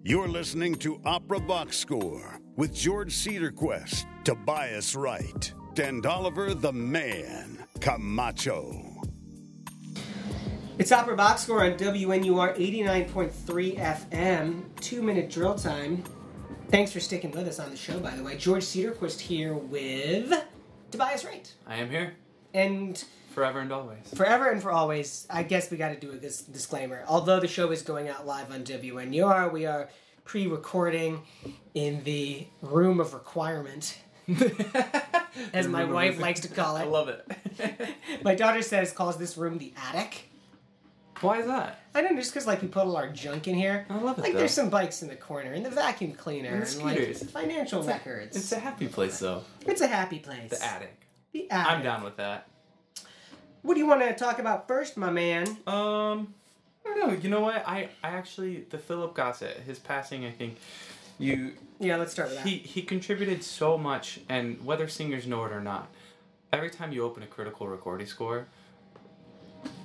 you're 0.04 0.28
listening 0.28 0.74
to 0.76 1.00
Opera 1.04 1.40
Box 1.40 1.76
Score 1.76 2.38
with 2.56 2.72
George 2.72 3.12
Cederquist, 3.12 4.06
Tobias 4.24 4.94
Wright, 4.94 5.52
and 5.76 6.06
Oliver 6.06 6.54
the 6.54 6.72
Man 6.72 7.66
Camacho. 7.80 8.93
It's 10.78 10.90
Opera 10.90 11.16
Box 11.16 11.42
Score 11.42 11.64
on 11.64 11.74
WNUR 11.74 12.56
89.3 12.56 13.78
FM. 13.78 14.62
Two 14.80 15.02
minute 15.02 15.30
drill 15.30 15.54
time. 15.54 16.02
Thanks 16.70 16.92
for 16.92 17.00
sticking 17.00 17.30
with 17.30 17.46
us 17.46 17.60
on 17.60 17.70
the 17.70 17.76
show, 17.76 17.98
by 18.00 18.10
the 18.16 18.22
way. 18.22 18.36
George 18.36 18.64
Cederquist 18.64 19.20
here 19.20 19.54
with 19.54 20.32
Tobias 20.90 21.24
Wright. 21.24 21.52
I 21.66 21.76
am 21.76 21.90
here 21.90 22.14
And 22.52 23.02
forever 23.32 23.60
and 23.60 23.72
always. 23.72 23.98
forever 24.14 24.50
and 24.50 24.60
for 24.60 24.72
always, 24.72 25.26
I 25.30 25.44
guess 25.44 25.70
we 25.70 25.76
got 25.76 25.90
to 25.90 25.96
do 26.00 26.10
a 26.10 26.16
dis- 26.16 26.42
disclaimer. 26.42 27.04
Although 27.06 27.38
the 27.38 27.48
show 27.48 27.70
is 27.70 27.82
going 27.82 28.08
out 28.08 28.26
live 28.26 28.50
on 28.50 28.64
WNUR, 28.64 29.52
we 29.52 29.66
are 29.66 29.88
pre 30.24 30.48
recording 30.48 31.22
in 31.74 32.02
the 32.02 32.48
room 32.62 32.98
of 32.98 33.14
requirement, 33.14 33.98
as 35.52 35.68
my 35.68 35.84
wife 35.84 36.18
likes 36.18 36.40
to 36.40 36.48
call 36.48 36.76
it. 36.76 36.80
I 36.80 36.84
love 36.84 37.08
it. 37.08 37.88
My 38.24 38.34
daughter 38.34 38.62
says, 38.62 38.90
calls 38.92 39.16
this 39.18 39.36
room 39.36 39.58
the 39.58 39.72
attic. 39.90 40.30
Why 41.20 41.38
is 41.40 41.46
that? 41.46 41.80
I 41.94 42.02
don't 42.02 42.14
know, 42.14 42.20
just 42.20 42.32
because 42.32 42.46
like 42.46 42.60
we 42.62 42.68
put 42.68 42.84
all 42.86 42.96
our 42.96 43.08
junk 43.08 43.46
in 43.48 43.54
here. 43.54 43.86
I 43.88 43.98
love 43.98 44.18
it, 44.18 44.22
Like 44.22 44.32
though. 44.32 44.38
there's 44.40 44.52
some 44.52 44.68
bikes 44.70 45.02
in 45.02 45.08
the 45.08 45.16
corner, 45.16 45.52
and 45.52 45.64
the 45.64 45.70
vacuum 45.70 46.12
cleaner, 46.12 46.50
And 46.50 46.64
and, 46.64 46.82
like 46.82 47.14
financial 47.30 47.82
records. 47.82 48.36
It's 48.36 48.52
a 48.52 48.58
happy 48.58 48.88
place 48.88 49.18
though. 49.20 49.42
It's 49.66 49.80
a 49.80 49.86
happy 49.86 50.18
place. 50.18 50.50
The 50.50 50.64
attic. 50.64 51.00
The 51.32 51.50
attic. 51.50 51.72
I'm 51.72 51.82
down 51.82 52.02
with 52.04 52.16
that. 52.16 52.48
What 53.62 53.74
do 53.74 53.80
you 53.80 53.86
want 53.86 54.02
to 54.02 54.14
talk 54.14 54.38
about 54.40 54.68
first, 54.68 54.96
my 54.96 55.10
man? 55.10 55.46
Um, 55.66 56.34
I 56.84 56.94
don't 56.94 56.98
know. 57.08 57.16
You 57.22 57.30
know 57.30 57.40
what? 57.40 57.66
I 57.66 57.88
I 58.02 58.08
actually 58.10 58.66
the 58.70 58.78
Philip 58.78 59.14
Gossett, 59.14 59.58
his 59.60 59.78
passing. 59.78 60.26
I 60.26 60.30
think 60.30 60.58
you 61.18 61.52
Yeah, 61.78 61.96
let's 61.96 62.12
start 62.12 62.28
with 62.28 62.38
that. 62.38 62.46
he 62.46 62.58
he 62.58 62.82
contributed 62.82 63.42
so 63.42 63.78
much, 63.78 64.20
and 64.28 64.62
whether 64.64 64.88
singers 64.88 65.26
know 65.26 65.44
it 65.44 65.52
or 65.52 65.60
not, 65.62 65.88
every 66.52 66.70
time 66.70 66.92
you 66.92 67.04
open 67.04 67.22
a 67.22 67.26
critical 67.26 67.66
recording 67.68 68.06
score, 68.06 68.46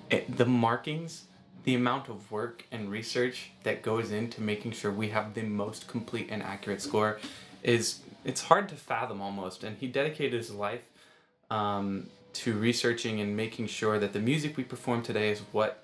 it, 0.10 0.38
the 0.38 0.45
markings, 0.45 1.26
the 1.64 1.76
amount 1.76 2.10
of 2.10 2.32
work 2.32 2.66
and 2.72 2.89
research 2.89 3.51
that 3.64 3.82
goes 3.84 4.12
into 4.12 4.41
making 4.41 4.72
sure 4.72 4.91
we 4.91 5.10
have 5.10 5.34
the 5.34 5.43
most 5.43 5.88
complete 5.88 6.28
and 6.32 6.41
accurate 6.41 6.82
score, 6.82 7.20
is 7.64 7.99
it's 8.24 8.41
hard 8.41 8.70
to 8.70 8.76
fathom 8.76 9.22
almost. 9.22 9.64
And 9.64 9.78
he 9.78 9.88
dedicated 9.88 10.34
his 10.34 10.51
life 10.51 10.84
um, 11.51 12.07
to 12.34 12.53
researching 12.53 13.20
and 13.22 13.36
making 13.36 13.68
sure 13.68 13.99
that 13.99 14.14
the 14.14 14.20
music 14.20 14.57
we 14.57 14.64
perform 14.64 15.01
today 15.01 15.30
is 15.32 15.41
what 15.51 15.84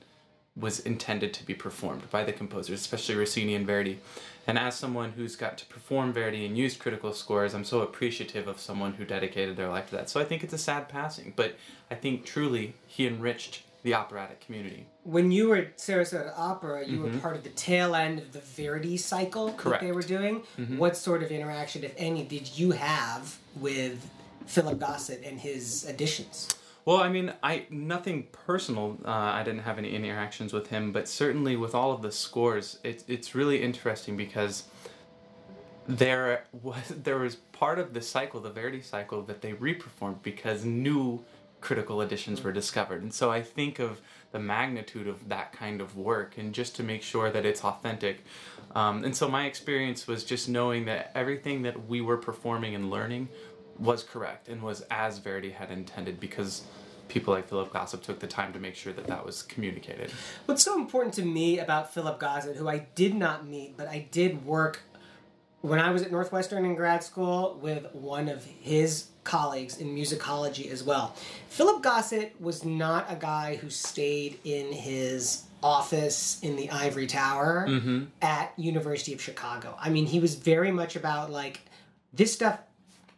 was 0.55 0.79
intended 0.79 1.33
to 1.33 1.45
be 1.45 1.53
performed 1.53 2.09
by 2.09 2.23
the 2.23 2.31
composers, 2.31 2.79
especially 2.79 3.15
Rossini 3.15 3.55
and 3.55 3.67
Verdi. 3.67 3.99
And 4.47 4.57
as 4.57 4.75
someone 4.75 5.11
who's 5.11 5.35
got 5.35 5.57
to 5.57 5.65
perform 5.65 6.13
Verdi 6.13 6.45
and 6.45 6.57
use 6.57 6.77
critical 6.77 7.11
scores, 7.11 7.53
I'm 7.53 7.65
so 7.65 7.81
appreciative 7.81 8.47
of 8.47 8.59
someone 8.59 8.93
who 8.93 9.03
dedicated 9.03 9.57
their 9.57 9.67
life 9.67 9.89
to 9.89 9.97
that. 9.97 10.09
So 10.09 10.21
I 10.21 10.23
think 10.23 10.43
it's 10.43 10.53
a 10.53 10.57
sad 10.57 10.87
passing, 10.87 11.33
but 11.35 11.55
I 11.91 11.95
think 11.95 12.25
truly 12.25 12.75
he 12.87 13.05
enriched 13.05 13.63
the 13.85 13.93
operatic 13.93 14.39
community. 14.41 14.87
When 15.03 15.31
you 15.31 15.49
were 15.49 15.57
at 15.57 15.77
Sarasota 15.77 16.33
Opera, 16.35 16.87
you 16.87 17.01
were 17.01 17.11
part 17.19 17.35
of 17.35 17.43
the 17.43 17.51
tail 17.51 17.93
end 17.93 18.17
of 18.17 18.33
the 18.33 18.39
Verdi 18.39 18.97
cycle 18.97 19.49
that 19.49 19.55
they 19.55 19.61
Mm-hmm. 19.61 19.69
Correct. 19.69 19.83
Mm-hmm. 19.83 19.93
were 19.93 20.01
doing. 20.01 20.77
What 20.79 20.97
sort 20.97 21.21
of 21.21 21.31
interaction, 21.31 21.83
if 21.83 21.93
any, 21.95 22.23
did 22.23 22.57
you 22.57 22.71
have 22.71 23.37
with 23.55 24.09
Philip 24.47 24.79
Gossett 24.79 25.23
and 25.23 25.39
his 25.39 25.85
additions? 25.85 26.55
Well, 26.83 26.97
I 26.97 27.09
mean, 27.09 27.31
I 27.43 27.67
nothing 27.69 28.27
personal. 28.31 28.97
Uh, 29.05 29.09
I 29.09 29.43
didn't 29.43 29.61
have 29.61 29.77
any 29.77 29.93
interactions 29.95 30.51
with 30.51 30.67
him, 30.67 30.91
but 30.91 31.07
certainly 31.07 31.55
with 31.55 31.75
all 31.75 31.91
of 31.91 32.01
the 32.01 32.11
scores, 32.11 32.79
it, 32.83 33.03
it's 33.07 33.35
really 33.35 33.61
interesting 33.61 34.17
because 34.17 34.63
there 35.87 36.45
was 36.63 36.87
there 36.89 37.19
was 37.19 37.35
part 37.35 37.77
of 37.77 37.93
the 37.93 38.01
cycle, 38.01 38.39
the 38.39 38.49
Verdi 38.49 38.81
cycle, 38.81 39.21
that 39.23 39.41
they 39.41 39.53
reperformed 39.53 40.23
because 40.23 40.65
new 40.65 41.23
critical 41.65 41.99
editions 42.01 42.43
were 42.43 42.51
discovered, 42.51 43.01
and 43.01 43.11
so 43.11 43.31
I 43.31 43.41
think 43.41 43.79
of 43.79 43.99
the 44.31 44.37
magnitude 44.37 45.07
of 45.07 45.29
that 45.29 45.51
kind 45.51 45.81
of 45.81 45.97
work, 45.97 46.37
and 46.37 46.53
just 46.53 46.75
to 46.75 46.83
make 46.83 47.01
sure 47.01 47.31
that 47.31 47.43
it's 47.43 47.63
authentic. 47.63 48.23
Um, 48.75 49.03
and 49.03 49.15
so 49.15 49.27
my 49.27 49.47
experience 49.47 50.05
was 50.05 50.23
just 50.23 50.47
knowing 50.47 50.85
that 50.85 51.11
everything 51.15 51.63
that 51.63 51.87
we 51.87 52.01
were 52.01 52.17
performing 52.17 52.75
and 52.75 52.91
learning 52.91 53.29
was 53.79 54.03
correct 54.03 54.47
and 54.47 54.61
was 54.61 54.81
as 54.91 55.17
Verdi 55.17 55.49
had 55.49 55.71
intended 55.71 56.19
because 56.19 56.65
people 57.07 57.33
like 57.33 57.47
Philip 57.49 57.73
Gossett 57.73 58.03
took 58.03 58.19
the 58.19 58.27
time 58.27 58.53
to 58.53 58.59
make 58.59 58.75
sure 58.75 58.93
that 58.93 59.07
that 59.07 59.25
was 59.25 59.41
communicated. 59.41 60.11
What's 60.45 60.63
so 60.63 60.75
important 60.79 61.15
to 61.15 61.25
me 61.25 61.57
about 61.57 61.93
Philip 61.93 62.19
Gossett, 62.19 62.57
who 62.57 62.69
I 62.69 62.85
did 62.93 63.15
not 63.15 63.47
meet, 63.47 63.75
but 63.75 63.87
I 63.87 64.07
did 64.11 64.45
work 64.45 64.81
when 65.65 65.79
I 65.79 65.91
was 65.91 66.03
at 66.03 66.11
Northwestern 66.11 66.63
in 66.63 66.75
grad 66.75 67.03
school 67.03 67.57
with 67.61 67.87
one 67.93 68.29
of 68.29 68.45
his 68.45 69.07
colleagues 69.23 69.77
in 69.77 69.95
musicology 69.95 70.71
as 70.71 70.83
well. 70.83 71.15
Philip 71.49 71.81
Gossett 71.81 72.39
was 72.39 72.63
not 72.63 73.11
a 73.11 73.15
guy 73.15 73.55
who 73.55 73.71
stayed 73.71 74.39
in 74.43 74.71
his 74.71 75.43
office 75.63 76.39
in 76.43 76.55
the 76.55 76.69
ivory 76.69 77.07
tower 77.07 77.65
mm-hmm. 77.67 78.03
at 78.21 78.53
University 78.57 79.13
of 79.13 79.21
Chicago. 79.21 79.75
I 79.79 79.89
mean, 79.89 80.05
he 80.05 80.19
was 80.19 80.35
very 80.35 80.71
much 80.71 80.95
about 80.95 81.31
like 81.31 81.61
this 82.13 82.31
stuff 82.31 82.59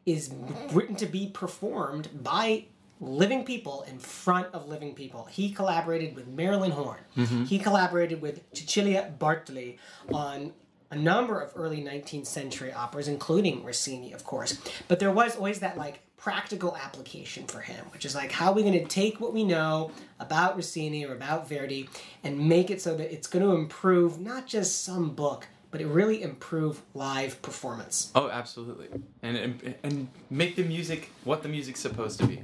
is 0.05 0.33
written 0.71 0.95
to 0.95 1.05
be 1.05 1.27
performed 1.27 2.07
by 2.23 2.63
living 3.01 3.43
people 3.43 3.85
in 3.89 3.99
front 3.99 4.47
of 4.53 4.69
living 4.69 4.95
people. 4.95 5.25
He 5.25 5.51
collaborated 5.51 6.15
with 6.15 6.27
Marilyn 6.27 6.71
Horne. 6.71 7.01
Mm-hmm. 7.17 7.43
He 7.43 7.59
collaborated 7.59 8.21
with 8.21 8.41
Cecilia 8.53 9.11
Bartoli 9.19 9.77
on 10.13 10.53
a 10.89 10.95
number 10.95 11.39
of 11.39 11.51
early 11.55 11.81
19th 11.83 12.27
century 12.27 12.71
operas, 12.71 13.07
including 13.07 13.63
Rossini, 13.63 14.13
of 14.13 14.23
course. 14.23 14.57
But 14.87 14.99
there 14.99 15.11
was 15.11 15.35
always 15.35 15.59
that 15.59 15.77
like 15.77 15.99
practical 16.17 16.75
application 16.75 17.45
for 17.45 17.59
him, 17.59 17.85
which 17.93 18.05
is 18.05 18.15
like 18.15 18.31
how 18.31 18.51
are 18.51 18.53
we 18.53 18.61
going 18.61 18.73
to 18.73 18.85
take 18.85 19.19
what 19.19 19.33
we 19.33 19.43
know 19.43 19.91
about 20.19 20.55
Rossini 20.55 21.05
or 21.05 21.13
about 21.13 21.47
Verdi 21.47 21.89
and 22.23 22.49
make 22.49 22.69
it 22.69 22.81
so 22.81 22.95
that 22.95 23.13
it's 23.13 23.27
going 23.27 23.43
to 23.45 23.51
improve 23.51 24.19
not 24.19 24.47
just 24.47 24.83
some 24.83 25.11
book, 25.11 25.47
but 25.71 25.81
it 25.81 25.87
really 25.87 26.21
improve 26.21 26.81
live 26.93 27.41
performance. 27.41 28.11
Oh, 28.15 28.29
absolutely, 28.29 28.87
and 29.21 29.37
and, 29.37 29.75
and 29.83 30.07
make 30.29 30.55
the 30.55 30.63
music 30.63 31.11
what 31.23 31.43
the 31.43 31.49
music's 31.49 31.79
supposed 31.79 32.19
to 32.19 32.27
be. 32.27 32.43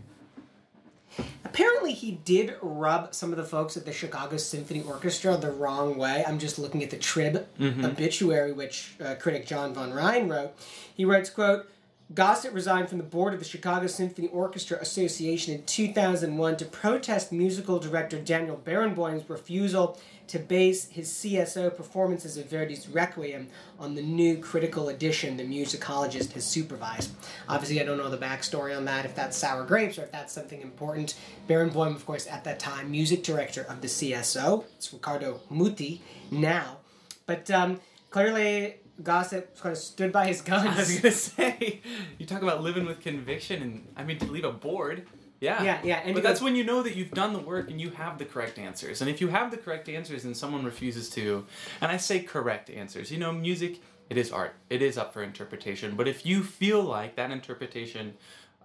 Apparently, 1.45 1.93
he 1.93 2.11
did 2.11 2.55
rub 2.61 3.13
some 3.13 3.31
of 3.31 3.37
the 3.37 3.43
folks 3.43 3.77
at 3.77 3.85
the 3.85 3.93
Chicago 3.93 4.37
Symphony 4.37 4.81
Orchestra 4.81 5.37
the 5.37 5.51
wrong 5.51 5.97
way. 5.97 6.23
I'm 6.27 6.39
just 6.39 6.57
looking 6.57 6.83
at 6.83 6.89
the 6.89 6.97
Trib 6.97 7.45
obituary, 7.61 8.51
which 8.53 8.95
uh, 9.03 9.15
critic 9.15 9.45
John 9.45 9.73
von 9.73 9.93
Rhein 9.93 10.29
wrote. 10.29 10.53
He 10.95 11.05
writes, 11.05 11.29
quote, 11.29 11.69
Gossett 12.13 12.53
resigned 12.53 12.89
from 12.89 12.99
the 12.99 13.03
board 13.03 13.33
of 13.33 13.39
the 13.39 13.45
Chicago 13.45 13.87
Symphony 13.87 14.27
Orchestra 14.27 14.77
Association 14.79 15.53
in 15.55 15.63
2001 15.63 16.57
to 16.57 16.65
protest 16.65 17.31
musical 17.31 17.79
director 17.79 18.19
Daniel 18.19 18.61
Barenboim's 18.63 19.27
refusal 19.29 19.99
to 20.27 20.37
base 20.37 20.89
his 20.89 21.09
CSO 21.09 21.75
performances 21.75 22.37
of 22.37 22.49
Verdi's 22.49 22.87
Requiem 22.87 23.47
on 23.79 23.95
the 23.95 24.01
new 24.01 24.37
critical 24.37 24.89
edition 24.89 25.37
the 25.37 25.43
musicologist 25.43 26.33
has 26.33 26.45
supervised. 26.45 27.11
Obviously, 27.49 27.81
I 27.81 27.85
don't 27.85 27.97
know 27.97 28.09
the 28.09 28.17
backstory 28.17 28.75
on 28.75 28.85
that, 28.85 29.05
if 29.05 29.15
that's 29.15 29.37
sour 29.37 29.65
grapes 29.65 29.97
or 29.97 30.03
if 30.03 30.11
that's 30.11 30.33
something 30.33 30.61
important. 30.61 31.15
Barenboim, 31.47 31.95
of 31.95 32.05
course, 32.05 32.27
at 32.27 32.43
that 32.43 32.59
time, 32.59 32.91
music 32.91 33.23
director 33.23 33.63
of 33.63 33.81
the 33.81 33.87
CSO. 33.87 34.65
It's 34.75 34.93
Riccardo 34.93 35.39
Muti 35.49 36.01
now. 36.29 36.77
But 37.25 37.49
um, 37.49 37.79
clearly, 38.11 38.75
Gossett 39.01 39.57
kind 39.59 39.73
of 39.73 39.77
stood 39.77 40.11
by 40.11 40.27
his 40.27 40.41
guns. 40.41 40.67
I 40.67 40.79
was 40.79 40.99
gonna 40.99 41.11
say, 41.13 41.81
you 42.17 42.25
talk 42.25 42.41
about 42.41 42.61
living 42.61 42.85
with 42.85 42.99
conviction, 42.99 43.61
and 43.61 43.87
I 43.95 44.03
mean 44.03 44.19
to 44.19 44.25
leave 44.25 44.45
a 44.45 44.51
board. 44.51 45.07
Yeah, 45.39 45.61
Yeah, 45.61 45.79
yeah, 45.83 46.01
and 46.05 46.13
but 46.13 46.23
that's 46.23 46.41
when 46.41 46.55
you 46.55 46.63
know 46.63 46.83
that 46.83 46.95
you've 46.95 47.11
done 47.11 47.33
the 47.33 47.39
work 47.39 47.69
and 47.69 47.81
you 47.81 47.89
have 47.89 48.17
the 48.17 48.23
correct 48.23 48.57
answers. 48.57 49.01
And 49.01 49.09
if 49.09 49.19
you 49.19 49.27
have 49.27 49.51
the 49.51 49.57
correct 49.57 49.89
answers 49.89 50.23
and 50.23 50.37
someone 50.37 50.63
refuses 50.63 51.09
to, 51.11 51.45
and 51.81 51.91
I 51.91 51.97
say 51.97 52.21
correct 52.21 52.69
answers, 52.69 53.11
you 53.11 53.17
know, 53.17 53.33
music 53.33 53.81
it 54.09 54.17
is 54.17 54.31
art. 54.31 54.55
It 54.69 54.81
is 54.81 54.97
up 54.97 55.13
for 55.13 55.23
interpretation. 55.23 55.95
But 55.95 56.07
if 56.07 56.25
you 56.25 56.43
feel 56.43 56.83
like 56.83 57.15
that 57.15 57.31
interpretation 57.31 58.13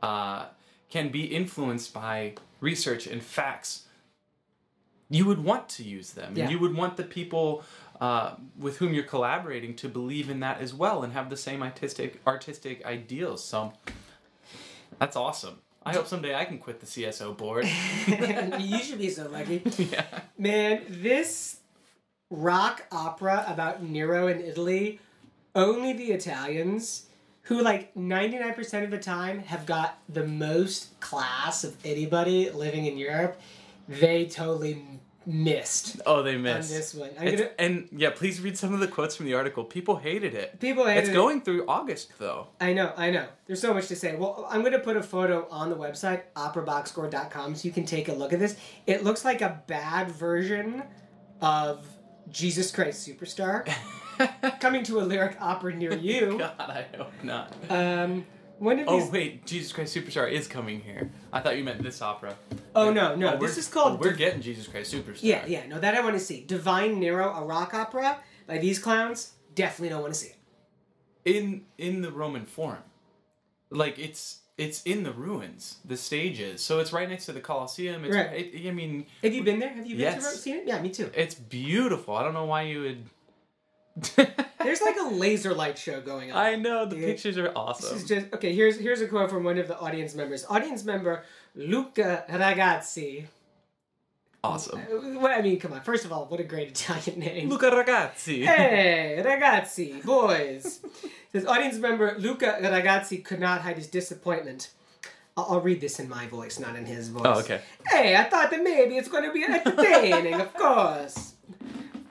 uh, 0.03 0.47
can 0.91 1.11
be 1.11 1.25
influenced 1.25 1.95
by 1.95 2.35
research 2.61 3.07
and 3.07 3.23
facts, 3.23 3.87
you 5.09 5.25
would 5.25 5.43
want 5.43 5.69
to 5.71 5.85
use 5.85 6.13
them. 6.13 6.35
Yeah. 6.37 6.45
And 6.45 6.53
you 6.53 6.59
would 6.59 6.77
want 6.77 6.97
the 6.97 7.05
people 7.05 7.65
uh, 8.01 8.35
with 8.59 8.79
whom 8.79 8.95
you're 8.95 9.05
collaborating 9.05 9.75
to 9.77 9.89
believe 9.89 10.31
in 10.31 10.41
that 10.41 10.61
as 10.61 10.73
well 10.73 11.03
and 11.03 11.13
have 11.13 11.31
the 11.31 11.37
same 11.37 11.63
artistic 11.63 12.21
artistic 12.27 12.85
ideals. 12.85 13.45
So 13.45 13.73
that's 14.99 15.17
awesome. 15.17 15.59
I 15.85 15.95
hope 15.95 16.07
someday 16.07 16.35
I 16.35 16.45
can 16.45 16.59
quit 16.59 16.81
the 16.81 16.87
CSO 16.87 17.37
board. 17.37 17.67
you 18.61 18.79
should 18.81 18.99
be 18.99 19.09
so 19.09 19.29
lucky. 19.29 19.63
yeah. 19.79 20.05
Man, 20.37 20.83
this 20.89 21.61
rock 22.31 22.85
opera 22.93 23.45
about 23.49 23.83
Nero 23.83 24.27
in 24.27 24.41
Italy, 24.41 25.01
only 25.55 25.95
the 25.95 26.13
Italians, 26.13 27.07
who 27.43 27.63
like 27.63 27.95
99% 27.95 28.85
of 28.85 28.91
the 28.91 28.99
time 28.99 29.41
have 29.41 29.65
got 29.65 29.99
the 30.09 30.27
most 30.27 30.99
class 31.01 31.65
of 31.65 31.75
anybody 31.85 32.51
living 32.51 32.85
in 32.85 32.99
Europe, 32.99 33.41
they 33.89 34.27
totally 34.27 34.85
missed. 35.31 36.01
Oh, 36.07 36.23
they 36.23 36.37
On 36.37 36.43
missed. 36.43 36.71
this 36.71 36.95
one. 36.95 37.11
Gonna- 37.15 37.51
and 37.59 37.87
yeah, 37.93 38.11
please 38.11 38.41
read 38.41 38.57
some 38.57 38.73
of 38.73 38.81
the 38.81 38.89
quotes 38.89 39.15
from 39.15 39.27
the 39.27 39.35
article. 39.35 39.63
People 39.63 39.97
hated 39.97 40.35
it. 40.35 40.59
People 40.59 40.87
hated 40.87 41.01
It's 41.01 41.09
it. 41.09 41.11
It's 41.11 41.17
going 41.17 41.43
through 41.43 41.67
August 41.69 42.13
though. 42.19 42.49
I 42.61 42.73
know, 42.73 42.93
I 42.97 43.11
know. 43.11 43.27
There's 43.47 43.61
so 43.61 43.75
much 43.75 43.89
to 43.89 43.97
say. 43.97 44.17
Well, 44.17 44.47
I'm 44.51 44.61
going 44.63 44.73
to 44.73 44.79
put 44.79 44.97
a 44.97 45.03
photo 45.03 45.47
on 45.51 45.69
the 45.69 45.77
website, 45.77 46.23
operaboxscore.com, 46.35 47.55
so 47.55 47.67
you 47.69 47.73
can 47.73 47.85
take 47.85 48.09
a 48.09 48.13
look 48.15 48.33
at 48.33 48.39
this. 48.39 48.57
It 48.87 49.05
looks 49.05 49.25
like 49.25 49.43
a 49.43 49.63
bad 49.67 50.11
version 50.11 50.83
of 51.43 51.87
Jesus 52.31 52.71
Christ 52.71 53.07
Superstar 53.09 53.69
coming 54.61 54.83
to 54.85 55.01
a 55.01 55.03
lyric 55.03 55.37
opera 55.41 55.75
near 55.75 55.95
you. 55.97 56.39
God, 56.39 56.53
I 56.59 56.87
hope 56.97 57.13
not. 57.23 57.53
Um, 57.71 58.27
one 58.59 58.81
of 58.81 58.89
oh 58.89 59.01
these. 59.01 59.11
wait, 59.13 59.47
Jesus 59.47 59.73
Christ 59.73 59.95
Superstar 59.97 60.31
is 60.31 60.49
coming 60.49 60.81
here. 60.81 61.11
I 61.33 61.41
thought 61.41 61.57
you 61.57 61.65
meant 61.65 61.83
this 61.83 62.03
opera. 62.03 62.35
Oh, 62.75 62.93
no, 62.93 63.15
no. 63.17 63.29
Oh, 63.29 63.31
we're- 63.37 63.47
this 63.47 63.59
is 63.59 63.69
called. 63.69 63.93
oh, 63.95 63.97
we're 64.03 64.11
Div- 64.11 64.19
getting 64.19 64.41
Jesus 64.43 64.67
Christ 64.67 64.93
Superstar. 64.95 65.19
yeah, 65.23 65.45
yeah. 65.47 65.67
No, 65.67 65.79
that 65.81 65.95
I 65.95 66.01
want 66.01 66.15
to 66.15 66.21
see. 66.21 66.45
Divine 66.45 66.99
Nero, 67.01 67.33
a 67.33 67.45
rock 67.45 67.75
opera 67.75 68.19
by 68.47 68.59
these 68.59 68.79
clowns. 68.79 69.33
Definitely 69.55 69.89
don't 69.91 70.03
want 70.03 70.15
to 70.15 70.21
see 70.21 70.29
it. 70.29 70.37
in 71.25 71.63
in 71.79 72.01
the 72.03 72.11
Roman 72.13 72.47
Forum. 72.47 72.83
Like 73.71 73.99
it's 73.99 74.41
it's 74.57 74.83
in 74.85 75.03
the 75.05 75.13
ruins, 75.13 75.79
the 75.85 75.97
stages. 75.97 76.63
So 76.63 76.79
it's 76.81 76.93
right 76.93 77.09
next 77.09 77.27
to 77.27 77.33
the 77.33 77.41
Colosseum. 77.41 78.05
It's, 78.05 78.15
Right. 78.17 78.33
it, 78.55 78.67
I 78.69 78.71
mean, 78.73 79.07
Have 79.23 79.33
you 79.35 79.43
been 79.45 79.59
there? 79.61 79.69
Have 79.71 79.87
you 79.87 79.97
been 79.97 80.19
to 80.19 80.25
Rome? 80.25 80.35
Seen 80.35 80.57
it? 80.57 80.63
Yeah, 80.67 80.81
me 80.83 80.91
too. 80.91 81.11
it's 81.15 81.35
beautiful. 81.35 82.17
I 82.17 82.23
don't 82.25 82.35
know 82.35 82.45
why 82.47 82.63
you 82.63 82.81
would. 82.83 83.05
There's 84.63 84.81
like 84.81 84.97
a 85.01 85.09
laser 85.09 85.55
light 85.55 85.77
show 85.77 86.01
going 86.01 86.31
on. 86.31 86.37
I 86.39 86.55
know 86.57 86.85
the 86.87 86.95
Dude. 86.97 87.05
pictures 87.05 87.37
are 87.39 87.51
awesome. 87.57 87.95
This 87.95 88.03
is 88.05 88.09
just 88.09 88.33
okay. 88.33 88.55
Here's 88.55 88.79
here's 88.79 89.01
a 89.01 89.09
quote 89.09 89.29
from 89.31 89.43
one 89.45 89.59
of 89.59 89.67
the 89.69 89.79
audience 89.79 90.15
members. 90.15 90.45
Audience 90.49 90.85
member 90.85 91.25
Luca 91.59 92.25
Ragazzi. 92.31 93.25
awesome. 94.45 94.81
Well, 95.21 95.37
I 95.37 95.43
mean, 95.43 95.59
come 95.59 95.73
on. 95.73 95.81
First 95.81 96.05
of 96.05 96.13
all, 96.13 96.27
what 96.27 96.39
a 96.39 96.45
great 96.45 96.69
Italian 96.81 97.19
name. 97.19 97.49
Luca 97.49 97.71
Ragazzi. 97.71 98.45
Hey, 98.45 99.21
ragazzi, 99.25 100.03
boys. 100.05 100.81
Says 101.33 101.45
audience 101.47 101.77
member 101.79 102.15
Luca 102.19 102.59
Ragazzi 102.63 103.25
could 103.25 103.41
not 103.41 103.63
hide 103.63 103.77
his 103.77 103.89
disappointment. 103.89 104.71
I'll, 105.37 105.47
I'll 105.51 105.61
read 105.61 105.81
this 105.81 105.99
in 105.99 106.09
my 106.09 106.27
voice, 106.29 106.61
not 106.61 106.77
in 106.77 106.87
his 106.87 107.09
voice. 107.09 107.23
Oh, 107.25 107.41
okay. 107.41 107.61
Hey, 107.89 108.15
I 108.17 108.25
thought 108.25 108.51
that 108.53 108.63
maybe 108.63 108.97
it's 108.97 109.09
going 109.09 109.25
to 109.25 109.33
be 109.33 109.43
entertaining, 109.45 110.41
of 110.41 110.55
course. 110.55 111.35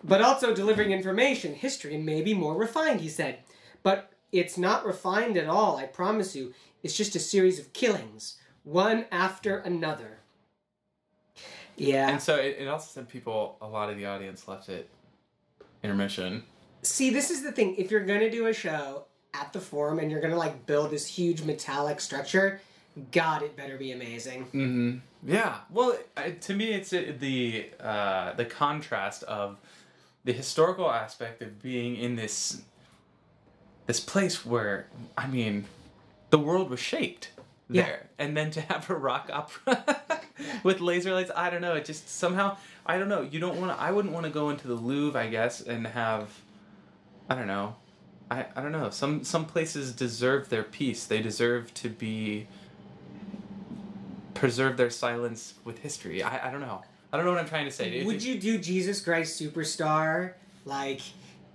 But 0.03 0.21
also 0.21 0.53
delivering 0.53 0.91
information, 0.91 1.53
history, 1.53 1.95
and 1.95 2.05
maybe 2.05 2.33
more 2.33 2.55
refined, 2.55 2.99
he 2.99 3.09
said. 3.09 3.39
But 3.81 4.11
it's 4.33 4.57
not 4.57 4.85
refined 4.85 5.37
at 5.37 5.47
all, 5.47 5.77
I 5.77 5.85
promise 5.85 6.35
you. 6.35 6.53
It's 6.83 6.95
just 6.97 7.15
a 7.15 7.19
series 7.19 7.59
of 7.59 7.71
killings, 7.73 8.37
one 8.67 9.05
after 9.11 9.59
another. 9.59 10.17
Yeah. 11.77 12.09
And 12.09 12.21
so 12.21 12.35
it, 12.35 12.57
it 12.59 12.67
also 12.67 12.87
said 12.91 13.07
people, 13.07 13.57
a 13.61 13.67
lot 13.67 13.89
of 13.89 13.97
the 13.97 14.05
audience 14.05 14.47
left 14.47 14.67
it 14.67 14.89
intermission. 15.83 16.43
See, 16.81 17.09
this 17.09 17.29
is 17.31 17.43
the 17.43 17.51
thing. 17.51 17.75
If 17.77 17.91
you're 17.91 18.05
gonna 18.05 18.29
do 18.29 18.47
a 18.47 18.53
show 18.53 19.05
at 19.33 19.53
the 19.53 19.59
forum 19.61 19.99
and 19.99 20.11
you're 20.11 20.21
gonna 20.21 20.35
like 20.37 20.65
build 20.65 20.91
this 20.91 21.07
huge 21.07 21.43
metallic 21.43 22.01
structure, 22.01 22.59
God, 23.11 23.41
it 23.43 23.55
better 23.55 23.77
be 23.77 23.91
amazing. 23.91 24.47
Mm. 24.53 24.99
Yeah. 25.23 25.59
Well, 25.69 25.97
I- 26.17 26.31
to 26.31 26.53
me, 26.53 26.73
it's 26.73 26.91
uh, 26.91 27.13
the 27.19 27.69
uh, 27.79 28.33
the 28.33 28.45
contrast 28.45 29.23
of 29.23 29.57
the 30.25 30.33
historical 30.33 30.89
aspect 30.91 31.41
of 31.41 31.61
being 31.61 31.95
in 31.95 32.15
this 32.15 32.63
this 33.85 33.99
place 33.99 34.45
where 34.45 34.87
I 35.17 35.27
mean, 35.27 35.65
the 36.31 36.39
world 36.39 36.69
was 36.69 36.79
shaped 36.79 37.29
Yeah. 37.69 37.83
there, 37.83 38.09
and 38.17 38.35
then 38.35 38.51
to 38.51 38.61
have 38.61 38.89
a 38.89 38.95
rock 38.95 39.29
opera 39.31 40.01
with 40.63 40.79
laser 40.79 41.13
lights. 41.13 41.31
I 41.35 41.49
don't 41.49 41.61
know. 41.61 41.75
It 41.75 41.85
just 41.85 42.09
somehow 42.09 42.57
I 42.85 42.97
don't 42.97 43.09
know. 43.09 43.21
You 43.21 43.39
don't 43.39 43.59
want 43.59 43.75
to. 43.75 43.81
I 43.81 43.91
wouldn't 43.91 44.13
want 44.13 44.25
to 44.25 44.31
go 44.31 44.49
into 44.49 44.67
the 44.67 44.75
Louvre, 44.75 45.19
I 45.19 45.27
guess, 45.27 45.61
and 45.61 45.85
have 45.87 46.29
I 47.29 47.35
don't 47.35 47.47
know. 47.47 47.75
I, 48.29 48.45
I 48.55 48.61
don't 48.61 48.71
know. 48.71 48.89
Some 48.89 49.23
some 49.23 49.45
places 49.45 49.93
deserve 49.93 50.49
their 50.49 50.63
peace. 50.63 51.05
They 51.05 51.21
deserve 51.21 51.73
to 51.75 51.89
be 51.89 52.47
preserve 54.33 54.77
their 54.77 54.89
silence 54.89 55.55
with 55.63 55.79
history. 55.79 56.21
I, 56.23 56.47
I 56.47 56.51
don't 56.51 56.61
know. 56.61 56.83
I 57.11 57.17
don't 57.17 57.25
know 57.25 57.31
what 57.31 57.39
I'm 57.39 57.47
trying 57.47 57.65
to 57.65 57.71
say. 57.71 58.03
Would 58.03 58.23
you 58.23 58.39
do 58.39 58.57
Jesus 58.57 59.01
Christ 59.01 59.41
Superstar 59.41 60.33
like 60.65 61.01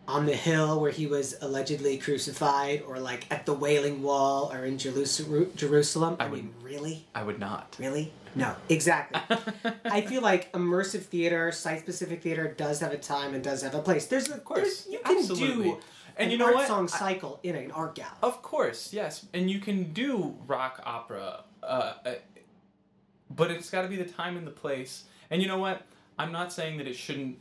on 0.08 0.26
the 0.26 0.34
hill 0.34 0.80
where 0.80 0.90
he 0.90 1.06
was 1.06 1.36
allegedly 1.40 1.96
crucified, 1.98 2.82
or 2.86 2.98
like 2.98 3.26
at 3.30 3.46
the 3.46 3.52
Wailing 3.52 4.02
Wall, 4.02 4.50
or 4.52 4.64
in 4.64 4.78
Jerusalem? 4.78 6.16
I, 6.18 6.24
I 6.24 6.28
would- 6.28 6.42
mean, 6.44 6.54
really, 6.62 7.06
I 7.14 7.22
would 7.22 7.38
not. 7.38 7.76
really? 7.78 8.12
No, 8.34 8.54
exactly. 8.70 9.20
I 9.84 10.00
feel 10.00 10.22
like 10.22 10.50
immersive 10.52 11.02
theater, 11.02 11.52
site-specific 11.52 12.22
theater, 12.22 12.48
does 12.56 12.80
have 12.80 12.90
a 12.92 12.96
time 12.96 13.34
and 13.34 13.44
does 13.44 13.60
have 13.62 13.74
a 13.74 13.82
place. 13.82 14.06
There's, 14.06 14.30
of 14.30 14.42
course. 14.42 14.86
you 14.90 15.00
can 15.04 15.18
Absolutely. 15.18 15.64
do 15.64 15.78
And 16.16 16.26
an 16.26 16.30
you 16.32 16.38
know 16.38 16.46
art 16.46 16.54
what? 16.54 16.66
song 16.66 16.84
I- 16.92 16.98
cycle 16.98 17.40
in 17.42 17.54
an 17.56 17.70
art 17.72 17.94
gallery. 17.94 18.16
Of 18.22 18.40
course, 18.42 18.92
yes, 18.92 19.26
and 19.34 19.50
you 19.50 19.60
can 19.60 19.92
do 19.92 20.34
rock 20.46 20.80
opera, 20.84 21.44
uh, 21.62 21.66
uh, 22.06 22.14
but 23.30 23.50
it's 23.50 23.68
got 23.70 23.82
to 23.82 23.88
be 23.88 23.96
the 23.96 24.04
time 24.06 24.36
and 24.38 24.46
the 24.46 24.50
place. 24.50 25.04
And 25.30 25.40
you 25.42 25.48
know 25.48 25.58
what? 25.58 25.82
I'm 26.18 26.32
not 26.32 26.52
saying 26.52 26.78
that 26.78 26.86
it 26.86 26.96
shouldn't, 26.96 27.36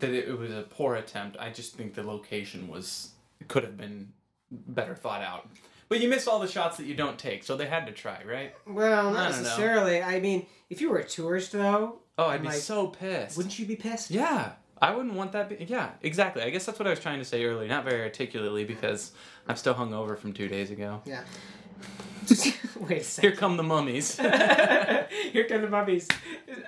that 0.00 0.10
it, 0.10 0.28
it 0.28 0.38
was 0.38 0.50
a 0.50 0.62
poor 0.62 0.94
attempt. 0.96 1.36
I 1.38 1.50
just 1.50 1.74
think 1.74 1.94
the 1.94 2.02
location 2.02 2.68
was 2.68 3.12
could 3.48 3.62
have 3.64 3.76
been 3.76 4.12
better 4.50 4.94
thought 4.94 5.22
out. 5.22 5.48
But 5.88 6.00
you 6.00 6.08
miss 6.08 6.26
all 6.28 6.38
the 6.38 6.48
shots 6.48 6.76
that 6.76 6.84
you 6.86 6.94
don't 6.94 7.18
take, 7.18 7.44
so 7.44 7.56
they 7.56 7.66
had 7.66 7.86
to 7.86 7.92
try, 7.92 8.22
right? 8.26 8.54
Well, 8.66 9.10
not 9.10 9.30
know. 9.30 9.38
necessarily. 9.38 10.02
I 10.02 10.20
mean, 10.20 10.46
if 10.68 10.80
you 10.82 10.90
were 10.90 10.98
a 10.98 11.04
tourist, 11.04 11.52
though, 11.52 12.00
Oh, 12.18 12.26
I'd 12.26 12.42
be 12.42 12.48
like, 12.48 12.56
so 12.58 12.88
pissed. 12.88 13.36
Wouldn't 13.36 13.58
you 13.58 13.64
be 13.64 13.76
pissed? 13.76 14.10
Yeah, 14.10 14.52
I 14.82 14.94
wouldn't 14.94 15.14
want 15.14 15.32
that. 15.32 15.48
Be- 15.48 15.64
yeah, 15.64 15.90
exactly. 16.02 16.42
I 16.42 16.50
guess 16.50 16.66
that's 16.66 16.78
what 16.78 16.86
I 16.86 16.90
was 16.90 17.00
trying 17.00 17.20
to 17.20 17.24
say 17.24 17.44
earlier, 17.44 17.68
not 17.68 17.84
very 17.84 18.02
articulately 18.02 18.64
because 18.64 19.12
I'm 19.46 19.56
still 19.56 19.74
hungover 19.74 20.18
from 20.18 20.32
two 20.34 20.48
days 20.48 20.70
ago. 20.70 21.00
Yeah. 21.06 21.22
Wait 22.80 23.18
a 23.18 23.20
Here 23.20 23.32
come 23.32 23.56
the 23.56 23.62
mummies. 23.62 24.16
Here 25.32 25.46
come 25.48 25.62
the 25.62 25.68
mummies. 25.68 26.08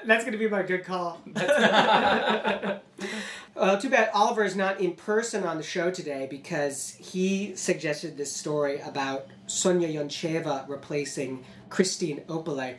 That's 0.05 0.25
going 0.25 0.33
to 0.33 0.39
be 0.39 0.49
my 0.49 0.63
good 0.63 0.85
call. 0.85 1.21
well, 1.35 2.81
uh, 3.57 3.77
too 3.77 3.91
bad 3.91 4.11
Oliver 4.15 4.45
is 4.45 4.57
not 4.57 4.81
in 4.81 4.93
person 4.93 5.45
on 5.45 5.57
the 5.57 5.63
show 5.63 5.91
today 5.91 6.27
because 6.31 6.97
he 6.99 7.55
suggested 7.57 8.17
this 8.17 8.35
story 8.35 8.81
about 8.81 9.27
Sonia 9.47 9.89
Yoncheva 9.89 10.69
replacing 10.69 11.45
Kristine 11.69 12.25
Opolais. 12.27 12.77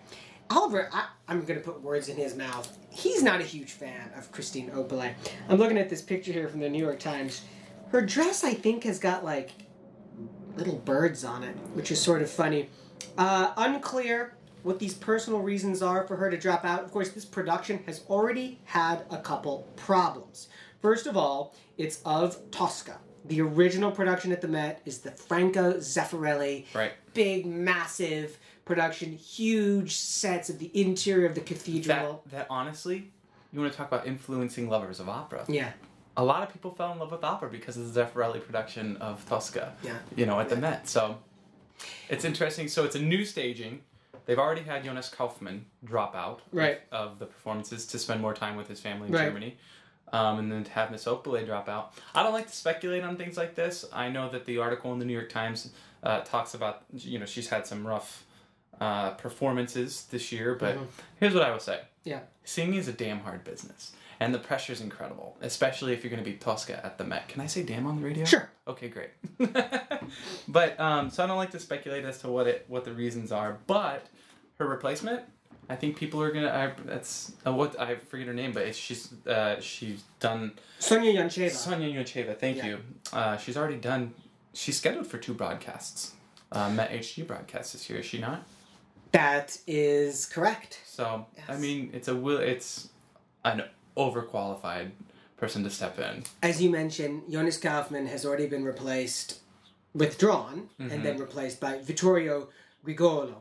Oliver, 0.49 0.89
I, 0.91 1.07
I'm 1.27 1.45
going 1.45 1.59
to 1.59 1.65
put 1.65 1.82
words 1.82 2.09
in 2.09 2.17
his 2.17 2.36
mouth. 2.36 2.77
He's 2.89 3.23
not 3.23 3.39
a 3.41 3.45
huge 3.45 3.71
fan 3.71 4.11
of 4.17 4.32
Kristine 4.32 4.71
Opolais. 4.71 5.13
I'm 5.47 5.57
looking 5.57 5.77
at 5.77 5.89
this 5.89 6.01
picture 6.01 6.34
here 6.34 6.47
from 6.47 6.59
the 6.59 6.69
New 6.69 6.84
York 6.84 6.99
Times. 6.99 7.43
Her 7.89 8.01
dress, 8.01 8.43
I 8.43 8.53
think, 8.53 8.84
has 8.84 8.99
got 8.99 9.23
like 9.23 9.51
little 10.55 10.75
birds 10.77 11.23
on 11.23 11.43
it, 11.43 11.55
which 11.73 11.91
is 11.91 12.01
sort 12.01 12.21
of 12.21 12.29
funny. 12.29 12.69
Uh, 13.17 13.53
unclear 13.57 14.35
what 14.63 14.79
these 14.79 14.93
personal 14.93 15.39
reasons 15.39 15.81
are 15.81 16.05
for 16.07 16.15
her 16.17 16.29
to 16.29 16.37
drop 16.37 16.63
out. 16.65 16.83
Of 16.83 16.91
course, 16.91 17.09
this 17.09 17.25
production 17.25 17.81
has 17.85 18.03
already 18.09 18.59
had 18.65 19.03
a 19.09 19.17
couple 19.17 19.67
problems. 19.75 20.49
First 20.81 21.07
of 21.07 21.17
all, 21.17 21.55
it's 21.77 22.01
of 22.05 22.37
Tosca. 22.51 22.97
The 23.25 23.41
original 23.41 23.91
production 23.91 24.31
at 24.31 24.41
the 24.41 24.47
Met 24.47 24.81
is 24.85 24.99
the 24.99 25.11
Franco 25.11 25.73
Zeffirelli, 25.75 26.65
Right. 26.73 26.91
big, 27.13 27.45
massive 27.45 28.37
production, 28.65 29.11
huge 29.13 29.95
sets 29.95 30.49
of 30.49 30.59
the 30.59 30.71
interior 30.79 31.25
of 31.27 31.33
the 31.35 31.41
that 31.41 31.47
cathedral. 31.47 32.23
that 32.31 32.47
honestly, 32.49 33.11
you 33.51 33.59
want 33.59 33.71
to 33.71 33.77
talk 33.77 33.87
about 33.87 34.07
influencing 34.07 34.69
lovers 34.69 34.99
of 34.99 35.09
opera. 35.09 35.43
yeah, 35.47 35.71
A 36.18 36.24
lot 36.24 36.43
of 36.43 36.51
people 36.51 36.72
fell 36.72 36.91
in 36.91 36.99
love 36.99 37.12
with 37.12 37.24
opera 37.24 37.49
because 37.49 37.78
of 37.78 37.93
the 37.93 38.01
Zeffirelli 38.03 38.43
production 38.43 38.97
of 38.97 39.26
Tosca. 39.28 39.74
Yeah. 39.84 39.97
You 40.16 40.26
know, 40.26 40.39
at 40.39 40.49
the 40.49 40.55
Met. 40.57 40.88
So 40.89 41.18
it's 42.09 42.26
interesting. 42.26 42.68
So 42.68 42.84
it's 42.84 42.95
a 42.95 43.01
new 43.01 43.24
staging. 43.26 43.82
They've 44.26 44.38
already 44.39 44.62
had 44.62 44.84
Jonas 44.84 45.09
Kaufmann 45.09 45.66
drop 45.84 46.16
out 46.16 46.41
Right. 46.51 46.82
of 46.91 47.18
the 47.20 47.26
performances 47.26 47.86
to 47.88 47.97
spend 47.99 48.22
more 48.22 48.34
time 48.34 48.55
with 48.55 48.68
his 48.68 48.80
family 48.80 49.07
in 49.07 49.14
Right. 49.14 49.26
Germany. 49.26 49.57
Um, 50.14 50.39
and 50.39 50.51
then 50.51 50.64
to 50.66 50.72
have 50.72 50.91
Miss 50.91 51.05
Opolais 51.05 51.45
drop 51.45 51.70
out. 51.70 51.93
I 52.14 52.22
don't 52.22 52.34
like 52.34 52.47
to 52.47 52.55
speculate 52.55 53.03
on 53.03 53.16
things 53.16 53.38
like 53.38 53.55
this. 53.55 53.86
I 53.93 54.09
know 54.09 54.30
that 54.30 54.45
the 54.45 54.57
article 54.57 54.91
in 54.91 54.99
the 54.99 55.05
New 55.05 55.14
York 55.14 55.30
Times 55.30 55.72
uh, 56.03 56.20
talks 56.22 56.53
about, 56.53 56.84
you 56.93 57.18
know, 57.18 57.26
she's 57.26 57.47
had 57.47 57.66
some 57.66 57.88
rough 57.88 58.26
uh, 58.82 59.12
performances 59.12 60.07
this 60.12 60.32
year, 60.32 60.55
but 60.55 60.76
Mm-hmm. 60.76 60.86
here's 61.20 61.34
what 61.34 61.43
I 61.43 61.51
will 61.51 61.59
say 61.59 61.82
yeah. 62.03 62.20
singing 62.43 62.76
is 62.76 62.88
a 62.89 62.91
damn 62.93 63.20
hard 63.20 63.43
business 63.43 63.91
and 64.22 64.34
the 64.34 64.39
pressure's 64.39 64.80
incredible 64.82 65.36
especially 65.41 65.91
if 65.93 66.03
you're 66.03 66.11
going 66.11 66.24
to 66.24 66.30
be 66.30 66.38
tosca 66.38 66.76
at 66.86 66.97
the 66.97 67.03
met 67.03 67.28
can 67.28 67.41
i 67.41 67.47
say 67.47 67.61
damn 67.63 67.86
on 67.86 67.95
the 67.99 68.03
radio 68.07 68.24
Sure. 68.26 68.49
okay 68.67 68.88
great 68.88 69.09
but 70.47 70.80
um, 70.80 71.09
so 71.09 71.24
i 71.24 71.28
don't 71.28 71.38
like 71.38 71.51
to 71.51 71.59
speculate 71.59 72.05
as 72.05 72.19
to 72.19 72.28
what 72.30 72.47
it 72.47 72.65
what 72.67 72.86
the 72.86 72.93
reasons 72.93 73.32
are 73.32 73.57
but 73.67 74.07
her 74.59 74.67
replacement 74.67 75.22
i 75.69 75.76
think 75.76 75.95
people 75.97 76.22
are 76.22 76.32
gonna 76.32 76.47
I, 76.49 76.82
that's 76.86 77.34
uh, 77.45 77.53
what 77.53 77.80
i 77.80 77.95
forget 77.95 78.28
her 78.28 78.34
name 78.34 78.51
but 78.51 78.63
it's, 78.63 78.78
she's 78.78 79.11
uh, 79.28 79.59
she's 79.59 80.03
done 80.19 80.53
Sonia 80.80 81.13
Yoncheva. 81.13 81.51
sonia 81.51 81.89
Yoncheva, 81.89 82.38
thank 82.38 82.57
Yeah. 82.57 82.65
you 82.67 82.78
uh, 83.13 83.38
she's 83.38 83.57
already 83.57 83.78
done 83.78 84.13
she's 84.53 84.78
scheduled 84.78 85.07
for 85.07 85.17
two 85.17 85.34
broadcasts 85.34 86.13
uh, 86.51 86.69
met 86.69 86.91
HD 86.91 87.26
broadcasts 87.26 87.74
this 87.74 87.89
year 87.89 87.99
is 87.99 88.05
she 88.05 88.19
not 88.19 88.43
that 89.13 89.57
is 89.67 90.26
correct. 90.26 90.80
so 90.86 91.26
I 91.49 91.57
mean, 91.57 91.89
it's 91.93 92.07
a 92.07 92.15
will. 92.15 92.38
It's 92.38 92.88
an 93.43 93.63
overqualified 93.97 94.91
person 95.37 95.63
to 95.63 95.69
step 95.69 95.97
in. 95.99 96.23
as 96.43 96.61
you 96.61 96.69
mentioned, 96.69 97.23
Jonas 97.29 97.57
Kaufmann 97.57 98.07
has 98.07 98.25
already 98.25 98.45
been 98.47 98.63
replaced, 98.63 99.39
withdrawn, 99.93 100.69
Mm-hmm. 100.79 100.91
and 100.91 101.03
then 101.05 101.17
replaced 101.17 101.59
by 101.59 101.79
Vittorio 101.79 102.49
Grigolo. 102.85 103.35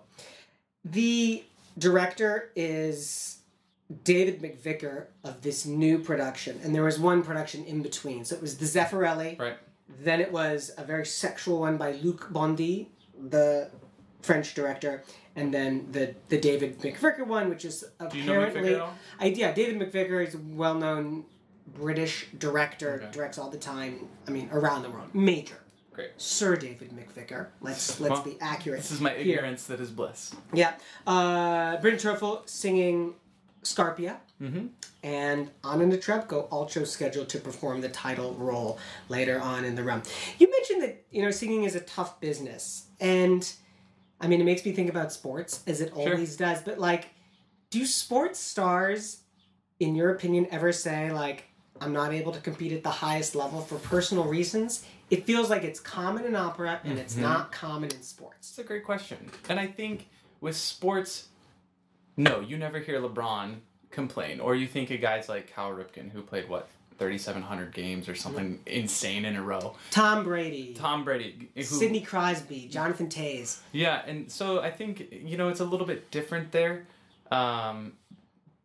The 0.84 1.44
director 1.78 2.50
is 2.56 3.38
David 4.04 4.40
McVicar 4.40 5.06
of 5.24 5.42
this 5.42 5.66
new 5.66 5.98
production, 5.98 6.58
and 6.62 6.74
there 6.74 6.82
was 6.84 6.98
one 6.98 7.22
production 7.22 7.64
in 7.64 7.82
between. 7.82 8.24
So 8.24 8.36
it 8.36 8.42
was 8.42 8.56
the 8.58 8.64
Zeffirelli, 8.66 9.38
Right. 9.38 9.56
then 10.02 10.20
it 10.20 10.32
was 10.32 10.70
a 10.78 10.84
very 10.84 11.04
sexual 11.04 11.60
one 11.60 11.76
by 11.76 11.92
Luc 11.92 12.28
Bondy, 12.32 12.88
the 13.28 13.68
French 14.22 14.54
director, 14.54 15.02
and 15.36 15.52
then 15.52 15.86
the 15.92 16.14
the 16.28 16.38
David 16.38 16.78
McVicar 16.80 17.26
one, 17.26 17.48
which 17.48 17.64
is 17.64 17.84
you 18.12 18.24
know 18.24 18.32
McVicar 18.34 18.48
apparently 18.48 18.74
at 18.74 18.80
all? 18.80 18.94
I, 19.18 19.26
yeah, 19.26 19.52
David 19.52 19.80
McVicar 19.80 20.26
is 20.26 20.34
a 20.34 20.38
well 20.38 20.74
known 20.74 21.24
British 21.74 22.26
director, 22.38 23.00
Okay. 23.02 23.12
directs 23.12 23.38
all 23.38 23.50
the 23.50 23.58
time. 23.58 24.08
I 24.26 24.30
mean, 24.30 24.48
around 24.52 24.82
the 24.82 24.90
world, 24.90 25.14
major. 25.14 25.56
Great. 25.92 26.10
Sir 26.18 26.56
David 26.56 26.90
McVicar. 26.92 27.48
Let's 27.60 28.00
let's 28.00 28.12
Well, 28.12 28.22
be 28.22 28.36
accurate. 28.40 28.80
This 28.80 28.90
is 28.92 29.00
my 29.00 29.10
here. 29.10 29.36
ignorance 29.38 29.64
that 29.66 29.80
is 29.80 29.90
bliss. 29.90 30.34
Yeah, 30.52 30.74
uh, 31.06 31.76
Bryn 31.78 31.96
Terfel 31.96 32.48
singing 32.48 33.14
Scarpia, 33.62 34.16
Mm-hmm. 34.40 34.68
and 35.02 35.50
Anna 35.62 35.84
Netrebko 35.84 36.48
also 36.50 36.82
scheduled 36.84 37.28
to 37.28 37.38
perform 37.38 37.82
the 37.82 37.90
title 37.90 38.32
role 38.34 38.78
later 39.10 39.38
on 39.38 39.66
in 39.66 39.74
the 39.74 39.82
run. 39.84 40.02
You 40.38 40.50
mentioned 40.50 40.82
that 40.82 41.04
you 41.10 41.20
know 41.22 41.30
singing 41.30 41.64
is 41.64 41.74
a 41.74 41.80
tough 41.80 42.20
business, 42.20 42.86
and 43.00 43.50
I 44.20 44.28
mean 44.28 44.40
it 44.40 44.44
makes 44.44 44.64
me 44.64 44.72
think 44.72 44.90
about 44.90 45.12
sports 45.12 45.62
as 45.66 45.80
it 45.80 45.92
always 45.94 46.36
does. 46.36 46.62
But 46.62 46.78
like, 46.78 47.08
do 47.70 47.86
sports 47.86 48.38
stars, 48.38 49.20
in 49.78 49.94
your 49.94 50.10
opinion, 50.10 50.46
ever 50.50 50.72
say 50.72 51.10
like, 51.10 51.44
"I'm 51.80 51.92
not 51.92 52.12
able 52.12 52.32
to 52.32 52.40
compete 52.40 52.72
at 52.72 52.82
the 52.82 52.90
highest 52.90 53.34
level 53.34 53.60
for 53.60 53.76
personal 53.76 54.24
reasons"? 54.24 54.84
It 55.10 55.24
feels 55.26 55.50
like 55.50 55.64
it's 55.64 55.80
common 55.80 56.24
in 56.24 56.36
opera 56.36 56.80
and 56.84 56.98
it's 56.98 57.14
mm-hmm. 57.14 57.22
not 57.22 57.50
common 57.50 57.90
in 57.90 58.02
sports. 58.02 58.50
It's 58.50 58.58
a 58.58 58.64
great 58.64 58.84
question, 58.84 59.30
and 59.48 59.58
I 59.58 59.66
think 59.66 60.08
with 60.40 60.56
sports, 60.56 61.28
no, 62.16 62.40
you 62.40 62.58
never 62.58 62.78
hear 62.78 63.00
LeBron 63.00 63.56
complain, 63.90 64.40
or 64.40 64.54
you 64.54 64.66
think 64.66 64.90
of 64.90 65.00
guys 65.00 65.28
like 65.28 65.52
Cal 65.52 65.70
Ripken 65.70 66.10
who 66.10 66.22
played 66.22 66.48
what. 66.48 66.68
3,700 67.00 67.72
games 67.72 68.10
or 68.10 68.14
something 68.14 68.60
insane 68.66 69.24
in 69.24 69.34
a 69.34 69.42
row. 69.42 69.74
Tom 69.90 70.22
Brady, 70.22 70.74
Tom 70.78 71.02
Brady, 71.02 71.48
who, 71.56 71.62
Sidney 71.62 72.02
Crosby, 72.02 72.68
Jonathan 72.70 73.08
Toews. 73.08 73.60
Yeah, 73.72 74.02
and 74.06 74.30
so 74.30 74.60
I 74.60 74.70
think 74.70 75.08
you 75.10 75.38
know 75.38 75.48
it's 75.48 75.60
a 75.60 75.64
little 75.64 75.86
bit 75.86 76.10
different 76.10 76.52
there. 76.52 76.86
Um, 77.30 77.94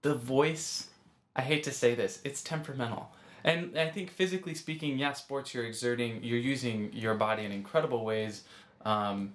the 0.02 0.14
voice, 0.14 0.90
I 1.34 1.44
hate 1.44 1.64
to 1.64 1.72
say 1.72 1.96
this, 1.96 2.20
it's 2.26 2.44
temperamental, 2.44 3.10
and 3.46 3.80
I 3.80 3.90
think 3.90 4.12
physically 4.12 4.54
speaking, 4.54 5.00
yeah, 5.00 5.14
sports 5.14 5.54
you're 5.54 5.66
exerting, 5.66 6.22
you're 6.22 6.38
using 6.38 6.92
your 6.92 7.16
body 7.16 7.46
in 7.46 7.54
incredible 7.54 8.04
ways, 8.04 8.44
um, 8.84 9.34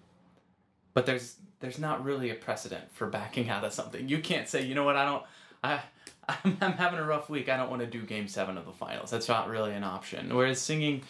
but 0.92 1.06
there's 1.06 1.36
there's 1.60 1.78
not 1.78 2.04
really 2.04 2.28
a 2.28 2.34
precedent 2.34 2.84
for 2.92 3.06
backing 3.06 3.48
out 3.48 3.64
of 3.64 3.72
something. 3.72 4.10
You 4.10 4.18
can't 4.18 4.46
say, 4.46 4.62
you 4.62 4.74
know 4.74 4.84
what, 4.84 4.96
I 4.96 5.06
don't, 5.06 5.22
I, 5.64 5.80
I'm, 6.28 6.56
I'm 6.60 6.72
having 6.72 6.98
a 6.98 7.04
rough 7.04 7.28
week. 7.28 7.48
I 7.48 7.56
don't 7.56 7.70
want 7.70 7.82
to 7.82 7.86
do 7.86 8.02
Game 8.02 8.28
Seven 8.28 8.56
of 8.56 8.66
the 8.66 8.72
finals. 8.72 9.10
That's 9.10 9.28
not 9.28 9.48
really 9.48 9.72
an 9.72 9.84
option. 9.84 10.34
Whereas 10.34 10.60
singing, 10.60 11.02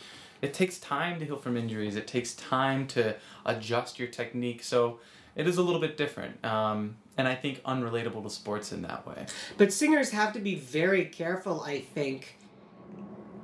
it 0.43 0.55
takes 0.55 0.79
time 0.79 1.19
to 1.21 1.25
heal 1.25 1.37
from 1.37 1.57
injuries. 1.57 1.97
It 1.97 2.07
takes 2.07 2.35
time 2.35 2.87
to 2.89 3.17
adjust 3.45 3.99
your 3.99 4.09
technique. 4.09 4.63
So 4.63 5.01
it 5.37 5.47
is 5.47 5.59
a 5.59 5.63
little 5.63 5.81
bit 5.81 5.97
different. 5.97 6.45
Um, 6.45 6.97
and 7.17 7.29
I 7.29 7.35
think 7.35 7.63
unrelatable 7.65 8.23
to 8.23 8.31
sports 8.31 8.73
in 8.73 8.83
that 8.83 9.07
way. 9.07 9.27
But 9.59 9.73
singers 9.73 10.11
have 10.11 10.33
to 10.33 10.41
be 10.41 10.55
very 10.55 11.05
careful, 11.05 11.61
I 11.61 11.81
think, 11.81 12.39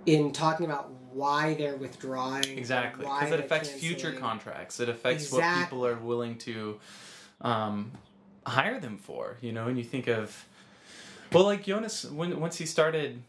in 0.06 0.32
talking 0.32 0.64
about 0.64 0.90
why 1.12 1.54
they're 1.54 1.76
withdrawing. 1.76 2.44
Exactly, 2.56 3.04
because 3.04 3.32
it 3.32 3.40
affects 3.40 3.70
future 3.70 4.12
contracts. 4.12 4.80
It 4.80 4.88
affects 4.88 5.24
Exact- 5.24 5.42
what 5.42 5.64
people 5.64 5.86
are 5.86 5.96
willing 5.96 6.38
to 6.38 6.78
um, 7.40 7.92
hire 8.46 8.80
them 8.80 8.98
for. 8.98 9.36
You 9.40 9.52
know, 9.52 9.68
and 9.68 9.76
you 9.76 9.84
think 9.84 10.06
of, 10.06 10.46
well, 11.32 11.44
like 11.44 11.64
Jonas, 11.64 12.04
when 12.04 12.38
once 12.40 12.56
he 12.58 12.66
started, 12.66 13.22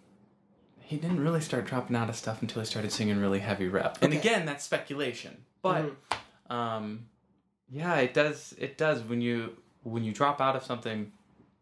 he 0.80 0.98
didn't 0.98 1.20
really 1.20 1.42
start 1.42 1.66
dropping 1.66 1.96
out 1.96 2.10
of 2.10 2.16
stuff 2.16 2.42
until 2.42 2.62
he 2.62 2.66
started 2.66 2.92
singing 2.92 3.20
really 3.20 3.40
heavy 3.40 3.68
rep. 3.68 3.98
And 4.02 4.14
Okay. 4.14 4.20
again, 4.20 4.46
that's 4.46 4.64
speculation, 4.64 5.44
but 5.62 5.92
um, 6.50 7.08
yeah, 7.70 7.96
it 7.98 8.14
does. 8.14 8.56
It 8.58 8.78
does 8.78 9.02
when 9.04 9.22
you 9.22 9.58
when 9.84 10.04
you 10.04 10.14
drop 10.14 10.42
out 10.42 10.56
of 10.56 10.64
something. 10.64 11.12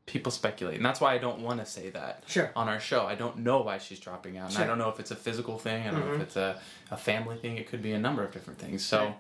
People 0.08 0.32
speculate, 0.32 0.76
and 0.76 0.86
that's 0.86 1.02
why 1.02 1.16
I 1.16 1.18
don't 1.18 1.40
want 1.40 1.60
to 1.62 1.66
say 1.66 1.90
that 1.90 2.22
Sure. 2.28 2.52
on 2.56 2.70
our 2.70 2.80
show. 2.80 3.08
I 3.08 3.16
don't 3.16 3.40
know 3.40 3.62
why 3.62 3.80
she's 3.80 4.00
dropping 4.00 4.38
out, 4.38 4.46
and 4.46 4.54
Sure. 4.54 4.64
I 4.64 4.68
don't 4.68 4.78
know 4.78 4.90
if 4.90 5.00
it's 5.00 5.10
a 5.10 5.16
physical 5.16 5.58
thing. 5.58 5.88
I 5.88 5.90
don't 5.90 6.06
know 6.08 6.14
if 6.14 6.22
it's 6.22 6.36
a, 6.36 6.60
a 6.92 6.96
family 6.98 7.38
thing. 7.38 7.58
It 7.58 7.68
could 7.68 7.82
be 7.82 7.92
a 7.94 7.98
number 7.98 8.24
of 8.24 8.32
different 8.32 8.60
things. 8.60 8.86
So, 8.86 9.00
Right. 9.06 9.16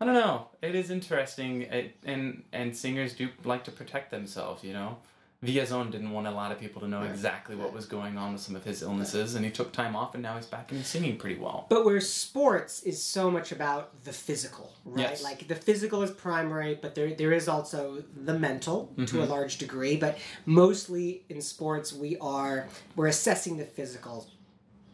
I 0.00 0.04
don't 0.04 0.14
know. 0.14 0.48
It 0.62 0.74
is 0.74 0.90
interesting, 0.90 1.62
it, 1.62 1.96
and 2.04 2.42
and 2.52 2.76
singers 2.76 3.14
do 3.14 3.28
like 3.44 3.62
to 3.64 3.70
protect 3.70 4.10
themselves. 4.10 4.64
You 4.64 4.72
know, 4.72 4.98
Villazon 5.44 5.90
didn't 5.90 6.10
want 6.12 6.26
a 6.26 6.30
lot 6.30 6.50
of 6.50 6.58
people 6.58 6.80
to 6.80 6.88
know 6.88 7.02
exactly 7.02 7.54
what 7.54 7.72
was 7.72 7.84
going 7.86 8.16
on 8.16 8.32
with 8.32 8.40
some 8.42 8.56
of 8.56 8.64
his 8.64 8.82
illnesses, 8.82 9.34
and 9.34 9.44
he 9.44 9.50
took 9.50 9.70
time 9.72 9.94
off, 9.94 10.14
and 10.14 10.22
now 10.22 10.36
he's 10.36 10.46
back 10.46 10.70
and 10.70 10.78
he's 10.78 10.88
singing 10.88 11.16
pretty 11.18 11.38
well. 11.38 11.66
But 11.68 11.84
where 11.84 12.00
sports 12.00 12.82
is 12.84 13.02
so 13.02 13.30
much 13.30 13.52
about 13.52 14.02
the 14.04 14.12
physical, 14.12 14.72
right? 14.84 15.10
Yes. 15.10 15.22
Like 15.22 15.46
the 15.46 15.54
physical 15.54 16.02
is 16.02 16.10
primary, 16.10 16.78
but 16.80 16.94
there 16.94 17.12
there 17.14 17.32
is 17.32 17.48
also 17.48 18.02
the 18.16 18.38
mental 18.38 18.92
to 18.96 19.02
Mm-hmm. 19.02 19.18
a 19.18 19.24
large 19.26 19.58
degree. 19.58 19.96
But 19.96 20.18
mostly 20.46 21.24
in 21.28 21.40
sports, 21.42 21.92
we 21.92 22.16
are 22.18 22.66
we're 22.96 23.08
assessing 23.08 23.56
the 23.58 23.64
physical. 23.64 24.26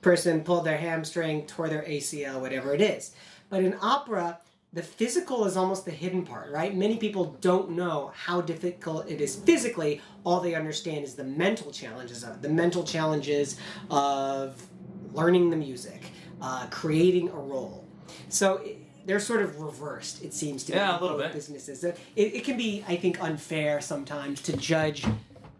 Person 0.00 0.42
pulled 0.42 0.64
their 0.64 0.78
hamstring, 0.78 1.46
tore 1.46 1.68
their 1.68 1.82
ACL, 1.82 2.40
whatever 2.40 2.74
it 2.74 2.80
is. 2.80 3.12
But 3.48 3.62
in 3.62 3.76
opera, 3.80 4.38
the 4.72 4.82
physical 4.82 5.44
is 5.44 5.56
almost 5.56 5.84
the 5.84 5.90
hidden 5.90 6.24
part, 6.24 6.50
right? 6.50 6.74
Many 6.74 6.96
people 6.96 7.36
don't 7.40 7.72
know 7.72 8.10
how 8.14 8.40
difficult 8.40 9.08
it 9.08 9.20
is 9.20 9.36
physically. 9.36 10.00
All 10.24 10.40
they 10.40 10.54
understand 10.54 11.04
is 11.04 11.14
the 11.14 11.24
mental 11.24 11.70
challenges 11.70 12.24
of 12.24 12.36
it, 12.36 12.42
the 12.42 12.48
mental 12.48 12.82
challenges 12.82 13.58
of 13.90 14.66
learning 15.12 15.50
the 15.50 15.56
music, 15.56 16.02
uh, 16.40 16.66
creating 16.70 17.28
a 17.28 17.36
role. 17.36 17.84
So 18.30 18.56
it, 18.58 18.78
they're 19.04 19.20
sort 19.20 19.42
of 19.42 19.60
reversed, 19.60 20.22
it 20.24 20.32
seems 20.32 20.64
to 20.64 20.72
be. 20.72 20.78
Yeah, 20.78 20.92
a 20.92 20.96
in 20.96 21.02
little 21.02 21.18
bit. 21.18 21.32
Businesses. 21.32 21.84
It, 21.84 21.98
it 22.16 22.44
can 22.44 22.56
be, 22.56 22.84
I 22.88 22.96
think, 22.96 23.22
unfair 23.22 23.80
sometimes 23.80 24.40
to 24.42 24.56
judge 24.56 25.04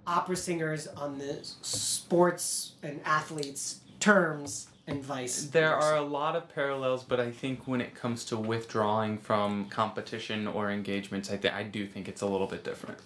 opera 0.07 0.37
singers 0.37 0.87
on 0.87 1.19
the 1.19 1.41
sports 1.43 2.73
and 2.83 3.01
athletes' 3.05 3.81
terms 4.01 4.69
and 4.87 5.03
vice. 5.03 5.45
There 5.45 5.69
versa. 5.71 5.87
are 5.87 5.97
a 5.97 6.03
lot 6.03 6.37
of 6.37 6.49
parallels, 6.55 7.05
but 7.05 7.21
I 7.21 7.31
think 7.31 7.67
when 7.67 7.81
it 7.81 7.95
comes 7.95 8.25
to 8.27 8.37
withdrawing 8.37 9.19
from 9.19 9.67
competition 9.67 10.47
or 10.47 10.71
engagements, 10.71 11.31
I, 11.31 11.37
th- 11.37 11.55
I 11.55 11.63
do 11.63 11.87
think 11.87 12.09
it's 12.09 12.23
a 12.23 12.27
little 12.27 12.47
bit 12.47 12.65
different. 12.65 12.99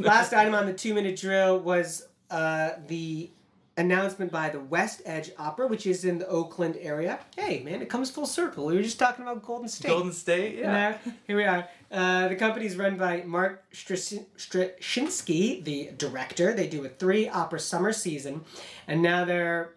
Last 0.00 0.32
item 0.32 0.54
on 0.54 0.66
the 0.66 0.72
two 0.72 0.94
minute 0.94 1.16
drill 1.16 1.58
was 1.58 2.06
uh, 2.30 2.70
the 2.86 3.30
announcement 3.76 4.30
by 4.30 4.48
the 4.50 4.60
West 4.60 5.02
Edge 5.04 5.30
Opera, 5.38 5.66
which 5.66 5.86
is 5.86 6.04
in 6.04 6.18
the 6.18 6.28
Oakland 6.28 6.76
area. 6.80 7.18
Hey, 7.36 7.62
man, 7.62 7.80
it 7.82 7.88
comes 7.88 8.10
full 8.10 8.26
circle. 8.26 8.66
We 8.66 8.76
were 8.76 8.82
just 8.82 8.98
talking 8.98 9.24
about 9.24 9.42
Golden 9.42 9.68
State. 9.68 9.88
Golden 9.88 10.12
State, 10.12 10.58
yeah. 10.58 10.72
Now, 10.72 11.12
here 11.26 11.36
we 11.36 11.44
are. 11.44 11.68
Uh, 11.90 12.28
the 12.28 12.62
is 12.62 12.76
run 12.76 12.96
by 12.96 13.22
Mark 13.26 13.64
Straczyn- 13.72 14.26
Streshinsky, 14.36 15.64
the 15.64 15.90
director. 15.96 16.52
They 16.52 16.68
do 16.68 16.84
a 16.84 16.88
three 16.88 17.28
opera 17.28 17.58
summer 17.58 17.92
season, 17.92 18.42
and 18.86 19.02
now 19.02 19.24
they're 19.24 19.72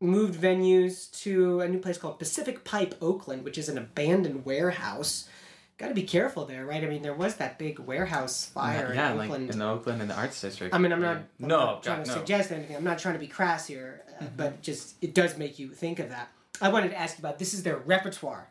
moved 0.00 0.40
venues 0.40 1.10
to 1.22 1.60
a 1.60 1.68
new 1.68 1.78
place 1.78 1.98
called 1.98 2.18
Pacific 2.18 2.64
Pipe 2.64 2.94
Oakland, 3.02 3.44
which 3.44 3.58
is 3.58 3.68
an 3.68 3.78
abandoned 3.78 4.44
warehouse. 4.44 5.28
Got 5.76 5.88
to 5.88 5.94
be 5.94 6.02
careful 6.02 6.44
there, 6.44 6.66
right? 6.66 6.82
I 6.82 6.86
mean, 6.86 7.02
there 7.02 7.14
was 7.14 7.36
that 7.36 7.58
big 7.58 7.78
warehouse 7.78 8.46
fire 8.46 8.92
yeah, 8.94 9.12
in 9.12 9.18
like 9.18 9.30
Oakland. 9.30 9.50
in 9.50 9.58
the 9.58 9.66
Oakland 9.66 10.02
and 10.02 10.10
the 10.10 10.16
Arts 10.16 10.40
District. 10.40 10.74
I 10.74 10.78
mean, 10.78 10.92
I'm 10.92 11.00
not, 11.00 11.16
I'm 11.16 11.26
no, 11.38 11.58
not 11.58 11.82
trying 11.82 11.98
God, 11.98 12.04
to 12.04 12.10
no. 12.10 12.16
suggest 12.18 12.52
anything. 12.52 12.76
I'm 12.76 12.84
not 12.84 12.98
trying 12.98 13.14
to 13.14 13.20
be 13.20 13.26
crass 13.26 13.66
here, 13.66 14.02
uh, 14.20 14.26
but 14.36 14.62
just 14.62 14.96
it 15.02 15.14
does 15.14 15.38
make 15.38 15.58
you 15.58 15.68
think 15.68 15.98
of 15.98 16.10
that. 16.10 16.28
I 16.60 16.68
wanted 16.68 16.90
to 16.90 16.98
ask 16.98 17.16
you 17.16 17.22
about 17.22 17.38
this 17.38 17.54
is 17.54 17.62
their 17.62 17.78
repertoire 17.78 18.48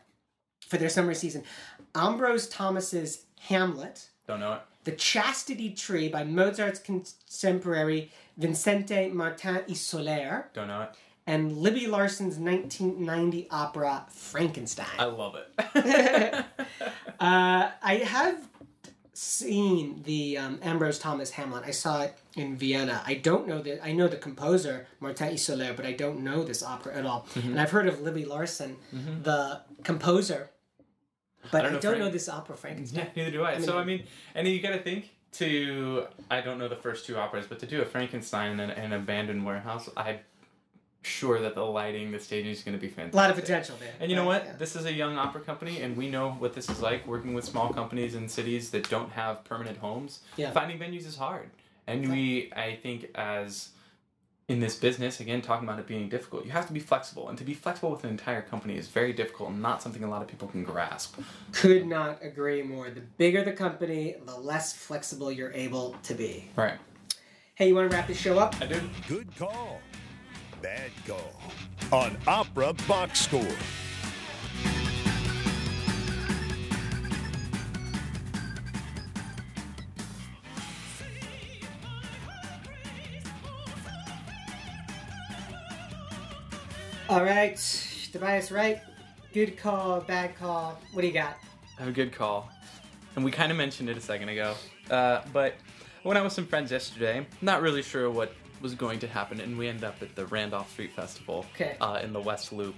for 0.66 0.76
their 0.76 0.88
summer 0.88 1.14
season. 1.14 1.44
Ambrose 1.94 2.48
Thomas's 2.48 3.24
Hamlet, 3.40 4.08
Don't 4.26 4.40
know 4.40 4.54
it. 4.54 4.60
The 4.84 4.92
Chastity 4.92 5.70
Tree 5.74 6.08
by 6.08 6.24
Mozart's 6.24 6.80
contemporary 6.80 8.10
Vincente 8.36 9.10
Martin 9.10 9.62
y 9.68 9.74
Soler, 9.74 10.48
Don't 10.54 10.68
know 10.68 10.82
it. 10.82 10.90
And 11.30 11.58
Libby 11.58 11.86
Larsen's 11.86 12.38
1990 12.38 13.46
opera 13.52 14.04
Frankenstein. 14.10 14.86
I 14.98 15.04
love 15.04 15.36
it. 15.36 16.44
Uh, 17.20 17.70
I 17.82 17.96
have 17.96 18.48
seen 19.12 20.02
the 20.04 20.38
um, 20.38 20.58
Ambrose 20.62 20.98
Thomas 20.98 21.32
Hamlet. 21.32 21.64
I 21.66 21.70
saw 21.70 22.00
it 22.00 22.16
in 22.34 22.56
Vienna. 22.56 23.02
I 23.06 23.12
don't 23.12 23.46
know 23.46 23.60
the 23.60 23.84
I 23.84 23.92
know 23.92 24.08
the 24.08 24.16
composer 24.16 24.86
Martin 25.00 25.28
y 25.28 25.36
Soler, 25.36 25.74
but 25.74 25.84
I 25.84 25.92
don't 25.92 26.20
know 26.20 26.42
this 26.42 26.62
opera 26.62 26.96
at 26.96 27.04
all. 27.04 27.26
Mm-hmm. 27.34 27.50
And 27.50 27.60
I've 27.60 27.70
heard 27.70 27.86
of 27.88 28.00
Libby 28.00 28.24
Larson, 28.24 28.76
the 29.22 29.60
composer, 29.84 30.48
but 31.52 31.66
I 31.66 31.68
don't 31.68 31.82
don't, 31.82 31.98
know 31.98 32.06
know, 32.06 32.10
this 32.10 32.26
opera 32.30 32.56
Frankenstein. 32.56 33.04
yeah, 33.04 33.10
neither 33.24 33.30
do 33.30 33.44
I. 33.44 33.56
mean- 33.56 33.62
so 33.66 33.78
I 33.78 33.84
mean, 33.84 34.04
and 34.34 34.48
you 34.48 34.62
got 34.62 34.70
to 34.70 34.82
think 34.82 35.10
to 35.32 36.06
I 36.30 36.40
don't 36.40 36.58
know 36.58 36.68
the 36.68 36.76
first 36.76 37.04
two 37.04 37.18
operas, 37.18 37.46
but 37.46 37.58
to 37.58 37.66
do 37.66 37.82
a 37.82 37.84
Frankenstein 37.84 38.52
in 38.52 38.60
an, 38.60 38.70
an 38.70 38.92
abandoned 38.94 39.44
warehouse, 39.44 39.90
I'm 39.94 40.20
sure 41.02 41.40
that 41.40 41.54
the 41.54 41.64
lighting, 41.64 42.12
the 42.12 42.20
staging 42.20 42.50
is 42.50 42.62
going 42.62 42.76
to 42.76 42.80
be 42.80 42.88
fantastic. 42.88 43.14
A 43.14 43.16
lot 43.16 43.30
of 43.30 43.36
potential 43.36 43.76
there. 43.80 43.92
And 44.00 44.10
you 44.10 44.16
know 44.16 44.26
what? 44.26 44.44
Yeah. 44.44 44.56
This 44.56 44.76
is 44.76 44.84
a 44.84 44.92
young 44.92 45.16
opera 45.16 45.40
company, 45.40 45.80
and 45.80 45.96
we 45.96 46.10
know 46.10 46.32
what 46.32 46.54
this 46.54 46.68
is 46.68 46.80
like 46.80 47.06
working 47.06 47.34
with 47.34 47.44
small 47.44 47.72
companies 47.72 48.14
in 48.14 48.28
cities 48.28 48.70
that 48.70 48.88
don't 48.90 49.10
have 49.12 49.42
permanent 49.44 49.78
homes. 49.78 50.20
Yeah. 50.36 50.50
Finding 50.50 50.78
venues 50.78 51.06
is 51.06 51.16
hard. 51.16 51.50
And 51.86 52.10
we, 52.10 52.52
I 52.54 52.78
think, 52.80 53.10
as 53.14 53.70
in 54.46 54.60
this 54.60 54.76
business, 54.76 55.20
again, 55.20 55.40
talking 55.40 55.66
about 55.66 55.78
it 55.78 55.86
being 55.86 56.08
difficult, 56.08 56.44
you 56.44 56.50
have 56.50 56.66
to 56.66 56.72
be 56.72 56.80
flexible. 56.80 57.28
And 57.28 57.38
to 57.38 57.44
be 57.44 57.54
flexible 57.54 57.90
with 57.90 58.04
an 58.04 58.10
entire 58.10 58.42
company 58.42 58.76
is 58.76 58.88
very 58.88 59.12
difficult 59.12 59.50
and 59.50 59.62
not 59.62 59.82
something 59.82 60.04
a 60.04 60.10
lot 60.10 60.22
of 60.22 60.28
people 60.28 60.48
can 60.48 60.64
grasp. 60.64 61.16
Could 61.52 61.86
not 61.86 62.18
agree 62.22 62.62
more. 62.62 62.90
The 62.90 63.00
bigger 63.00 63.42
the 63.42 63.52
company, 63.52 64.16
the 64.26 64.36
less 64.36 64.72
flexible 64.72 65.32
you're 65.32 65.52
able 65.52 65.96
to 66.02 66.14
be. 66.14 66.50
Right. 66.56 66.78
Hey, 67.54 67.68
you 67.68 67.74
want 67.74 67.90
to 67.90 67.96
wrap 67.96 68.06
this 68.06 68.18
show 68.18 68.38
up? 68.38 68.54
I 68.60 68.66
do. 68.66 68.80
Good 69.08 69.34
call. 69.36 69.80
Bad 70.62 70.90
call. 71.06 71.32
On 71.92 72.16
Opera 72.26 72.74
Box 72.86 73.20
Score. 73.20 73.46
All 87.08 87.24
right, 87.24 87.56
Tobias, 88.12 88.52
right? 88.52 88.80
Good 89.32 89.56
call, 89.56 90.00
bad 90.00 90.36
call. 90.36 90.80
What 90.92 91.00
do 91.02 91.08
you 91.08 91.12
got? 91.12 91.38
I 91.76 91.80
have 91.80 91.88
a 91.88 91.92
good 91.92 92.12
call. 92.12 92.48
And 93.16 93.24
we 93.24 93.32
kind 93.32 93.50
of 93.50 93.58
mentioned 93.58 93.88
it 93.88 93.96
a 93.96 94.00
second 94.00 94.28
ago. 94.28 94.54
Uh, 94.88 95.22
but 95.32 95.54
I 96.04 96.08
went 96.08 96.18
out 96.18 96.24
with 96.24 96.32
some 96.32 96.46
friends 96.46 96.70
yesterday, 96.70 97.26
not 97.42 97.62
really 97.62 97.82
sure 97.82 98.10
what 98.10 98.32
was 98.60 98.74
going 98.74 98.98
to 99.00 99.08
happen, 99.08 99.40
and 99.40 99.56
we 99.58 99.68
ended 99.68 99.84
up 99.84 99.96
at 100.02 100.14
the 100.14 100.26
Randolph 100.26 100.70
Street 100.72 100.92
Festival 100.92 101.46
Okay. 101.54 101.76
uh, 101.80 102.00
in 102.02 102.12
the 102.12 102.20
West 102.20 102.52
Loop. 102.52 102.74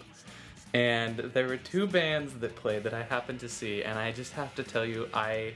And 0.74 1.16
there 1.18 1.46
were 1.48 1.58
two 1.58 1.86
bands 1.86 2.32
that 2.34 2.56
played 2.56 2.84
that 2.84 2.94
I 2.94 3.02
happened 3.02 3.40
to 3.40 3.48
see, 3.48 3.82
and 3.82 3.98
I 3.98 4.12
just 4.12 4.32
have 4.32 4.54
to 4.54 4.62
tell 4.62 4.84
you, 4.84 5.08
I 5.12 5.54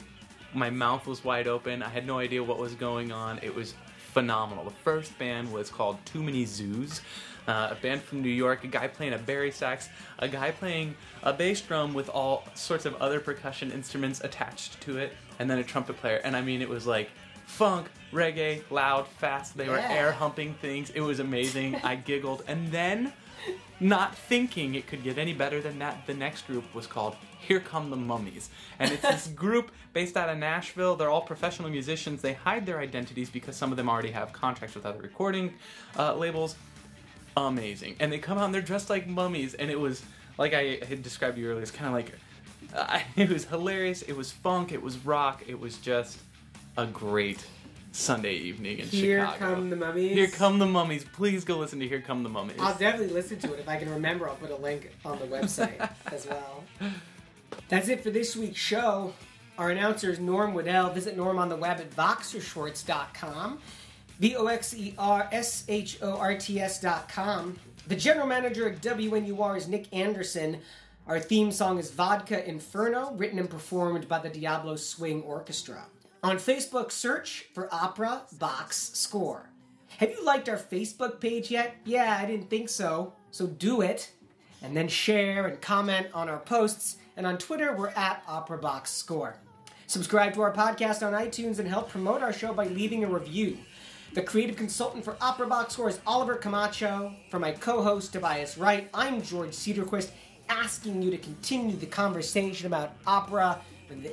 my 0.54 0.70
mouth 0.70 1.06
was 1.06 1.22
wide 1.24 1.48
open. 1.48 1.82
I 1.82 1.88
had 1.88 2.06
no 2.06 2.18
idea 2.18 2.42
what 2.42 2.58
was 2.58 2.74
going 2.74 3.12
on. 3.12 3.38
It 3.42 3.54
was 3.54 3.74
phenomenal. 4.12 4.64
The 4.64 4.70
first 4.70 5.18
band 5.18 5.52
was 5.52 5.68
called 5.68 5.98
Too 6.06 6.22
Many 6.22 6.46
Zoos, 6.46 7.02
uh, 7.46 7.68
a 7.72 7.74
band 7.74 8.00
from 8.02 8.22
New 8.22 8.30
York. 8.30 8.64
A 8.64 8.66
guy 8.66 8.88
playing 8.88 9.12
a 9.12 9.18
bari 9.18 9.50
sax, 9.50 9.88
a 10.18 10.28
guy 10.28 10.50
playing 10.52 10.94
a 11.22 11.32
bass 11.32 11.60
drum 11.60 11.92
with 11.94 12.08
all 12.08 12.44
sorts 12.54 12.86
of 12.86 12.94
other 12.96 13.20
percussion 13.20 13.70
instruments 13.70 14.20
attached 14.22 14.80
to 14.82 14.98
it, 14.98 15.12
and 15.38 15.50
then 15.50 15.58
a 15.58 15.64
trumpet 15.64 15.96
player. 15.98 16.20
And 16.24 16.34
I 16.36 16.40
mean, 16.42 16.62
it 16.62 16.68
was 16.68 16.86
like 16.86 17.10
funk, 17.44 17.88
reggae, 18.12 18.62
loud, 18.70 19.06
fast. 19.06 19.56
They 19.56 19.68
were 19.68 19.78
air 19.78 20.12
humping 20.12 20.54
things. 20.54 20.90
It 20.90 21.00
was 21.00 21.20
amazing. 21.20 21.76
I 21.76 21.96
giggled, 21.96 22.42
and 22.46 22.70
then 22.70 23.12
not 23.80 24.16
thinking 24.16 24.74
it 24.74 24.86
could 24.86 25.02
get 25.02 25.18
any 25.18 25.34
better 25.34 25.60
than 25.60 25.78
that, 25.80 26.06
the 26.06 26.14
next 26.14 26.46
group 26.46 26.74
was 26.74 26.86
called 26.86 27.16
Here 27.40 27.60
Come 27.60 27.90
the 27.90 27.96
Mummies. 27.96 28.48
And 28.78 28.90
it's 28.90 29.02
this 29.02 29.26
group 29.34 29.70
based 29.92 30.16
out 30.16 30.28
of 30.28 30.38
Nashville. 30.38 30.96
They're 30.96 31.10
all 31.10 31.22
professional 31.22 31.68
musicians. 31.68 32.22
They 32.22 32.32
hide 32.32 32.64
their 32.64 32.80
identities 32.80 33.28
because 33.28 33.56
some 33.56 33.70
of 33.70 33.76
them 33.76 33.88
already 33.88 34.10
have 34.10 34.32
contracts 34.32 34.74
with 34.74 34.86
other 34.86 35.00
recording 35.00 35.54
uh, 35.98 36.14
labels. 36.14 36.56
Amazing. 37.36 37.96
And 38.00 38.10
they 38.10 38.18
come 38.18 38.38
out 38.38 38.46
and 38.46 38.54
they're 38.54 38.62
dressed 38.62 38.88
like 38.88 39.06
mummies. 39.06 39.52
And 39.54 39.70
it 39.70 39.78
was, 39.78 40.02
like 40.38 40.54
I 40.54 40.78
had 40.88 41.02
described 41.02 41.36
to 41.36 41.42
you 41.42 41.50
earlier, 41.50 41.62
it's 41.62 41.70
kind 41.70 41.86
of 41.86 41.92
like, 41.92 42.12
uh, 42.74 43.00
it 43.16 43.28
was 43.28 43.44
hilarious. 43.44 44.02
It 44.02 44.16
was 44.16 44.32
funk. 44.32 44.72
It 44.72 44.80
was 44.80 44.96
rock. 45.04 45.42
It 45.46 45.60
was 45.60 45.76
just 45.76 46.18
a 46.78 46.86
great 46.86 47.44
Sunday 47.96 48.34
evening 48.34 48.78
in 48.78 48.86
Here 48.88 49.20
Chicago. 49.20 49.54
come 49.54 49.70
the 49.70 49.76
mummies. 49.76 50.12
Here 50.12 50.28
come 50.28 50.58
the 50.58 50.66
mummies. 50.66 51.04
Please 51.14 51.44
go 51.44 51.56
listen 51.56 51.80
to 51.80 51.88
Here 51.88 52.02
Come 52.02 52.22
the 52.22 52.28
Mummies. 52.28 52.58
I'll 52.60 52.76
definitely 52.76 53.14
listen 53.14 53.38
to 53.38 53.54
it 53.54 53.58
if 53.60 53.68
I 53.68 53.78
can 53.78 53.90
remember. 53.90 54.28
I'll 54.28 54.36
put 54.36 54.50
a 54.50 54.56
link 54.56 54.92
on 55.04 55.18
the 55.18 55.24
website 55.24 55.90
as 56.12 56.26
well. 56.26 56.64
That's 57.68 57.88
it 57.88 58.02
for 58.02 58.10
this 58.10 58.36
week's 58.36 58.60
show. 58.60 59.14
Our 59.56 59.70
announcer 59.70 60.10
is 60.10 60.18
Norm 60.20 60.52
Waddell. 60.52 60.90
Visit 60.92 61.16
Norm 61.16 61.38
on 61.38 61.48
the 61.48 61.56
web 61.56 61.78
at 61.80 61.90
voxershorts.com. 61.90 63.58
V 64.20 64.36
O 64.36 64.46
X 64.46 64.74
E 64.76 64.94
R 64.98 65.28
S 65.32 65.64
H 65.66 65.98
O 66.02 66.18
R 66.18 66.36
T 66.36 66.60
S.com. 66.60 67.58
The 67.86 67.96
general 67.96 68.26
manager 68.26 68.68
at 68.68 68.82
WNUR 68.82 69.56
is 69.56 69.68
Nick 69.68 69.86
Anderson. 69.94 70.58
Our 71.06 71.18
theme 71.18 71.50
song 71.50 71.78
is 71.78 71.90
Vodka 71.92 72.46
Inferno, 72.46 73.12
written 73.12 73.38
and 73.38 73.48
performed 73.48 74.06
by 74.06 74.18
the 74.18 74.28
Diablo 74.28 74.76
Swing 74.76 75.22
Orchestra. 75.22 75.86
On 76.26 76.38
Facebook, 76.38 76.90
search 76.90 77.46
for 77.54 77.72
Opera 77.72 78.22
Box 78.32 78.90
Score. 78.94 79.48
Have 79.98 80.10
you 80.10 80.24
liked 80.24 80.48
our 80.48 80.56
Facebook 80.56 81.20
page 81.20 81.52
yet? 81.52 81.76
Yeah, 81.84 82.18
I 82.20 82.26
didn't 82.26 82.50
think 82.50 82.68
so. 82.68 83.12
So 83.30 83.46
do 83.46 83.80
it. 83.80 84.10
And 84.60 84.76
then 84.76 84.88
share 84.88 85.46
and 85.46 85.60
comment 85.60 86.08
on 86.12 86.28
our 86.28 86.40
posts. 86.40 86.96
And 87.16 87.28
on 87.28 87.38
Twitter, 87.38 87.76
we're 87.76 87.90
at 87.90 88.24
Opera 88.26 88.58
Box 88.58 88.90
Score. 88.90 89.36
Subscribe 89.86 90.34
to 90.34 90.40
our 90.40 90.52
podcast 90.52 91.06
on 91.06 91.12
iTunes 91.12 91.60
and 91.60 91.68
help 91.68 91.90
promote 91.90 92.22
our 92.22 92.32
show 92.32 92.52
by 92.52 92.66
leaving 92.66 93.04
a 93.04 93.08
review. 93.08 93.56
The 94.14 94.22
creative 94.22 94.56
consultant 94.56 95.04
for 95.04 95.16
Opera 95.20 95.46
Box 95.46 95.74
Score 95.74 95.90
is 95.90 96.00
Oliver 96.08 96.34
Camacho. 96.34 97.14
For 97.30 97.38
my 97.38 97.52
co 97.52 97.84
host, 97.84 98.12
Tobias 98.12 98.58
Wright, 98.58 98.90
I'm 98.92 99.22
George 99.22 99.50
Cederquist, 99.50 100.10
asking 100.48 101.02
you 101.02 101.12
to 101.12 101.18
continue 101.18 101.76
the 101.76 101.86
conversation 101.86 102.66
about 102.66 102.94
opera 103.06 103.60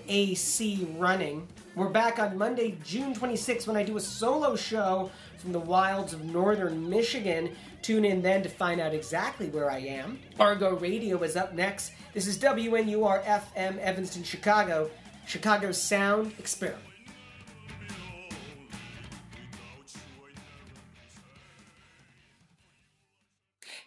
AC 0.08 0.88
running. 0.98 1.48
We're 1.76 1.90
back 1.90 2.20
on 2.20 2.38
Monday, 2.38 2.78
June 2.84 3.16
26th, 3.16 3.66
when 3.66 3.76
I 3.76 3.84
do 3.84 3.98
a 3.98 4.00
solo 4.00 4.56
show 4.56 5.10
from 5.38 5.52
the 5.52 5.60
wilds 5.60 6.14
of 6.14 6.24
northern 6.24 6.90
Michigan. 6.90 7.56
Tune 7.82 8.06
in 8.06 8.22
then 8.22 8.44
to 8.44 8.50
find 8.50 8.80
out 8.80 8.94
exactly 8.94 9.50
where 9.50 9.72
I 9.72 9.80
am. 9.80 10.20
Argo 10.40 10.76
Radio 10.78 11.22
is 11.24 11.36
up 11.36 11.54
next. 11.54 11.94
This 12.14 12.28
is 12.28 12.38
WNUR 12.38 13.24
FM 13.24 13.80
Evanston, 13.80 14.24
Chicago, 14.24 14.92
Chicago's 15.26 15.82
Sound 15.82 16.34
Experiment. 16.38 16.93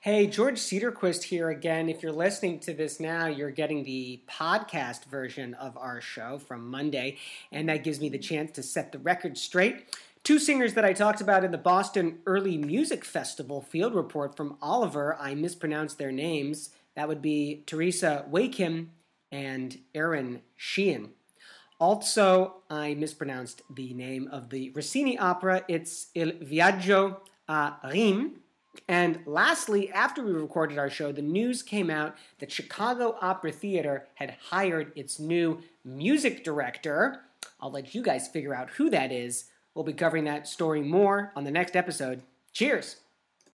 Hey, 0.09 0.29
George 0.29 0.61
Cederquist 0.61 1.25
here 1.25 1.51
again. 1.51 1.89
If 1.89 2.01
you're 2.01 2.13
listening 2.13 2.61
to 2.61 2.73
this 2.73 3.01
now, 3.01 3.27
you're 3.27 3.51
getting 3.51 3.83
the 3.83 4.21
podcast 4.31 5.05
version 5.07 5.55
of 5.55 5.77
our 5.77 6.01
show 6.01 6.39
from 6.39 6.71
Monday, 6.71 7.17
and 7.51 7.69
that 7.69 7.83
gives 7.83 8.01
me 8.01 8.09
the 8.09 8.17
chance 8.17 8.53
to 8.53 8.63
set 8.63 8.93
the 8.93 9.01
record 9.01 9.37
straight. 9.37 9.97
Two 10.23 10.39
singers 10.39 10.75
that 10.75 10.85
I 10.85 10.93
talked 10.93 11.21
about 11.21 11.43
in 11.43 11.51
the 11.51 11.59
Boston 11.59 12.21
Early 12.25 12.57
Music 12.57 13.05
Festival 13.05 13.61
field 13.61 13.97
report 13.97 14.37
from 14.37 14.57
Oliver, 14.63 15.17
I 15.19 15.35
mispronounced 15.35 15.99
their 15.99 16.13
names. 16.13 16.71
That 16.95 17.09
would 17.09 17.21
be 17.21 17.65
Teresa 17.67 18.27
Wakim 18.31 18.91
and 19.33 19.77
Aaron 19.93 20.43
Sheehan. 20.55 21.15
Also, 21.81 22.63
I 22.71 22.95
mispronounced 22.95 23.63
the 23.69 23.93
name 23.93 24.29
of 24.31 24.51
the 24.51 24.71
Rossini 24.71 25.19
opera. 25.19 25.65
It's 25.67 26.07
Il 26.15 26.31
Viaggio 26.31 27.23
a 27.49 27.75
Reims. 27.93 28.39
And 28.89 29.21
lastly, 29.27 29.91
after 29.91 30.23
we 30.23 30.33
recorded 30.33 30.79
our 30.79 30.91
show, 30.91 31.13
the 31.13 31.23
news 31.23 31.63
came 31.63 31.91
out 31.91 32.17
that 32.39 32.53
Chicago 32.53 33.17
Opera 33.21 33.53
Theater 33.53 34.07
had 34.15 34.37
hired 34.51 34.93
its 34.97 35.19
new 35.19 35.61
music 35.85 36.45
director. 36.45 37.23
I'll 37.61 37.71
let 37.71 37.95
you 37.95 38.03
guys 38.03 38.29
figure 38.29 38.55
out 38.55 38.71
who 38.71 38.91
that 38.91 39.13
is. 39.13 39.47
We'll 39.75 39.85
be 39.85 39.93
covering 39.93 40.25
that 40.25 40.49
story 40.49 40.83
more 40.83 41.33
on 41.37 41.45
the 41.45 41.51
next 41.51 41.77
episode. 41.77 42.23
Cheers! 42.53 42.97